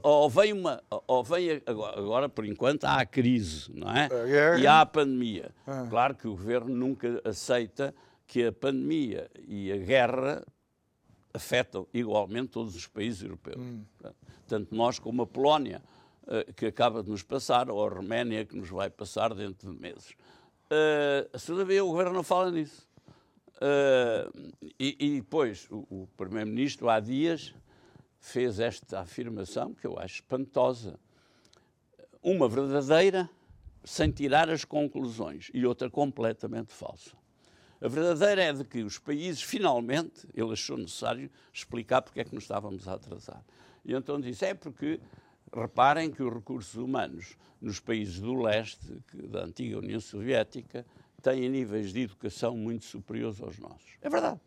Ou 0.01 0.29
vem 0.29 0.51
uma. 0.53 0.81
Ou 1.05 1.23
vem 1.23 1.61
agora, 1.65 1.99
agora, 1.99 2.29
por 2.29 2.45
enquanto, 2.45 2.85
há 2.85 3.01
a 3.01 3.05
crise, 3.05 3.69
não 3.71 3.91
é? 3.91 4.05
A 4.05 4.25
guerra. 4.25 4.59
E 4.59 4.67
há 4.67 4.81
a 4.81 4.85
pandemia. 4.85 5.51
Ah. 5.67 5.85
Claro 5.89 6.15
que 6.15 6.27
o 6.27 6.31
governo 6.31 6.73
nunca 6.73 7.21
aceita 7.23 7.93
que 8.25 8.45
a 8.45 8.51
pandemia 8.51 9.29
e 9.47 9.71
a 9.71 9.77
guerra 9.77 10.43
afetam 11.33 11.85
igualmente 11.93 12.49
todos 12.49 12.75
os 12.75 12.87
países 12.87 13.21
europeus. 13.21 13.61
Hum. 13.61 13.83
Tanto 14.47 14.73
nós 14.73 14.97
como 14.99 15.21
a 15.21 15.27
Polónia, 15.27 15.83
que 16.55 16.65
acaba 16.65 17.03
de 17.03 17.09
nos 17.09 17.23
passar, 17.23 17.69
ou 17.69 17.85
a 17.85 17.89
Roménia, 17.89 18.45
que 18.45 18.55
nos 18.55 18.69
vai 18.69 18.89
passar 18.89 19.33
dentro 19.33 19.73
de 19.73 19.79
meses. 19.79 20.15
Eh, 20.69 21.29
Todavia, 21.45 21.83
o 21.83 21.89
governo 21.89 22.13
não 22.13 22.23
fala 22.23 22.51
nisso. 22.51 22.87
Eh, 23.61 24.29
e, 24.79 24.97
e 24.99 25.21
depois, 25.21 25.67
o, 25.69 25.85
o 25.89 26.07
Primeiro-Ministro, 26.17 26.89
há 26.89 26.99
dias, 26.99 27.53
fez 28.19 28.59
esta 28.59 29.01
afirmação 29.01 29.73
que 29.73 29.85
eu 29.85 29.99
acho 29.99 30.15
espantosa. 30.15 30.99
Uma 32.21 32.47
verdadeira, 32.47 33.29
sem 33.83 34.09
tirar 34.09 34.49
as 34.49 34.63
conclusões, 34.63 35.51
e 35.53 35.65
outra 35.65 35.89
completamente 35.89 36.71
falsa. 36.71 37.11
A 37.81 37.87
verdadeira 37.89 38.41
é 38.41 38.53
de 38.53 38.63
que 38.63 38.81
os 38.81 38.97
países, 38.97 39.41
finalmente, 39.41 40.25
ele 40.33 40.53
achou 40.53 40.77
necessário 40.77 41.29
explicar 41.51 42.01
porque 42.01 42.21
é 42.21 42.23
que 42.23 42.33
nos 42.33 42.45
estávamos 42.45 42.87
a 42.87 42.93
atrasar. 42.93 43.43
E 43.83 43.93
então 43.93 44.21
disse: 44.21 44.45
é 44.45 44.53
porque, 44.53 45.01
reparem 45.53 46.11
que 46.11 46.23
os 46.23 46.33
recursos 46.33 46.75
humanos 46.75 47.37
nos 47.61 47.79
países 47.79 48.19
do 48.19 48.33
leste, 48.33 49.01
da 49.13 49.45
antiga 49.45 49.77
União 49.77 49.99
Soviética, 49.99 50.85
têm 51.21 51.47
níveis 51.47 51.93
de 51.93 52.01
educação 52.01 52.57
muito 52.57 52.83
superiores 52.85 53.41
aos 53.41 53.57
nossos. 53.57 53.97
É 54.01 54.09
verdade. 54.09 54.39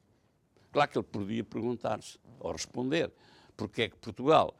Claro 0.72 0.90
que 0.90 0.98
ele 0.98 1.06
podia 1.10 1.44
perguntar-se, 1.44 2.18
ou 2.38 2.52
responder, 2.52 3.10
porque 3.56 3.82
é 3.82 3.88
que 3.88 3.96
Portugal 3.96 4.54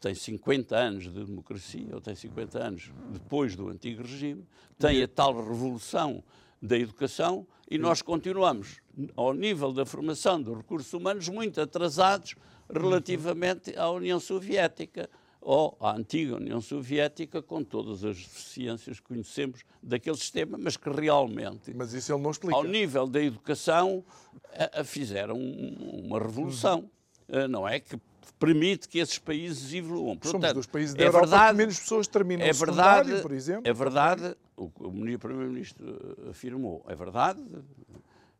tem 0.00 0.14
50 0.14 0.76
anos 0.76 1.04
de 1.04 1.24
democracia, 1.24 1.88
ou 1.92 2.00
tem 2.00 2.14
50 2.14 2.58
anos 2.58 2.92
depois 3.12 3.54
do 3.54 3.68
antigo 3.68 4.02
regime, 4.02 4.44
tem 4.78 5.02
a 5.02 5.08
tal 5.08 5.36
revolução 5.36 6.22
da 6.60 6.76
educação 6.76 7.46
e 7.70 7.78
nós 7.78 8.02
continuamos, 8.02 8.80
ao 9.14 9.32
nível 9.32 9.72
da 9.72 9.86
formação 9.86 10.42
dos 10.42 10.56
recursos 10.56 10.92
humanos, 10.92 11.28
muito 11.28 11.60
atrasados 11.60 12.34
relativamente 12.68 13.76
à 13.76 13.88
União 13.90 14.18
Soviética 14.18 15.08
ou 15.40 15.76
à 15.80 15.92
antiga 15.96 16.36
União 16.36 16.60
Soviética, 16.60 17.40
com 17.40 17.62
todas 17.64 18.04
as 18.04 18.16
deficiências 18.16 18.98
que 19.00 19.06
conhecemos 19.06 19.60
daquele 19.82 20.16
sistema, 20.16 20.58
mas 20.58 20.76
que 20.76 20.90
realmente 20.90 21.72
Mas 21.74 21.92
isso 21.92 22.12
ele 22.12 22.22
não 22.22 22.30
explica. 22.30 22.56
ao 22.56 22.64
nível 22.64 23.06
da 23.06 23.22
educação, 23.22 24.04
a- 24.52 24.80
a 24.80 24.84
fizeram 24.84 25.36
um- 25.36 26.02
uma 26.06 26.18
revolução, 26.18 26.90
eh, 27.28 27.46
não 27.48 27.66
é? 27.66 27.78
Que 27.80 27.98
permite 28.38 28.88
que 28.88 28.98
esses 28.98 29.18
países 29.18 29.72
evoluam. 29.72 30.10
Somos 30.22 30.30
Portanto, 30.32 30.54
dos 30.54 30.66
países 30.66 30.94
da 30.94 31.02
é 31.02 31.06
Europa 31.06 31.26
verdade, 31.26 31.50
que 31.52 31.56
menos 31.56 31.78
pessoas 31.80 32.06
terminam 32.06 32.46
é 32.46 32.52
verdade, 32.52 33.22
por 33.22 33.32
exemplo. 33.32 33.62
É 33.64 33.72
verdade, 33.72 34.36
o 34.56 34.68
que 34.70 34.82
o 34.84 34.90
mini- 34.92 35.18
Primeiro-Ministro 35.18 36.16
eh, 36.26 36.30
afirmou, 36.30 36.84
é 36.88 36.94
verdade, 36.94 37.42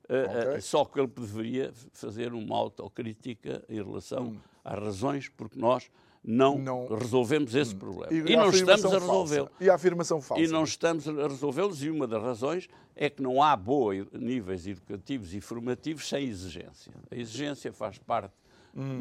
eh, 0.08 0.24
Ok. 0.24 0.36
eh, 0.56 0.60
só 0.60 0.84
que 0.84 0.98
ele 1.00 1.08
deveria 1.08 1.72
fazer 1.92 2.32
uma 2.32 2.56
autocrítica 2.56 3.64
em 3.68 3.76
relação 3.82 4.36
às 4.64 4.78
razões 4.78 5.28
porque 5.28 5.58
nós 5.58 5.90
não, 6.30 6.56
Hum. 6.56 6.62
Não- 6.62 6.86
resolvemos 6.96 7.54
esse 7.54 7.74
problema. 7.74 8.12
E, 8.12 8.34
a 8.34 8.36
não 8.36 8.50
estamos 8.50 8.84
a 8.84 8.98
resolvê-lo. 8.98 9.50
E 9.58 9.70
a 9.70 9.74
afirmação 9.74 10.20
falsa. 10.20 10.42
E 10.42 10.46
não 10.46 10.62
estamos 10.64 11.08
a 11.08 11.26
resolvê-los, 11.26 11.82
e 11.82 11.88
uma 11.88 12.06
das 12.06 12.22
razões 12.22 12.68
é 12.94 13.08
que 13.08 13.22
não 13.22 13.42
há 13.42 13.56
boa 13.56 13.94
níveis 14.12 14.66
educativos 14.66 15.32
e 15.34 15.40
formativos 15.40 16.06
sem 16.06 16.24
exigência. 16.26 16.92
A 17.10 17.14
exigência 17.16 17.72
faz 17.72 17.96
parte 17.96 18.34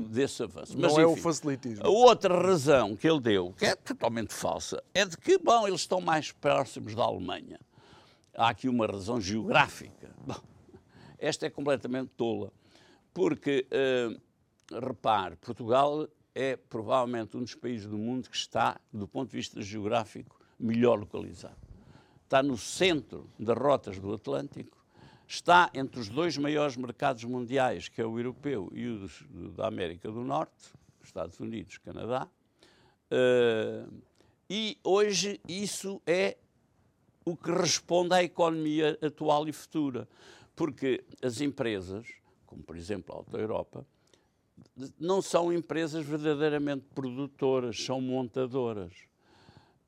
desse 0.09 0.41
avanço. 0.41 0.73
Hum. 0.77 0.81
Não 0.81 0.89
Mas, 0.89 0.97
é 0.97 1.05
o 1.05 1.15
facilitismo. 1.17 1.85
A 1.85 1.89
outra 1.89 2.41
razão 2.41 2.95
que 2.95 3.07
ele 3.07 3.19
deu, 3.19 3.53
que 3.57 3.65
é 3.65 3.75
totalmente 3.75 4.33
falsa, 4.33 4.81
é 4.93 5.05
de 5.05 5.17
que, 5.17 5.37
bom, 5.37 5.67
eles 5.67 5.81
estão 5.81 5.99
mais 5.99 6.31
próximos 6.31 6.95
da 6.95 7.03
Alemanha. 7.03 7.59
Há 8.35 8.49
aqui 8.49 8.69
uma 8.69 8.87
razão 8.87 9.19
geográfica. 9.19 10.09
Bom, 10.25 10.35
esta 11.19 11.45
é 11.45 11.49
completamente 11.49 12.09
tola, 12.15 12.51
porque, 13.13 13.67
eh, 13.69 14.15
repare, 14.71 15.35
Portugal 15.37 16.07
é 16.37 16.55
provavelmente 16.55 17.35
um 17.35 17.41
dos 17.41 17.55
países 17.55 17.87
do 17.87 17.97
mundo 17.97 18.29
que 18.29 18.35
está, 18.37 18.79
do 18.93 19.07
ponto 19.07 19.31
de 19.31 19.37
vista 19.37 19.59
geográfico, 19.59 20.39
melhor 20.59 20.99
localizado. 20.99 21.57
Está 22.23 22.43
no 22.43 22.55
centro 22.55 23.27
das 23.39 23.57
rotas 23.57 23.97
do 23.97 24.13
Atlântico, 24.13 24.77
está 25.27 25.71
entre 25.73 25.99
os 25.99 26.09
dois 26.09 26.37
maiores 26.37 26.77
mercados 26.77 27.23
mundiais, 27.23 27.89
que 27.89 27.99
é 27.99 28.05
o 28.05 28.19
europeu 28.19 28.69
e 28.71 28.87
o 28.87 28.99
dos- 28.99 29.25
da 29.55 29.67
América 29.67 30.11
do 30.11 30.23
Norte, 30.23 30.71
Estados 31.03 31.39
Unidos, 31.39 31.79
Canadá, 31.79 32.27
eh, 33.09 33.85
e 34.47 34.77
hoje 34.83 35.41
isso 35.47 35.99
é 36.05 36.37
o 37.25 37.35
que 37.35 37.49
responde 37.51 38.13
à 38.13 38.21
economia 38.23 38.97
atual 39.01 39.47
e 39.47 39.51
futura. 39.51 40.07
Porque 40.55 41.03
as 41.21 41.41
empresas, 41.41 42.07
como 42.45 42.61
por 42.61 42.77
exemplo 42.77 43.13
a 43.13 43.17
Auto 43.17 43.37
Europa, 43.37 43.85
não 44.99 45.21
são 45.21 45.51
empresas 45.51 46.05
verdadeiramente 46.05 46.85
produtoras, 46.93 47.83
são 47.83 47.99
montadoras. 48.01 48.93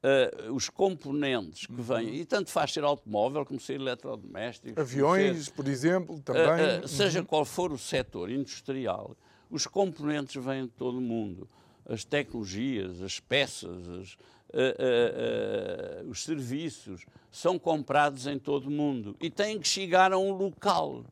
Ah, 0.01 0.51
os 0.51 0.69
componentes 0.69 1.65
que 1.65 1.81
vêm, 1.81 2.15
e 2.15 2.25
tanto 2.25 2.49
faz 2.49 2.71
ser 2.71 2.83
automóvel 2.85 3.45
como 3.45 3.59
ser 3.59 3.73
eletrodomésticos, 3.73 4.73
como 4.73 4.87
ser- 4.87 4.93
Aviões, 4.93 5.49
por 5.49 5.67
exemplo, 5.67 6.21
também. 6.21 6.43
Uh, 6.43 6.85
uh, 6.85 6.87
seja 6.87 7.21
qual 7.23 7.43
for 7.43 7.71
o 7.71 7.77
setor 7.77 8.31
industrial, 8.31 9.15
os 9.49 9.67
componentes 9.67 10.41
vêm 10.41 10.63
de 10.63 10.71
todo 10.71 10.97
o 10.99 11.01
mundo. 11.01 11.49
As 11.85 12.05
tecnologias, 12.05 13.01
as 13.01 13.19
peças, 13.19 13.89
as, 13.89 14.13
uh, 14.13 16.03
uh, 16.03 16.05
uh, 16.05 16.09
os 16.09 16.23
serviços 16.23 17.05
são 17.29 17.59
comprados 17.59 18.25
em 18.25 18.39
todo 18.39 18.67
o 18.67 18.71
mundo 18.71 19.17
e 19.19 19.29
têm 19.29 19.59
que 19.59 19.67
chegar 19.67 20.13
a 20.13 20.17
um 20.17 20.31
local. 20.31 21.03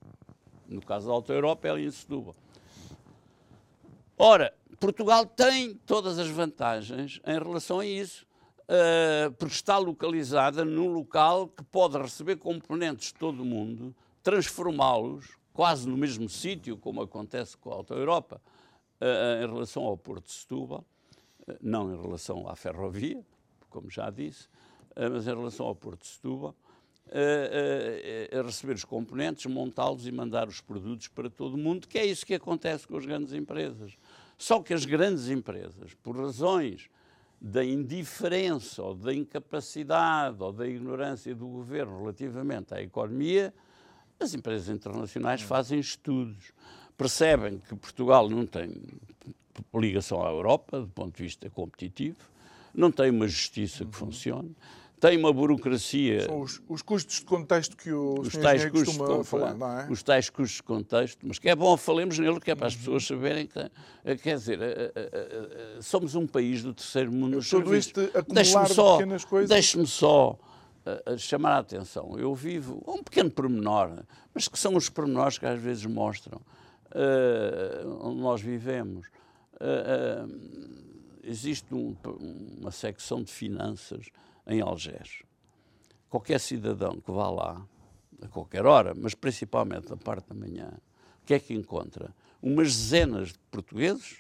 No 0.68 0.82
caso 0.82 1.08
da 1.08 1.14
Auto 1.14 1.34
Europa, 1.34 1.68
é 1.68 1.72
ali 1.72 1.86
em 1.86 1.92
Setúbal. 1.92 2.36
Ora, 4.18 4.54
Portugal 4.80 5.26
tem 5.26 5.76
todas 5.76 6.18
as 6.18 6.28
vantagens 6.28 7.22
em 7.26 7.38
relação 7.38 7.80
a 7.80 7.86
isso, 7.86 8.28
eh, 8.68 9.32
porque 9.38 9.54
está 9.54 9.78
localizada 9.78 10.66
num 10.66 10.90
local 10.90 11.48
que 11.48 11.64
pode 11.64 11.98
receber 11.98 12.36
componentes 12.36 13.08
de 13.08 13.14
todo 13.14 13.42
o 13.42 13.46
mundo, 13.46 13.96
transformá-los 14.22 15.38
quase 15.54 15.88
no 15.88 15.96
mesmo 15.96 16.28
sítio, 16.28 16.78
como 16.78 17.02
acontece 17.02 17.56
com 17.58 17.72
a 17.72 17.76
Auto 17.76 17.94
Europa, 17.94 18.42
eh, 19.00 19.42
em 19.44 19.48
relação 19.48 19.84
ao 19.84 19.98
Porto 19.98 20.26
de 20.26 20.34
Setúbal, 20.34 20.84
eh, 21.48 21.58
não 21.62 21.94
em 21.94 22.02
relação 22.02 22.48
à 22.50 22.56
ferrovia, 22.56 23.24
como 23.70 23.90
já 23.90 24.10
disse, 24.10 24.50
mas 24.96 25.28
em 25.28 25.36
relação 25.36 25.68
ao 25.68 25.76
Porto 25.76 26.02
de 26.02 26.08
Setúbal, 26.08 26.56
a 28.34 28.42
receber 28.42 28.74
os 28.74 28.84
componentes, 28.84 29.46
montá-los 29.46 30.08
e 30.08 30.12
mandar 30.12 30.48
os 30.48 30.60
produtos 30.60 31.08
para 31.08 31.30
todo 31.30 31.54
o 31.54 31.58
mundo, 31.58 31.88
que 31.88 32.00
é 32.00 32.06
isso 32.06 32.26
que 32.26 32.34
acontece 32.34 32.88
com 32.88 32.98
as 32.98 33.06
grandes 33.06 33.32
empresas. 33.32 33.96
Só 34.38 34.62
que 34.62 34.74
as 34.74 34.86
grandes 34.86 35.30
empresas, 35.30 35.94
por 36.04 36.16
razões 36.16 36.90
da 37.40 37.64
indiferença 37.64 38.84
ou 38.84 38.96
da 38.96 39.14
incapacidade 39.14 40.42
ou 40.42 40.52
da 40.52 40.68
ignorância 40.68 41.34
do 41.36 41.48
governo 41.48 42.00
relativamente 42.00 42.74
à 42.74 42.82
economia, 42.82 43.54
as 44.20 44.34
empresas 44.34 44.70
internacionais 44.70 45.42
fazem 45.42 45.80
estudos. 45.80 46.52
Percebem 46.98 47.60
que 47.60 47.76
Portugal 47.76 48.28
não 48.30 48.46
tem 48.46 48.74
ligação 49.74 50.26
à 50.26 50.30
Europa, 50.30 50.82
do 50.82 50.88
ponto 50.88 51.16
de 51.16 51.24
vista 51.24 51.50
competitivo, 51.50 52.18
não 52.74 52.92
tem 52.92 53.10
uma 53.10 53.28
justiça 53.28 53.86
que 53.86 53.96
funcione, 53.96 54.56
tem 55.00 55.18
uma 55.18 55.32
burocracia. 55.32 56.22
São 56.26 56.42
os, 56.42 56.62
os 56.68 56.82
custos 56.82 57.20
de 57.20 57.26
contexto 57.26 57.78
que 57.78 57.92
o 57.92 58.20
os 58.22 58.34
tais 58.36 58.66
custos 58.66 58.94
de 58.94 58.98
costuma 59.00 59.24
falar, 59.24 59.54
não 59.56 59.80
é? 59.80 59.88
Os 59.92 60.02
tais 60.02 60.30
custos 60.30 60.58
de 60.58 60.64
contexto, 60.64 61.20
mas 61.28 61.38
que 61.40 61.50
é 61.50 61.56
bom 61.56 61.78
falemos 61.78 62.18
nele, 62.18 62.40
que 62.40 62.50
é 62.52 62.56
para 62.56 62.68
as 62.68 62.76
pessoas 62.76 63.06
saberem 63.06 63.46
que, 63.48 63.60
eh, 63.60 64.16
quer 64.16 64.38
dizer, 64.38 64.60
eh, 64.62 64.92
eh, 64.96 65.78
somos 65.82 66.16
um 66.16 66.26
país 66.26 66.64
do 66.64 66.74
terceiro 66.74 67.12
mundo 67.12 67.36
nos 67.36 67.48
serviços. 67.48 67.94
este 67.98 68.18
acumular 68.18 68.64
de 68.68 68.74
só, 68.74 68.98
pequenas 68.98 69.26
coisas. 69.26 69.50
deixe-me 69.50 69.86
só 69.88 70.38
chamar 71.18 71.52
a 71.52 71.58
atenção. 71.60 72.16
Eu 72.18 72.34
vivo 72.34 72.82
um 72.88 73.04
pequeno 73.04 73.30
pormenor, 73.30 74.04
mas 74.34 74.48
que 74.48 74.58
são 74.58 74.74
os 74.76 74.88
pormenores 74.90 75.38
que 75.38 75.46
às 75.46 75.60
vezes 75.62 75.86
mostram 75.86 76.42
eh, 76.96 77.84
onde 78.02 78.22
nós 78.22 78.42
vivemos. 78.42 79.06
Eh, 79.60 80.26
eh, 80.26 80.26
existe 81.24 81.74
um- 81.74 81.94
uma 82.62 82.72
secção 82.72 83.22
de 83.22 83.32
finanças 83.32 84.08
em 84.48 84.62
Algés 84.62 85.28
qualquer 86.10 86.40
cidadão 86.40 87.00
que 87.00 87.12
vá 87.12 87.30
lá, 87.30 87.68
a 88.22 88.28
qualquer 88.28 88.66
hora, 88.66 88.94
mas 88.96 89.14
principalmente 89.14 89.88
da 89.90 89.98
parte 89.98 90.30
da 90.30 90.36
manhã, 90.36 90.72
o 91.22 91.26
que 91.26 91.34
é 91.34 91.40
que 91.40 91.54
encontra? 91.54 92.14
Umas 92.42 92.68
dezenas 92.68 93.30
de 93.30 93.40
portugueses 93.52 94.18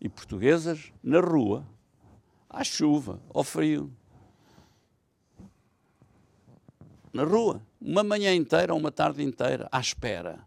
e 0.00 0.08
portuguesas 0.08 0.92
na 1.02 1.20
rua, 1.20 1.66
à 2.48 2.64
chuva, 2.64 3.20
ao 3.32 3.44
frio. 3.44 3.92
Na 7.12 7.24
rua, 7.24 7.62
uma 7.80 8.02
manhã 8.02 8.34
inteira 8.34 8.72
ou 8.72 8.80
uma 8.80 8.90
tarde 8.90 9.22
inteira, 9.22 9.68
à 9.70 9.80
espera. 9.80 10.46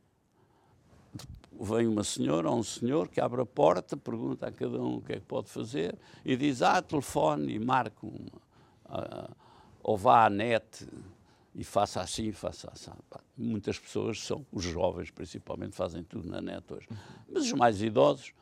Vem 1.62 1.88
uma 1.88 2.04
senhora 2.04 2.50
ou 2.50 2.58
um 2.58 2.64
senhor 2.64 3.10
que 3.10 3.20
abre 3.20 3.42
a 3.42 3.46
porta, 3.46 3.98
pergunta 3.98 4.48
a 4.48 4.52
cada 4.52 4.82
um 4.82 4.98
o 4.98 5.02
que 5.02 5.14
é 5.14 5.16
que 5.20 5.26
pode 5.26 5.50
fazer 5.50 5.98
e 6.24 6.38
diz: 6.38 6.62
Ah, 6.62 6.82
telefone 6.82 7.54
e 7.54 7.60
marca 7.60 8.06
uma. 8.06 8.49
Ou 9.82 9.98
vá 9.98 10.26
à 10.26 10.30
net 10.30 10.88
e 11.56 11.64
faça 11.64 12.02
assim, 12.02 12.32
faça 12.32 12.70
assim. 12.72 12.92
Muitas 13.38 13.80
pessoas 13.80 14.20
são, 14.24 14.46
os 14.52 14.64
jovens 14.64 15.12
principalmente, 15.12 15.76
fazem 15.76 16.04
tudo 16.04 16.30
na 16.30 16.42
net 16.42 16.64
hoje. 16.72 16.88
Mas 17.28 17.44
os 17.44 17.54
mais 17.54 17.82
idosos, 17.82 18.34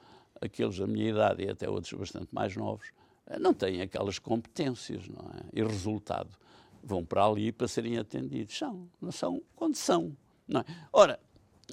aqueles 0.41 0.77
da 0.77 0.87
minha 0.87 1.09
idade 1.09 1.43
e 1.43 1.49
até 1.49 1.69
outros 1.69 1.93
bastante 1.93 2.27
mais 2.31 2.55
novos, 2.55 2.91
eh, 3.27 3.39
não 3.39 3.53
têm 3.53 3.81
aquelas 3.81 4.19
competências, 4.19 5.07
não 5.07 5.31
é? 5.31 5.41
E 5.53 5.63
resultado, 5.63 6.29
vão 6.83 7.03
para 7.03 7.25
ali 7.25 7.51
para 7.51 7.67
serem 7.67 7.97
atendidos. 7.97 8.57
São, 8.57 8.87
não 9.01 9.11
são, 9.11 9.41
quando 9.55 9.75
são. 9.75 10.15
Não 10.47 10.61
é? 10.61 10.65
Ora, 10.91 11.19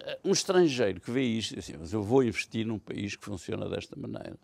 eh, 0.03 0.19
um 0.25 0.33
estrangeiro 0.33 1.01
que 1.01 1.11
vê 1.11 1.23
isto, 1.23 1.55
diz 1.55 1.69
assim, 1.69 1.79
mas 1.79 1.93
eu 1.93 2.03
vou 2.03 2.23
investir 2.23 2.67
num 2.67 2.79
país 2.79 3.17
que 3.17 3.25
funciona 3.25 3.69
desta 3.69 3.99
maneira. 3.99 4.37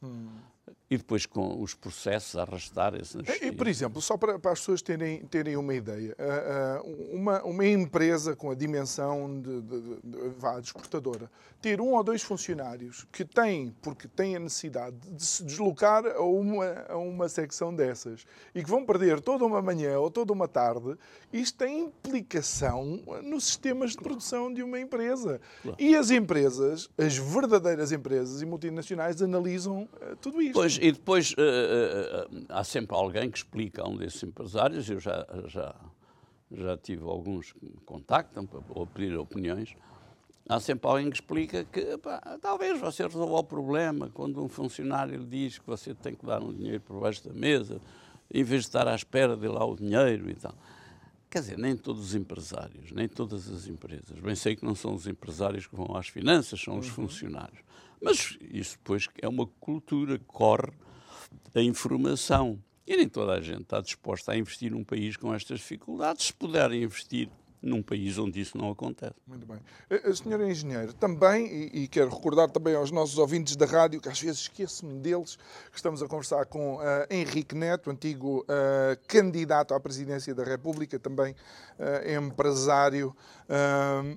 E 0.91 0.97
depois 0.97 1.25
com 1.25 1.63
os 1.63 1.73
processos 1.73 2.37
a 2.37 2.43
arrastarem-se 2.43 3.19
E, 3.43 3.53
por 3.53 3.69
exemplo, 3.69 4.03
só 4.03 4.17
para, 4.17 4.39
para 4.39 4.51
as 4.51 4.59
pessoas 4.59 4.83
terem, 4.83 5.25
terem 5.27 5.57
uma 5.57 5.73
ideia, 5.73 6.17
ah, 6.19 6.79
ah, 6.79 6.83
uma, 7.13 7.43
uma 7.45 7.67
empresa 7.67 8.35
com 8.35 8.51
a 8.51 8.55
dimensão 8.55 9.41
de, 9.41 9.61
de, 9.61 9.81
de, 9.81 10.01
de, 10.03 10.61
exportadora, 10.63 11.31
ter 11.61 11.81
um 11.81 11.95
ou 11.95 12.03
dois 12.03 12.23
funcionários 12.23 13.07
que 13.13 13.25
têm, 13.25 13.75
porque 13.81 14.09
têm 14.09 14.37
a 14.37 14.41
necessidade 14.41 14.97
de 15.11 15.25
se 15.25 15.45
deslocar 15.45 16.05
a 16.07 16.23
uma, 16.23 16.87
a 16.89 16.97
uma 16.97 17.29
secção 17.29 17.75
dessas 17.75 18.25
e 18.55 18.63
que 18.63 18.71
vão 18.71 18.85
perder 18.85 19.21
toda 19.21 19.45
uma 19.45 19.63
manhã 19.63 19.99
ou 19.99 20.11
toda 20.11 20.33
uma 20.33 20.49
tarde, 20.49 20.97
isto 21.33 21.59
tem 21.59 21.85
implicação 21.85 23.01
nos 23.23 23.45
sistemas 23.45 23.93
de 23.93 23.99
produção 23.99 24.53
de 24.53 24.63
uma 24.63 24.81
empresa. 24.81 25.41
E 25.79 25.95
as 25.95 26.11
empresas, 26.11 26.89
as 26.99 27.17
verdadeiras 27.17 27.93
empresas 27.93 28.43
e 28.43 28.47
multinacionais, 28.47 29.21
analisam 29.23 29.89
ah, 30.01 30.17
tudo 30.21 30.41
isto. 30.43 30.60
Pois, 30.61 30.77
e 30.77 30.93
depois 30.93 31.35
eh, 31.39 32.29
eh, 32.29 32.45
há 32.51 32.63
sempre 32.63 32.95
alguém 32.95 33.31
que 33.31 33.39
explica 33.39 33.81
a 33.81 33.89
um 33.89 33.97
desses 33.97 34.23
empresários, 34.23 34.91
eu 34.91 35.01
já, 35.01 35.27
já, 35.47 35.75
já 36.53 36.77
tive 36.77 37.03
alguns 37.05 37.53
que 37.53 37.65
me 37.65 37.81
contactam 37.87 38.45
para, 38.45 38.61
para 38.61 38.87
pedir 38.89 39.17
opiniões, 39.17 39.75
há 40.47 40.61
sempre 40.61 40.87
alguém 40.87 41.09
que 41.09 41.17
explica 41.17 41.65
que 41.65 41.97
pá, 41.97 42.21
talvez 42.43 42.79
você 42.79 43.05
resolva 43.05 43.37
o 43.37 43.43
problema 43.43 44.11
quando 44.13 44.45
um 44.45 44.51
funcionário 44.51 45.21
lhe 45.21 45.25
diz 45.25 45.59
que 45.59 45.67
você 45.67 45.95
tem 45.95 46.15
que 46.15 46.27
dar 46.27 46.43
um 46.43 46.53
dinheiro 46.53 46.83
por 46.83 47.01
baixo 47.01 47.27
da 47.27 47.33
mesa, 47.33 47.81
em 48.31 48.45
vez 48.45 48.65
de 48.65 48.69
estar 48.69 48.87
à 48.87 48.95
espera 48.95 49.39
de 49.39 49.49
lá 49.49 49.65
o 49.65 49.75
dinheiro 49.75 50.29
e 50.29 50.35
tal. 50.35 50.55
Quer 51.31 51.41
dizer, 51.41 51.57
nem 51.59 51.75
todos 51.75 52.09
os 52.09 52.15
empresários, 52.15 52.93
nem 52.93 53.09
todas 53.09 53.49
as 53.49 53.67
empresas. 53.67 54.21
Bem 54.21 54.35
sei 54.35 54.55
que 54.55 54.65
não 54.67 54.75
são 54.75 54.93
os 54.93 55.07
empresários 55.07 55.67
que 55.67 55.75
vão 55.75 55.97
às 55.97 56.09
finanças, 56.09 56.61
são 56.61 56.77
os 56.77 56.89
funcionários. 56.89 57.61
Mas 58.01 58.39
isso 58.41 58.77
depois 58.79 59.09
é 59.21 59.29
uma 59.29 59.47
cultura 59.47 60.19
que 60.19 60.25
corre 60.25 60.73
a 61.55 61.61
informação. 61.61 62.59
E 62.87 62.97
nem 62.97 63.09
toda 63.09 63.33
a 63.35 63.41
gente 63.41 63.63
está 63.63 63.81
disposta 63.81 64.33
a 64.33 64.37
investir 64.37 64.73
num 64.73 64.83
país 64.83 65.17
com 65.17 65.33
estas 65.33 65.61
dificuldades, 65.61 66.27
se 66.27 66.33
puderem 66.33 66.83
investir 66.83 67.31
num 67.63 67.83
país 67.83 68.19
onde 68.19 68.41
isso 68.41 68.57
não 68.57 68.71
acontece. 68.71 69.15
Muito 69.27 69.47
bem. 69.47 69.59
Eh, 69.89 70.01
eh, 70.05 70.15
Senhor 70.15 70.41
Engenheiro, 70.41 70.93
também, 70.95 71.47
e, 71.47 71.83
e 71.83 71.89
quero 71.89 72.09
recordar 72.11 72.51
também 72.51 72.75
aos 72.75 72.91
nossos 72.91 73.19
ouvintes 73.19 73.55
da 73.55 73.67
rádio, 73.67 74.01
que 74.01 74.09
às 74.09 74.21
vezes 74.21 74.41
esqueço-me 74.41 74.99
deles, 75.01 75.37
que 75.71 75.77
estamos 75.77 76.03
a 76.03 76.09
conversar 76.09 76.47
com 76.47 76.81
eh, 76.83 77.07
Henrique 77.11 77.55
Neto, 77.55 77.91
antigo 77.91 78.45
eh, 78.49 78.99
candidato 79.07 79.75
à 79.75 79.81
presidência 79.81 80.35
da 80.35 80.43
República, 80.43 80.99
também 80.99 81.35
eh, 81.79 82.15
empresário. 82.15 83.15
Ahm, 83.49 84.17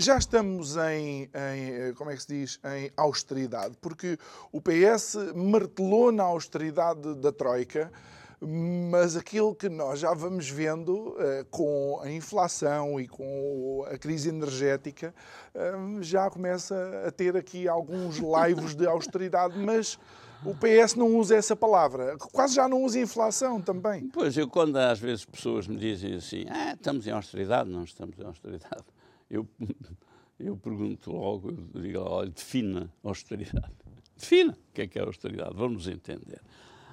já 0.00 0.16
estamos 0.16 0.76
em, 0.76 1.24
em, 1.24 1.28
eh, 1.34 1.92
como 1.94 2.10
é 2.10 2.16
que 2.16 2.22
se 2.22 2.28
diz, 2.28 2.60
em 2.64 2.90
austeridade, 2.96 3.76
porque 3.80 4.18
o 4.50 4.60
PS 4.60 5.16
martelou 5.34 6.10
na 6.10 6.22
austeridade 6.22 7.14
da 7.16 7.30
Troika, 7.30 7.92
mas 8.40 9.16
aquilo 9.16 9.54
que 9.54 9.68
nós 9.68 10.00
já 10.00 10.14
vamos 10.14 10.48
vendo 10.48 11.14
eh, 11.18 11.44
com 11.50 12.00
a 12.02 12.10
inflação 12.10 12.98
e 12.98 13.06
com 13.06 13.84
a 13.90 13.98
crise 13.98 14.30
energética 14.30 15.14
eh, 15.54 15.72
já 16.00 16.30
começa 16.30 17.04
a 17.06 17.10
ter 17.10 17.36
aqui 17.36 17.68
alguns 17.68 18.18
laivos 18.24 18.74
de 18.74 18.86
austeridade, 18.86 19.58
mas 19.58 19.98
o 20.42 20.54
PS 20.54 20.94
não 20.94 21.14
usa 21.16 21.36
essa 21.36 21.54
palavra. 21.54 22.16
Quase 22.32 22.54
já 22.54 22.66
não 22.66 22.82
usa 22.82 22.98
inflação 22.98 23.60
também. 23.60 24.08
Pois, 24.08 24.34
eu 24.38 24.48
quando 24.48 24.78
às 24.78 24.98
vezes 24.98 25.26
pessoas 25.26 25.68
me 25.68 25.76
dizem 25.76 26.14
assim, 26.14 26.46
ah, 26.48 26.72
estamos 26.72 27.06
em 27.06 27.10
austeridade, 27.10 27.68
não 27.68 27.84
estamos 27.84 28.18
em 28.18 28.24
austeridade, 28.24 28.84
eu, 29.30 29.48
eu 30.38 30.56
pergunto 30.56 31.12
logo, 31.12 31.50
eu 31.74 31.80
digo, 31.80 32.00
olha, 32.00 32.30
defina 32.30 32.92
austeridade. 33.02 33.72
Defina 34.16 34.52
o 34.52 34.74
que 34.74 34.82
é 34.82 34.86
que 34.86 34.98
é 34.98 35.02
austeridade, 35.02 35.54
vamos 35.54 35.88
entender. 35.88 36.42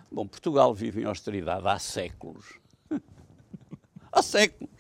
Bom, 0.10 0.26
Portugal 0.26 0.74
vive 0.74 1.02
em 1.02 1.04
austeridade 1.04 1.68
há 1.68 1.78
séculos. 1.78 2.58
há 4.10 4.22
séculos. 4.22 4.72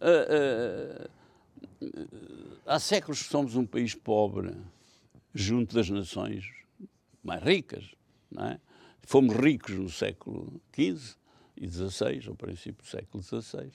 Ah, 0.00 1.06
ah, 1.06 2.74
há 2.74 2.80
séculos 2.80 3.22
que 3.22 3.28
somos 3.28 3.54
um 3.54 3.64
país 3.64 3.94
pobre, 3.94 4.52
junto 5.32 5.76
das 5.76 5.88
nações 5.88 6.44
mais 7.22 7.40
ricas. 7.40 7.94
Não 8.30 8.46
é? 8.46 8.60
Fomos 9.02 9.36
ricos 9.36 9.76
no 9.76 9.88
século 9.88 10.60
XV 10.74 11.16
e 11.56 11.68
XVI, 11.68 12.26
ao 12.26 12.34
princípio 12.34 12.82
do 12.82 12.88
século 12.88 13.22
XVI. 13.22 13.70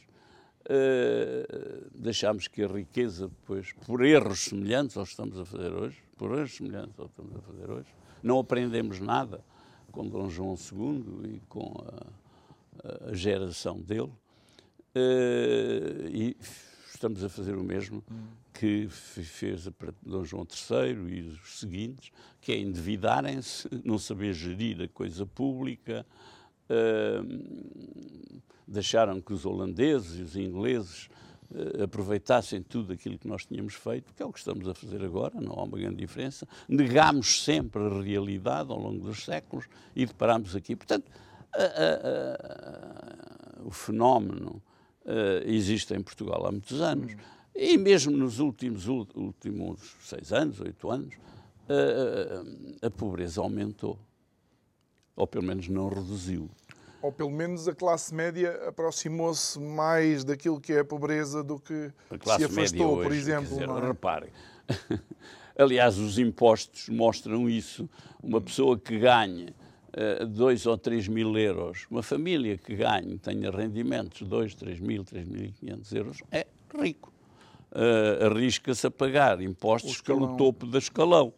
Uh, 0.61 1.89
deixámos 1.95 2.47
que 2.47 2.61
a 2.63 2.67
riqueza, 2.67 3.27
depois, 3.27 3.73
por 3.85 4.03
erros 4.05 4.41
semelhantes 4.41 4.97
aos 4.97 5.09
que 5.09 5.13
estamos 5.13 5.39
a 5.39 5.45
fazer 5.45 5.73
hoje, 5.73 5.97
por 6.17 6.37
erros 6.37 6.55
semelhantes 6.55 6.99
aos 6.99 7.09
que 7.11 7.21
estamos 7.21 7.35
a 7.37 7.41
fazer 7.41 7.71
hoje, 7.71 7.87
não 8.21 8.39
aprendemos 8.39 8.99
nada 8.99 9.43
com 9.91 10.07
Dom 10.07 10.29
João 10.29 10.55
II 10.55 11.35
e 11.35 11.39
com 11.47 11.73
a, 12.83 13.09
a 13.09 13.13
geração 13.13 13.79
dele, 13.81 14.11
uh, 14.95 16.07
e 16.07 16.37
estamos 16.93 17.23
a 17.23 17.29
fazer 17.29 17.55
o 17.55 17.63
mesmo 17.63 18.03
que 18.53 18.89
fez 18.89 19.65
a 19.67 19.71
Dom 20.03 20.25
João 20.25 20.45
III 20.45 21.15
e 21.15 21.21
os 21.29 21.59
seguintes, 21.59 22.11
que 22.41 22.51
é 22.51 22.57
endividarem-se, 22.57 23.69
não 23.85 23.97
saber 23.97 24.33
gerir 24.33 24.81
a 24.81 24.87
coisa 24.89 25.25
pública, 25.25 26.05
uh, 26.69 28.31
deixaram 28.67 29.19
que 29.19 29.33
os 29.33 29.45
holandeses 29.45 30.19
e 30.19 30.21
os 30.21 30.35
ingleses 30.35 31.09
uh, 31.51 31.83
aproveitassem 31.83 32.61
tudo 32.61 32.93
aquilo 32.93 33.17
que 33.17 33.27
nós 33.27 33.45
tínhamos 33.45 33.73
feito, 33.73 34.13
que 34.13 34.21
é 34.21 34.25
o 34.25 34.31
que 34.31 34.39
estamos 34.39 34.67
a 34.67 34.73
fazer 34.73 35.03
agora, 35.03 35.39
não 35.41 35.53
há 35.53 35.63
uma 35.63 35.77
grande 35.77 35.97
diferença. 35.97 36.47
Negámos 36.67 37.43
sempre 37.43 37.81
a 37.81 38.01
realidade 38.01 38.71
ao 38.71 38.79
longo 38.79 39.05
dos 39.05 39.23
séculos 39.25 39.65
e 39.95 40.05
deparámos 40.05 40.55
aqui. 40.55 40.75
Portanto, 40.75 41.11
o 43.65 43.71
fenómeno 43.71 44.61
existe 45.45 45.93
em 45.93 46.01
Portugal 46.01 46.45
há 46.45 46.51
muitos 46.51 46.79
anos. 46.81 47.15
E 47.55 47.77
mesmo 47.77 48.15
nos 48.15 48.39
últimos, 48.39 48.87
últimos 48.87 49.95
seis 50.01 50.31
anos, 50.31 50.61
oito 50.61 50.89
anos, 50.89 51.15
a 52.81 52.89
pobreza 52.89 53.41
aumentou. 53.41 53.99
Ou 55.19 55.27
pelo 55.27 55.43
menos 55.43 55.67
não 55.67 55.89
reduziu. 55.89 56.49
Ou 57.01 57.11
pelo 57.11 57.29
menos 57.29 57.67
a 57.67 57.75
classe 57.75 58.15
média 58.15 58.67
aproximou-se 58.67 59.59
mais 59.59 60.23
daquilo 60.23 60.61
que 60.61 60.71
é 60.71 60.79
a 60.79 60.85
pobreza 60.85 61.43
do 61.43 61.59
que 61.59 61.91
se 62.37 62.43
afastou, 62.45 62.95
hoje, 62.95 63.09
por 63.09 63.15
exemplo. 63.15 63.49
Dizer, 63.49 63.69
é? 63.69 63.87
Repare, 63.87 64.29
Aliás, 65.59 65.97
os 65.97 66.17
impostos 66.17 66.87
mostram 66.87 67.49
isso. 67.49 67.89
Uma 68.23 68.39
pessoa 68.39 68.79
que 68.79 68.97
ganha 68.97 69.53
2 70.29 70.65
uh, 70.65 70.69
ou 70.69 70.77
3 70.77 71.09
mil 71.09 71.37
euros, 71.37 71.85
uma 71.91 72.01
família 72.01 72.57
que 72.57 72.73
ganhe, 72.75 73.17
tenha 73.17 73.51
rendimentos 73.51 74.19
de 74.19 74.25
2, 74.25 74.55
3 74.55 74.79
mil, 74.79 75.03
3.500 75.03 75.95
euros, 75.95 76.17
é 76.31 76.47
rico. 76.73 77.11
Uh, 77.73 78.27
Arrisca-se 78.27 78.87
a 78.87 78.91
pagar 78.91 79.41
impostos 79.41 79.99
pelo 79.99 80.37
topo 80.37 80.65
da 80.65 80.77
escalão. 80.77 81.33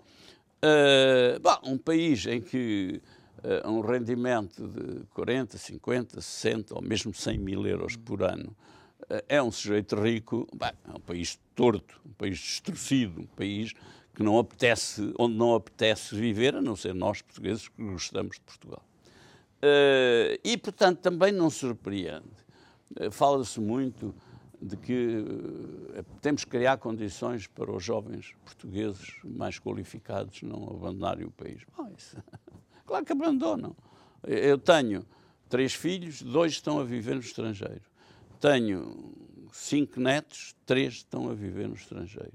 Uh, 0.64 1.40
bom, 1.40 1.72
um 1.72 1.78
país 1.80 2.28
em 2.28 2.40
que 2.40 3.02
uh, 3.44 3.70
um 3.70 3.82
rendimento 3.82 4.68
de 4.68 5.06
40, 5.08 5.58
50, 5.58 6.22
60 6.22 6.76
ou 6.76 6.82
mesmo 6.82 7.14
100 7.14 7.38
mil 7.40 7.66
euros 7.66 7.96
por 7.96 8.24
ano 8.24 8.56
uh, 9.04 9.24
é 9.28 9.42
um 9.42 9.52
sujeito 9.52 9.96
rico, 9.96 10.48
bem, 10.56 10.72
é 10.88 10.98
um 10.98 11.00
país 11.00 11.40
torto, 11.56 12.02
um 12.06 12.14
país 12.14 12.38
destruído, 12.38 13.22
um 13.22 13.28
país 13.28 13.74
que 14.14 14.24
não 14.24 14.38
apetece, 14.38 15.14
onde 15.18 15.36
não 15.36 15.56
apetece 15.56 16.16
viver, 16.16 16.56
a 16.56 16.62
não 16.62 16.76
ser 16.76 16.94
nós 16.94 17.22
portugueses 17.22 17.68
que 17.70 17.84
gostamos 17.84 18.36
de 18.36 18.42
Portugal. 18.42 18.86
e, 20.44 20.58
portanto, 20.58 21.00
também 21.00 21.32
não 21.32 21.50
surpreende. 21.50 22.28
Fala-se 23.10 23.62
muito 23.62 24.14
de 24.62 24.78
que 24.78 25.18
uh, 25.18 26.04
temos 26.22 26.46
que 26.46 26.52
criar 26.52 26.78
condições 26.78 27.48
para 27.48 27.72
os 27.72 27.84
jovens 27.84 28.36
portugueses 28.46 29.16
mais 29.24 29.58
qualificados 29.58 30.44
não 30.44 30.64
abandonarem 30.70 31.26
o 31.26 31.32
país. 31.32 31.64
Bom, 31.76 31.92
isso, 31.98 32.16
claro 32.86 33.06
que 33.06 33.12
abandonam. 33.12 33.76
Eu 34.24 34.58
tenho 34.58 35.06
três 35.50 35.74
filhos, 35.74 36.22
dois 36.22 36.54
estão 36.54 36.80
a 36.80 36.84
viver 36.84 37.16
no 37.16 37.22
estrangeiro. 37.22 37.82
Tenho 38.40 39.14
cinco 39.52 40.00
netos, 40.00 40.56
três 40.66 40.96
estão 40.96 41.30
a 41.30 41.34
viver 41.34 41.68
no 41.68 41.76
estrangeiro. 41.76 42.34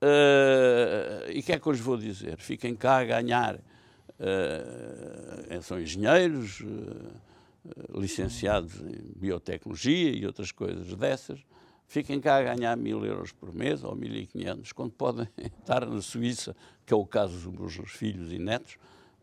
Uh, 0.00 1.30
e 1.30 1.40
o 1.40 1.42
que 1.42 1.52
é 1.52 1.58
que 1.58 1.66
eu 1.66 1.72
lhes 1.72 1.80
vou 1.80 1.96
dizer? 1.96 2.38
Fiquem 2.38 2.74
cá 2.74 2.98
a 2.98 3.04
ganhar. 3.04 3.56
Uh, 3.56 5.62
são 5.62 5.80
engenheiros, 5.80 6.60
uh, 6.60 8.00
licenciados 8.00 8.80
em 8.80 9.12
biotecnologia 9.16 10.10
e 10.10 10.26
outras 10.26 10.52
coisas 10.52 10.94
dessas, 10.94 11.40
fiquem 11.86 12.20
cá 12.20 12.36
a 12.36 12.42
ganhar 12.42 12.76
mil 12.76 13.04
euros 13.04 13.32
por 13.32 13.54
mês 13.54 13.84
ou 13.84 13.94
mil 13.94 14.14
e 14.14 14.26
quinhentos, 14.26 14.72
quando 14.72 14.92
podem 14.92 15.28
estar 15.36 15.86
na 15.86 16.00
Suíça, 16.00 16.56
que 16.86 16.92
é 16.92 16.96
o 16.96 17.06
caso 17.06 17.50
dos 17.50 17.76
meus 17.76 17.90
filhos 17.90 18.32
e 18.32 18.38
netos, 18.38 18.76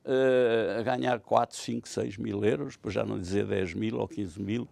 uh, 0.05 0.79
a 0.79 0.83
ganhar 0.83 1.19
4, 1.19 1.57
5, 1.57 1.89
6 1.89 2.17
mil 2.17 2.43
euros, 2.45 2.77
para 2.77 2.91
já 2.91 3.03
não 3.03 3.19
dizer 3.19 3.45
10 3.45 3.73
mil 3.73 3.97
ou 3.97 4.07
15 4.07 4.41
mil, 4.41 4.67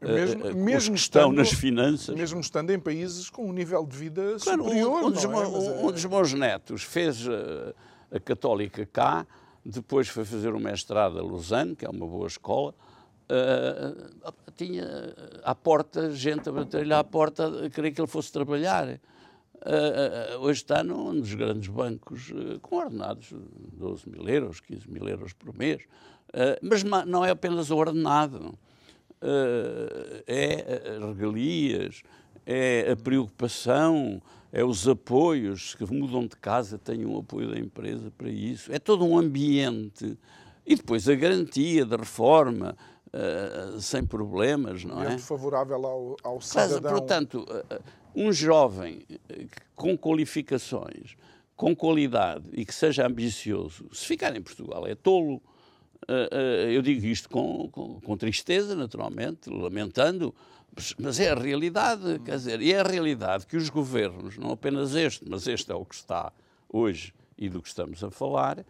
mesmo, 0.00 0.46
uh, 0.46 0.56
mesmo 0.56 0.94
estão 0.94 1.32
nas 1.32 1.52
finanças. 1.52 2.14
Mesmo 2.14 2.40
estando 2.40 2.70
em 2.70 2.78
países 2.78 3.28
com 3.28 3.48
um 3.48 3.52
nível 3.52 3.84
de 3.84 3.96
vida 3.96 4.36
claro, 4.40 4.64
superior. 4.64 5.02
Um, 5.02 5.06
um, 5.06 5.10
dos, 5.10 5.24
é? 5.24 5.28
um, 5.28 5.86
um, 5.86 5.92
dos, 5.92 6.04
meus 6.04 6.32
netos 6.32 6.82
fez 6.84 7.26
uh, 7.26 7.74
a 8.10 8.20
Católica 8.20 8.86
cá, 8.86 9.26
depois 9.64 10.08
foi 10.08 10.24
fazer 10.24 10.54
o 10.54 10.60
mestrado 10.60 11.18
a 11.18 11.22
Lausanne, 11.22 11.74
que 11.74 11.84
é 11.84 11.88
uma 11.88 12.06
boa 12.06 12.28
escola, 12.28 12.74
uh, 13.28 14.32
tinha 14.56 15.14
à 15.42 15.54
porta 15.54 16.12
gente 16.12 16.48
a 16.48 16.52
bater-lhe 16.52 16.94
à 16.94 17.02
porta 17.02 17.66
a 17.66 17.70
querer 17.70 17.90
que 17.90 18.00
ele 18.00 18.08
fosse 18.08 18.30
trabalhar. 18.30 19.00
Uh, 19.68 20.38
hoje 20.38 20.62
está 20.62 20.82
num 20.82 21.20
dos 21.20 21.34
grandes 21.34 21.68
bancos 21.68 22.30
uh, 22.30 22.58
com 22.62 22.76
ordenados 22.76 23.34
12 23.74 24.08
mil 24.08 24.26
euros, 24.26 24.60
15 24.60 24.90
mil 24.90 25.06
euros 25.06 25.34
por 25.34 25.54
mês. 25.54 25.82
mas 26.62 26.82
não 26.82 27.22
é 27.22 27.30
apenas 27.30 27.70
o 27.70 27.76
ordenado, 27.76 28.58
é 30.26 30.98
regalias, 31.06 32.02
é 32.46 32.92
a 32.92 32.96
preocupação, 32.96 34.22
é 34.50 34.64
os 34.64 34.88
apoios 34.88 35.74
que 35.74 35.84
mudam 35.84 36.26
de 36.26 36.36
casa, 36.36 36.78
têm 36.78 37.04
um 37.04 37.18
apoio 37.18 37.50
da 37.50 37.58
empresa 37.58 38.10
para 38.10 38.30
isso. 38.30 38.72
É 38.72 38.78
todo 38.78 39.04
um 39.04 39.18
ambiente. 39.18 40.16
E 40.66 40.76
depois 40.76 41.08
a 41.08 41.14
garantia 41.14 41.84
da 41.84 41.96
reforma, 41.96 42.74
uh, 43.12 43.80
sem 43.80 44.04
problemas, 44.04 44.84
não 44.84 45.02
é? 45.02 45.18
favorável 45.18 45.84
ao, 45.86 46.16
ao 46.22 46.40
cidadão. 46.40 46.80
Mas, 46.82 46.92
portanto, 46.92 47.46
uh, 47.48 47.82
um 48.14 48.32
jovem 48.32 49.04
com 49.74 49.96
qualificações, 49.96 51.16
com 51.56 51.74
qualidade 51.74 52.48
e 52.52 52.64
que 52.64 52.74
seja 52.74 53.06
ambicioso, 53.06 53.88
se 53.92 54.06
ficar 54.06 54.34
em 54.36 54.42
Portugal 54.42 54.86
é 54.86 54.94
tolo. 54.94 55.42
eu 56.72 56.80
digo 56.82 57.04
isto 57.04 57.28
com, 57.28 57.68
com, 57.70 58.00
com 58.00 58.16
tristeza, 58.16 58.74
naturalmente, 58.74 59.50
lamentando, 59.50 60.34
mas 60.98 61.18
é 61.18 61.30
a 61.30 61.34
realidade, 61.34 62.20
quer 62.24 62.36
dizer, 62.36 62.62
e 62.62 62.72
é 62.72 62.80
a 62.80 62.82
realidade 62.82 63.46
que 63.46 63.56
os 63.56 63.68
governos, 63.68 64.36
não 64.36 64.52
apenas 64.52 64.94
este, 64.94 65.28
mas 65.28 65.46
este 65.46 65.70
é 65.70 65.74
o 65.74 65.84
que 65.84 65.94
está 65.94 66.32
hoje 66.68 67.12
e 67.36 67.48
do 67.48 67.60
que 67.60 67.68
estamos 67.68 68.02
a 68.02 68.10
falar, 68.10 68.64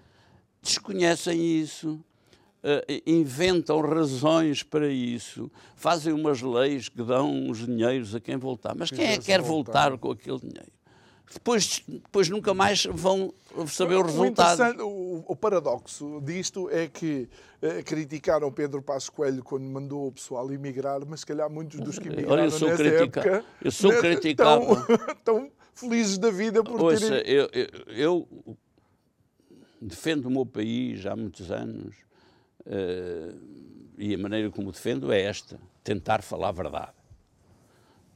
desconhecem 0.62 1.61
isso, 1.61 2.03
uh, 2.62 3.02
inventam 3.06 3.80
razões 3.80 4.62
para 4.62 4.88
isso, 4.88 5.50
fazem 5.74 6.12
umas 6.12 6.42
leis 6.42 6.88
que 6.88 7.02
dão 7.02 7.30
uns 7.30 7.59
dinheiros 7.59 8.14
a 8.14 8.20
quem 8.20 8.36
voltar. 8.36 8.74
Mas 8.76 8.90
quem 8.90 9.04
é 9.04 9.18
que 9.18 9.26
quer 9.26 9.40
voltar 9.40 9.96
com 9.98 10.11
aquele 10.11 10.38
dinheiro? 10.38 10.72
Depois, 11.32 11.82
depois 11.86 12.28
nunca 12.30 12.54
mais 12.54 12.86
vão 12.86 13.32
saber 13.66 13.96
o 13.96 14.02
resultado. 14.02 14.88
O, 14.88 15.24
o, 15.28 15.36
paradoxo 15.36 16.22
disto 16.22 16.70
é 16.70 16.88
que 16.88 17.28
uh, 17.62 17.84
criticaram 17.84 18.50
Pedro 18.50 18.80
Passos 18.80 19.11
Coelho 19.11 19.44
quando 19.44 19.64
mandou 19.64 20.06
o 20.06 20.12
pessoal 20.12 20.50
emigrar, 20.50 21.04
mas 21.06 21.20
se 21.20 21.26
calhar 21.26 21.50
muitos 21.50 21.80
dos 21.80 21.98
que 21.98 22.09
emigraram 22.09 22.32
Olha, 22.32 22.44
eu 22.44 22.50
sou 22.50 22.68
nessa 22.68 22.82
época 22.82 23.44
eu 23.62 23.70
sou 23.70 23.92
né, 23.92 24.00
criticado. 24.00 24.64
Estão, 25.18 25.50
felizes 25.74 26.16
da 26.16 26.30
vida 26.30 26.64
por 26.64 26.80
Ouça, 26.80 27.09
terem... 27.11 27.30
Eu, 27.30 27.48
eu, 27.52 27.68
eu 27.88 28.28
defendo 29.82 30.26
o 30.26 30.30
meu 30.30 30.46
país 30.46 31.04
há 31.04 31.14
muitos 31.14 31.50
anos 31.50 32.07
e 33.96 34.14
a 34.14 34.18
maneira 34.18 34.50
como 34.50 34.68
o 34.68 34.72
defendo 34.72 35.12
é 35.12 35.22
esta: 35.22 35.58
tentar 35.82 36.22
falar 36.22 36.48
a 36.48 36.52
verdade. 36.52 36.92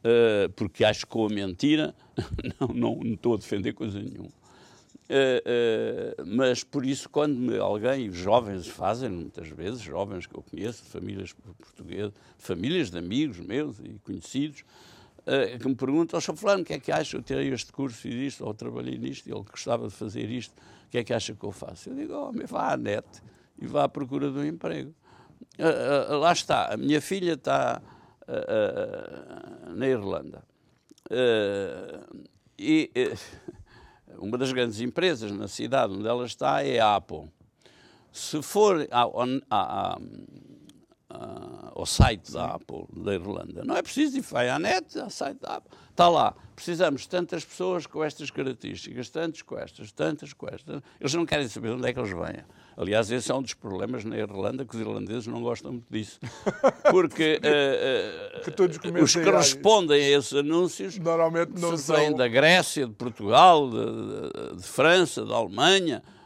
Uh, 0.02 0.50
porque 0.56 0.84
acho 0.84 1.06
que 1.06 1.12
com 1.12 1.26
a 1.26 1.28
mentira 1.28 1.94
não, 2.60 2.68
não, 2.68 2.96
não 2.96 3.14
estou 3.14 3.34
a 3.34 3.36
defender 3.36 3.72
coisa 3.72 4.00
nenhuma. 4.00 4.30
Uh, 5.08 6.24
mas 6.26 6.64
por 6.64 6.84
isso, 6.84 7.08
quando 7.08 7.36
me, 7.36 7.56
alguém, 7.58 8.10
jovens 8.10 8.66
fazem, 8.66 9.10
muitas 9.10 9.48
vezes, 9.48 9.80
jovens 9.80 10.26
que 10.26 10.34
eu 10.34 10.42
conheço, 10.42 10.82
famílias 10.84 11.32
portuguesas, 11.32 12.12
famílias 12.38 12.90
de 12.90 12.98
amigos 12.98 13.38
meus 13.38 13.78
e 13.78 13.98
conhecidos, 14.04 14.64
que 15.60 15.68
me 15.68 15.76
perguntam, 15.76 16.18
oh, 16.18 16.36
fulano, 16.36 16.62
o 16.62 16.64
que 16.64 16.72
é 16.72 16.80
que 16.80 16.90
acha? 16.90 17.16
Eu 17.16 17.22
tirei 17.22 17.52
este 17.52 17.70
curso 17.70 18.08
e 18.08 18.26
isto, 18.26 18.44
ou 18.44 18.52
trabalhei 18.52 18.98
nisto, 18.98 19.28
ele 19.28 19.44
gostava 19.48 19.86
de 19.86 19.94
fazer 19.94 20.28
isto, 20.28 20.52
o 20.86 20.90
que 20.90 20.98
é 20.98 21.04
que 21.04 21.14
acha 21.14 21.32
que 21.32 21.44
eu 21.44 21.52
faço? 21.52 21.90
Eu 21.90 21.94
digo, 21.94 22.12
oh, 22.12 22.32
vá 22.48 22.72
à 22.72 22.76
net, 22.76 23.06
e 23.62 23.66
vá 23.66 23.84
à 23.84 23.88
procura 23.88 24.28
de 24.30 24.38
um 24.38 24.44
emprego. 24.44 24.92
Uh, 25.58 26.14
uh, 26.14 26.18
lá 26.18 26.32
está, 26.32 26.74
a 26.74 26.76
minha 26.76 27.00
filha 27.00 27.34
está 27.34 27.80
uh, 28.22 29.72
na 29.74 29.86
Irlanda. 29.86 30.42
e 32.58 32.90
uma 34.18 34.36
das 34.36 34.52
grandes 34.52 34.80
empresas 34.80 35.30
na 35.30 35.46
cidade 35.46 35.92
onde 35.92 36.08
ela 36.08 36.26
está 36.26 36.62
é 36.64 36.80
a 36.80 36.96
Apple. 36.96 37.30
Se 38.10 38.42
for 38.42 38.86
ao, 41.12 41.80
ao 41.80 41.86
site 41.86 42.32
da 42.32 42.54
Apple 42.54 42.86
da 42.96 43.14
Irlanda, 43.14 43.64
não 43.64 43.76
é 43.76 43.82
preciso 43.82 44.18
ir 44.18 44.24
à 44.48 44.58
net, 44.58 44.98
ao 44.98 45.10
site 45.10 45.40
da 45.40 45.56
Apple. 45.56 45.70
Está 45.90 46.08
lá, 46.08 46.34
precisamos 46.56 47.02
de 47.02 47.08
tantas 47.10 47.44
pessoas 47.44 47.86
com 47.86 48.02
estas 48.02 48.30
características, 48.30 49.10
tantas 49.10 49.42
com 49.42 49.58
estas, 49.58 49.92
tantas 49.92 50.32
com 50.32 50.48
estas. 50.48 50.80
Eles 50.98 51.12
não 51.12 51.26
querem 51.26 51.46
saber 51.48 51.70
onde 51.70 51.86
é 51.86 51.92
que 51.92 51.98
eles 51.98 52.10
vêm. 52.10 52.42
Aliás, 52.76 53.10
esse 53.10 53.30
é 53.30 53.34
um 53.34 53.42
dos 53.42 53.52
problemas 53.52 54.02
na 54.04 54.16
Irlanda, 54.16 54.64
que 54.64 54.74
os 54.74 54.80
irlandeses 54.80 55.26
não 55.26 55.42
gostam 55.42 55.72
muito 55.72 55.86
disso. 55.90 56.18
Porque 56.90 57.38
uh, 57.42 58.48
uh, 58.48 58.80
que 58.80 59.02
os 59.02 59.14
que 59.14 59.30
respondem 59.30 60.02
a 60.02 60.18
esses 60.18 60.32
anúncios 60.32 60.98
normalmente 60.98 61.60
não 61.60 61.76
vêm 61.76 61.78
são... 62.08 62.16
da 62.16 62.26
Grécia, 62.26 62.86
de 62.86 62.94
Portugal, 62.94 63.68
de, 63.68 63.76
de, 63.76 64.56
de 64.56 64.62
França, 64.62 65.26
da 65.26 65.34
Alemanha, 65.34 66.02
uh, 66.02 66.21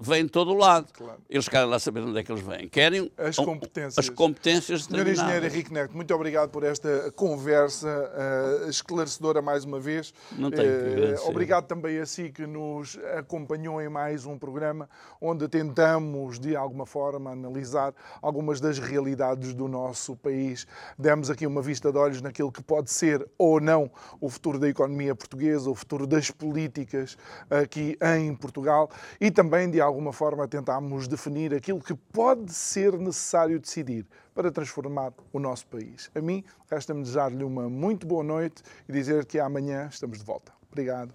vêm 0.00 0.24
de 0.24 0.30
todo 0.30 0.52
o 0.52 0.56
lado. 0.56 0.92
Claro. 0.92 1.20
Eles 1.28 1.48
querem 1.48 1.68
lá 1.68 1.78
saber 1.78 2.00
onde 2.00 2.18
é 2.18 2.22
que 2.22 2.32
eles 2.32 2.42
vêm. 2.42 2.68
Querem 2.68 3.10
as 3.16 3.36
competências. 3.36 3.98
As 3.98 4.08
competências 4.08 4.84
Senhor 4.84 5.06
Engenheiro 5.06 5.46
Henrique 5.46 5.72
Neto, 5.72 5.94
muito 5.94 6.14
obrigado 6.14 6.50
por 6.50 6.64
esta 6.64 7.12
conversa 7.12 7.88
uh, 7.88 8.68
esclarecedora 8.68 9.42
mais 9.42 9.64
uma 9.64 9.80
vez. 9.80 10.12
Não 10.32 10.50
tenho. 10.50 10.68
Uh, 11.16 11.28
obrigado 11.28 11.66
também 11.66 11.98
a 11.98 12.06
si 12.06 12.30
que 12.30 12.46
nos 12.46 12.98
acompanhou 13.16 13.80
em 13.80 13.88
mais 13.88 14.26
um 14.26 14.38
programa 14.38 14.88
onde 15.20 15.48
tentamos, 15.48 16.38
de 16.38 16.56
alguma 16.56 16.86
forma, 16.86 17.30
analisar 17.30 17.94
algumas 18.22 18.60
das 18.60 18.78
realidades 18.78 19.54
do 19.54 19.68
nosso 19.68 20.16
país. 20.16 20.66
Demos 20.98 21.30
aqui 21.30 21.46
uma 21.46 21.62
vista 21.62 21.92
de 21.92 21.98
olhos 21.98 22.22
naquilo 22.22 22.52
que 22.52 22.62
pode 22.62 22.90
ser 22.90 23.26
ou 23.36 23.60
não 23.60 23.90
o 24.20 24.28
futuro 24.28 24.58
da 24.58 24.68
economia 24.68 25.14
portuguesa, 25.14 25.70
o 25.70 25.74
futuro 25.74 26.06
das 26.06 26.30
políticas 26.30 27.16
aqui 27.50 27.96
em 28.00 28.34
Portugal 28.78 28.90
e 29.20 29.30
também, 29.30 29.70
de 29.70 29.80
alguma 29.80 30.12
forma, 30.12 30.46
tentámos 30.46 31.08
definir 31.08 31.54
aquilo 31.54 31.80
que 31.80 31.94
pode 31.94 32.52
ser 32.52 32.96
necessário 32.98 33.58
decidir 33.58 34.06
para 34.34 34.52
transformar 34.52 35.12
o 35.32 35.40
nosso 35.40 35.66
país. 35.66 36.10
A 36.14 36.20
mim, 36.20 36.44
resta-me 36.70 37.02
desejar-lhe 37.02 37.42
uma 37.42 37.68
muito 37.68 38.06
boa 38.06 38.22
noite 38.22 38.62
e 38.88 38.92
dizer 38.92 39.24
que 39.26 39.40
amanhã 39.40 39.88
estamos 39.90 40.18
de 40.18 40.24
volta. 40.24 40.52
Obrigado. 40.70 41.12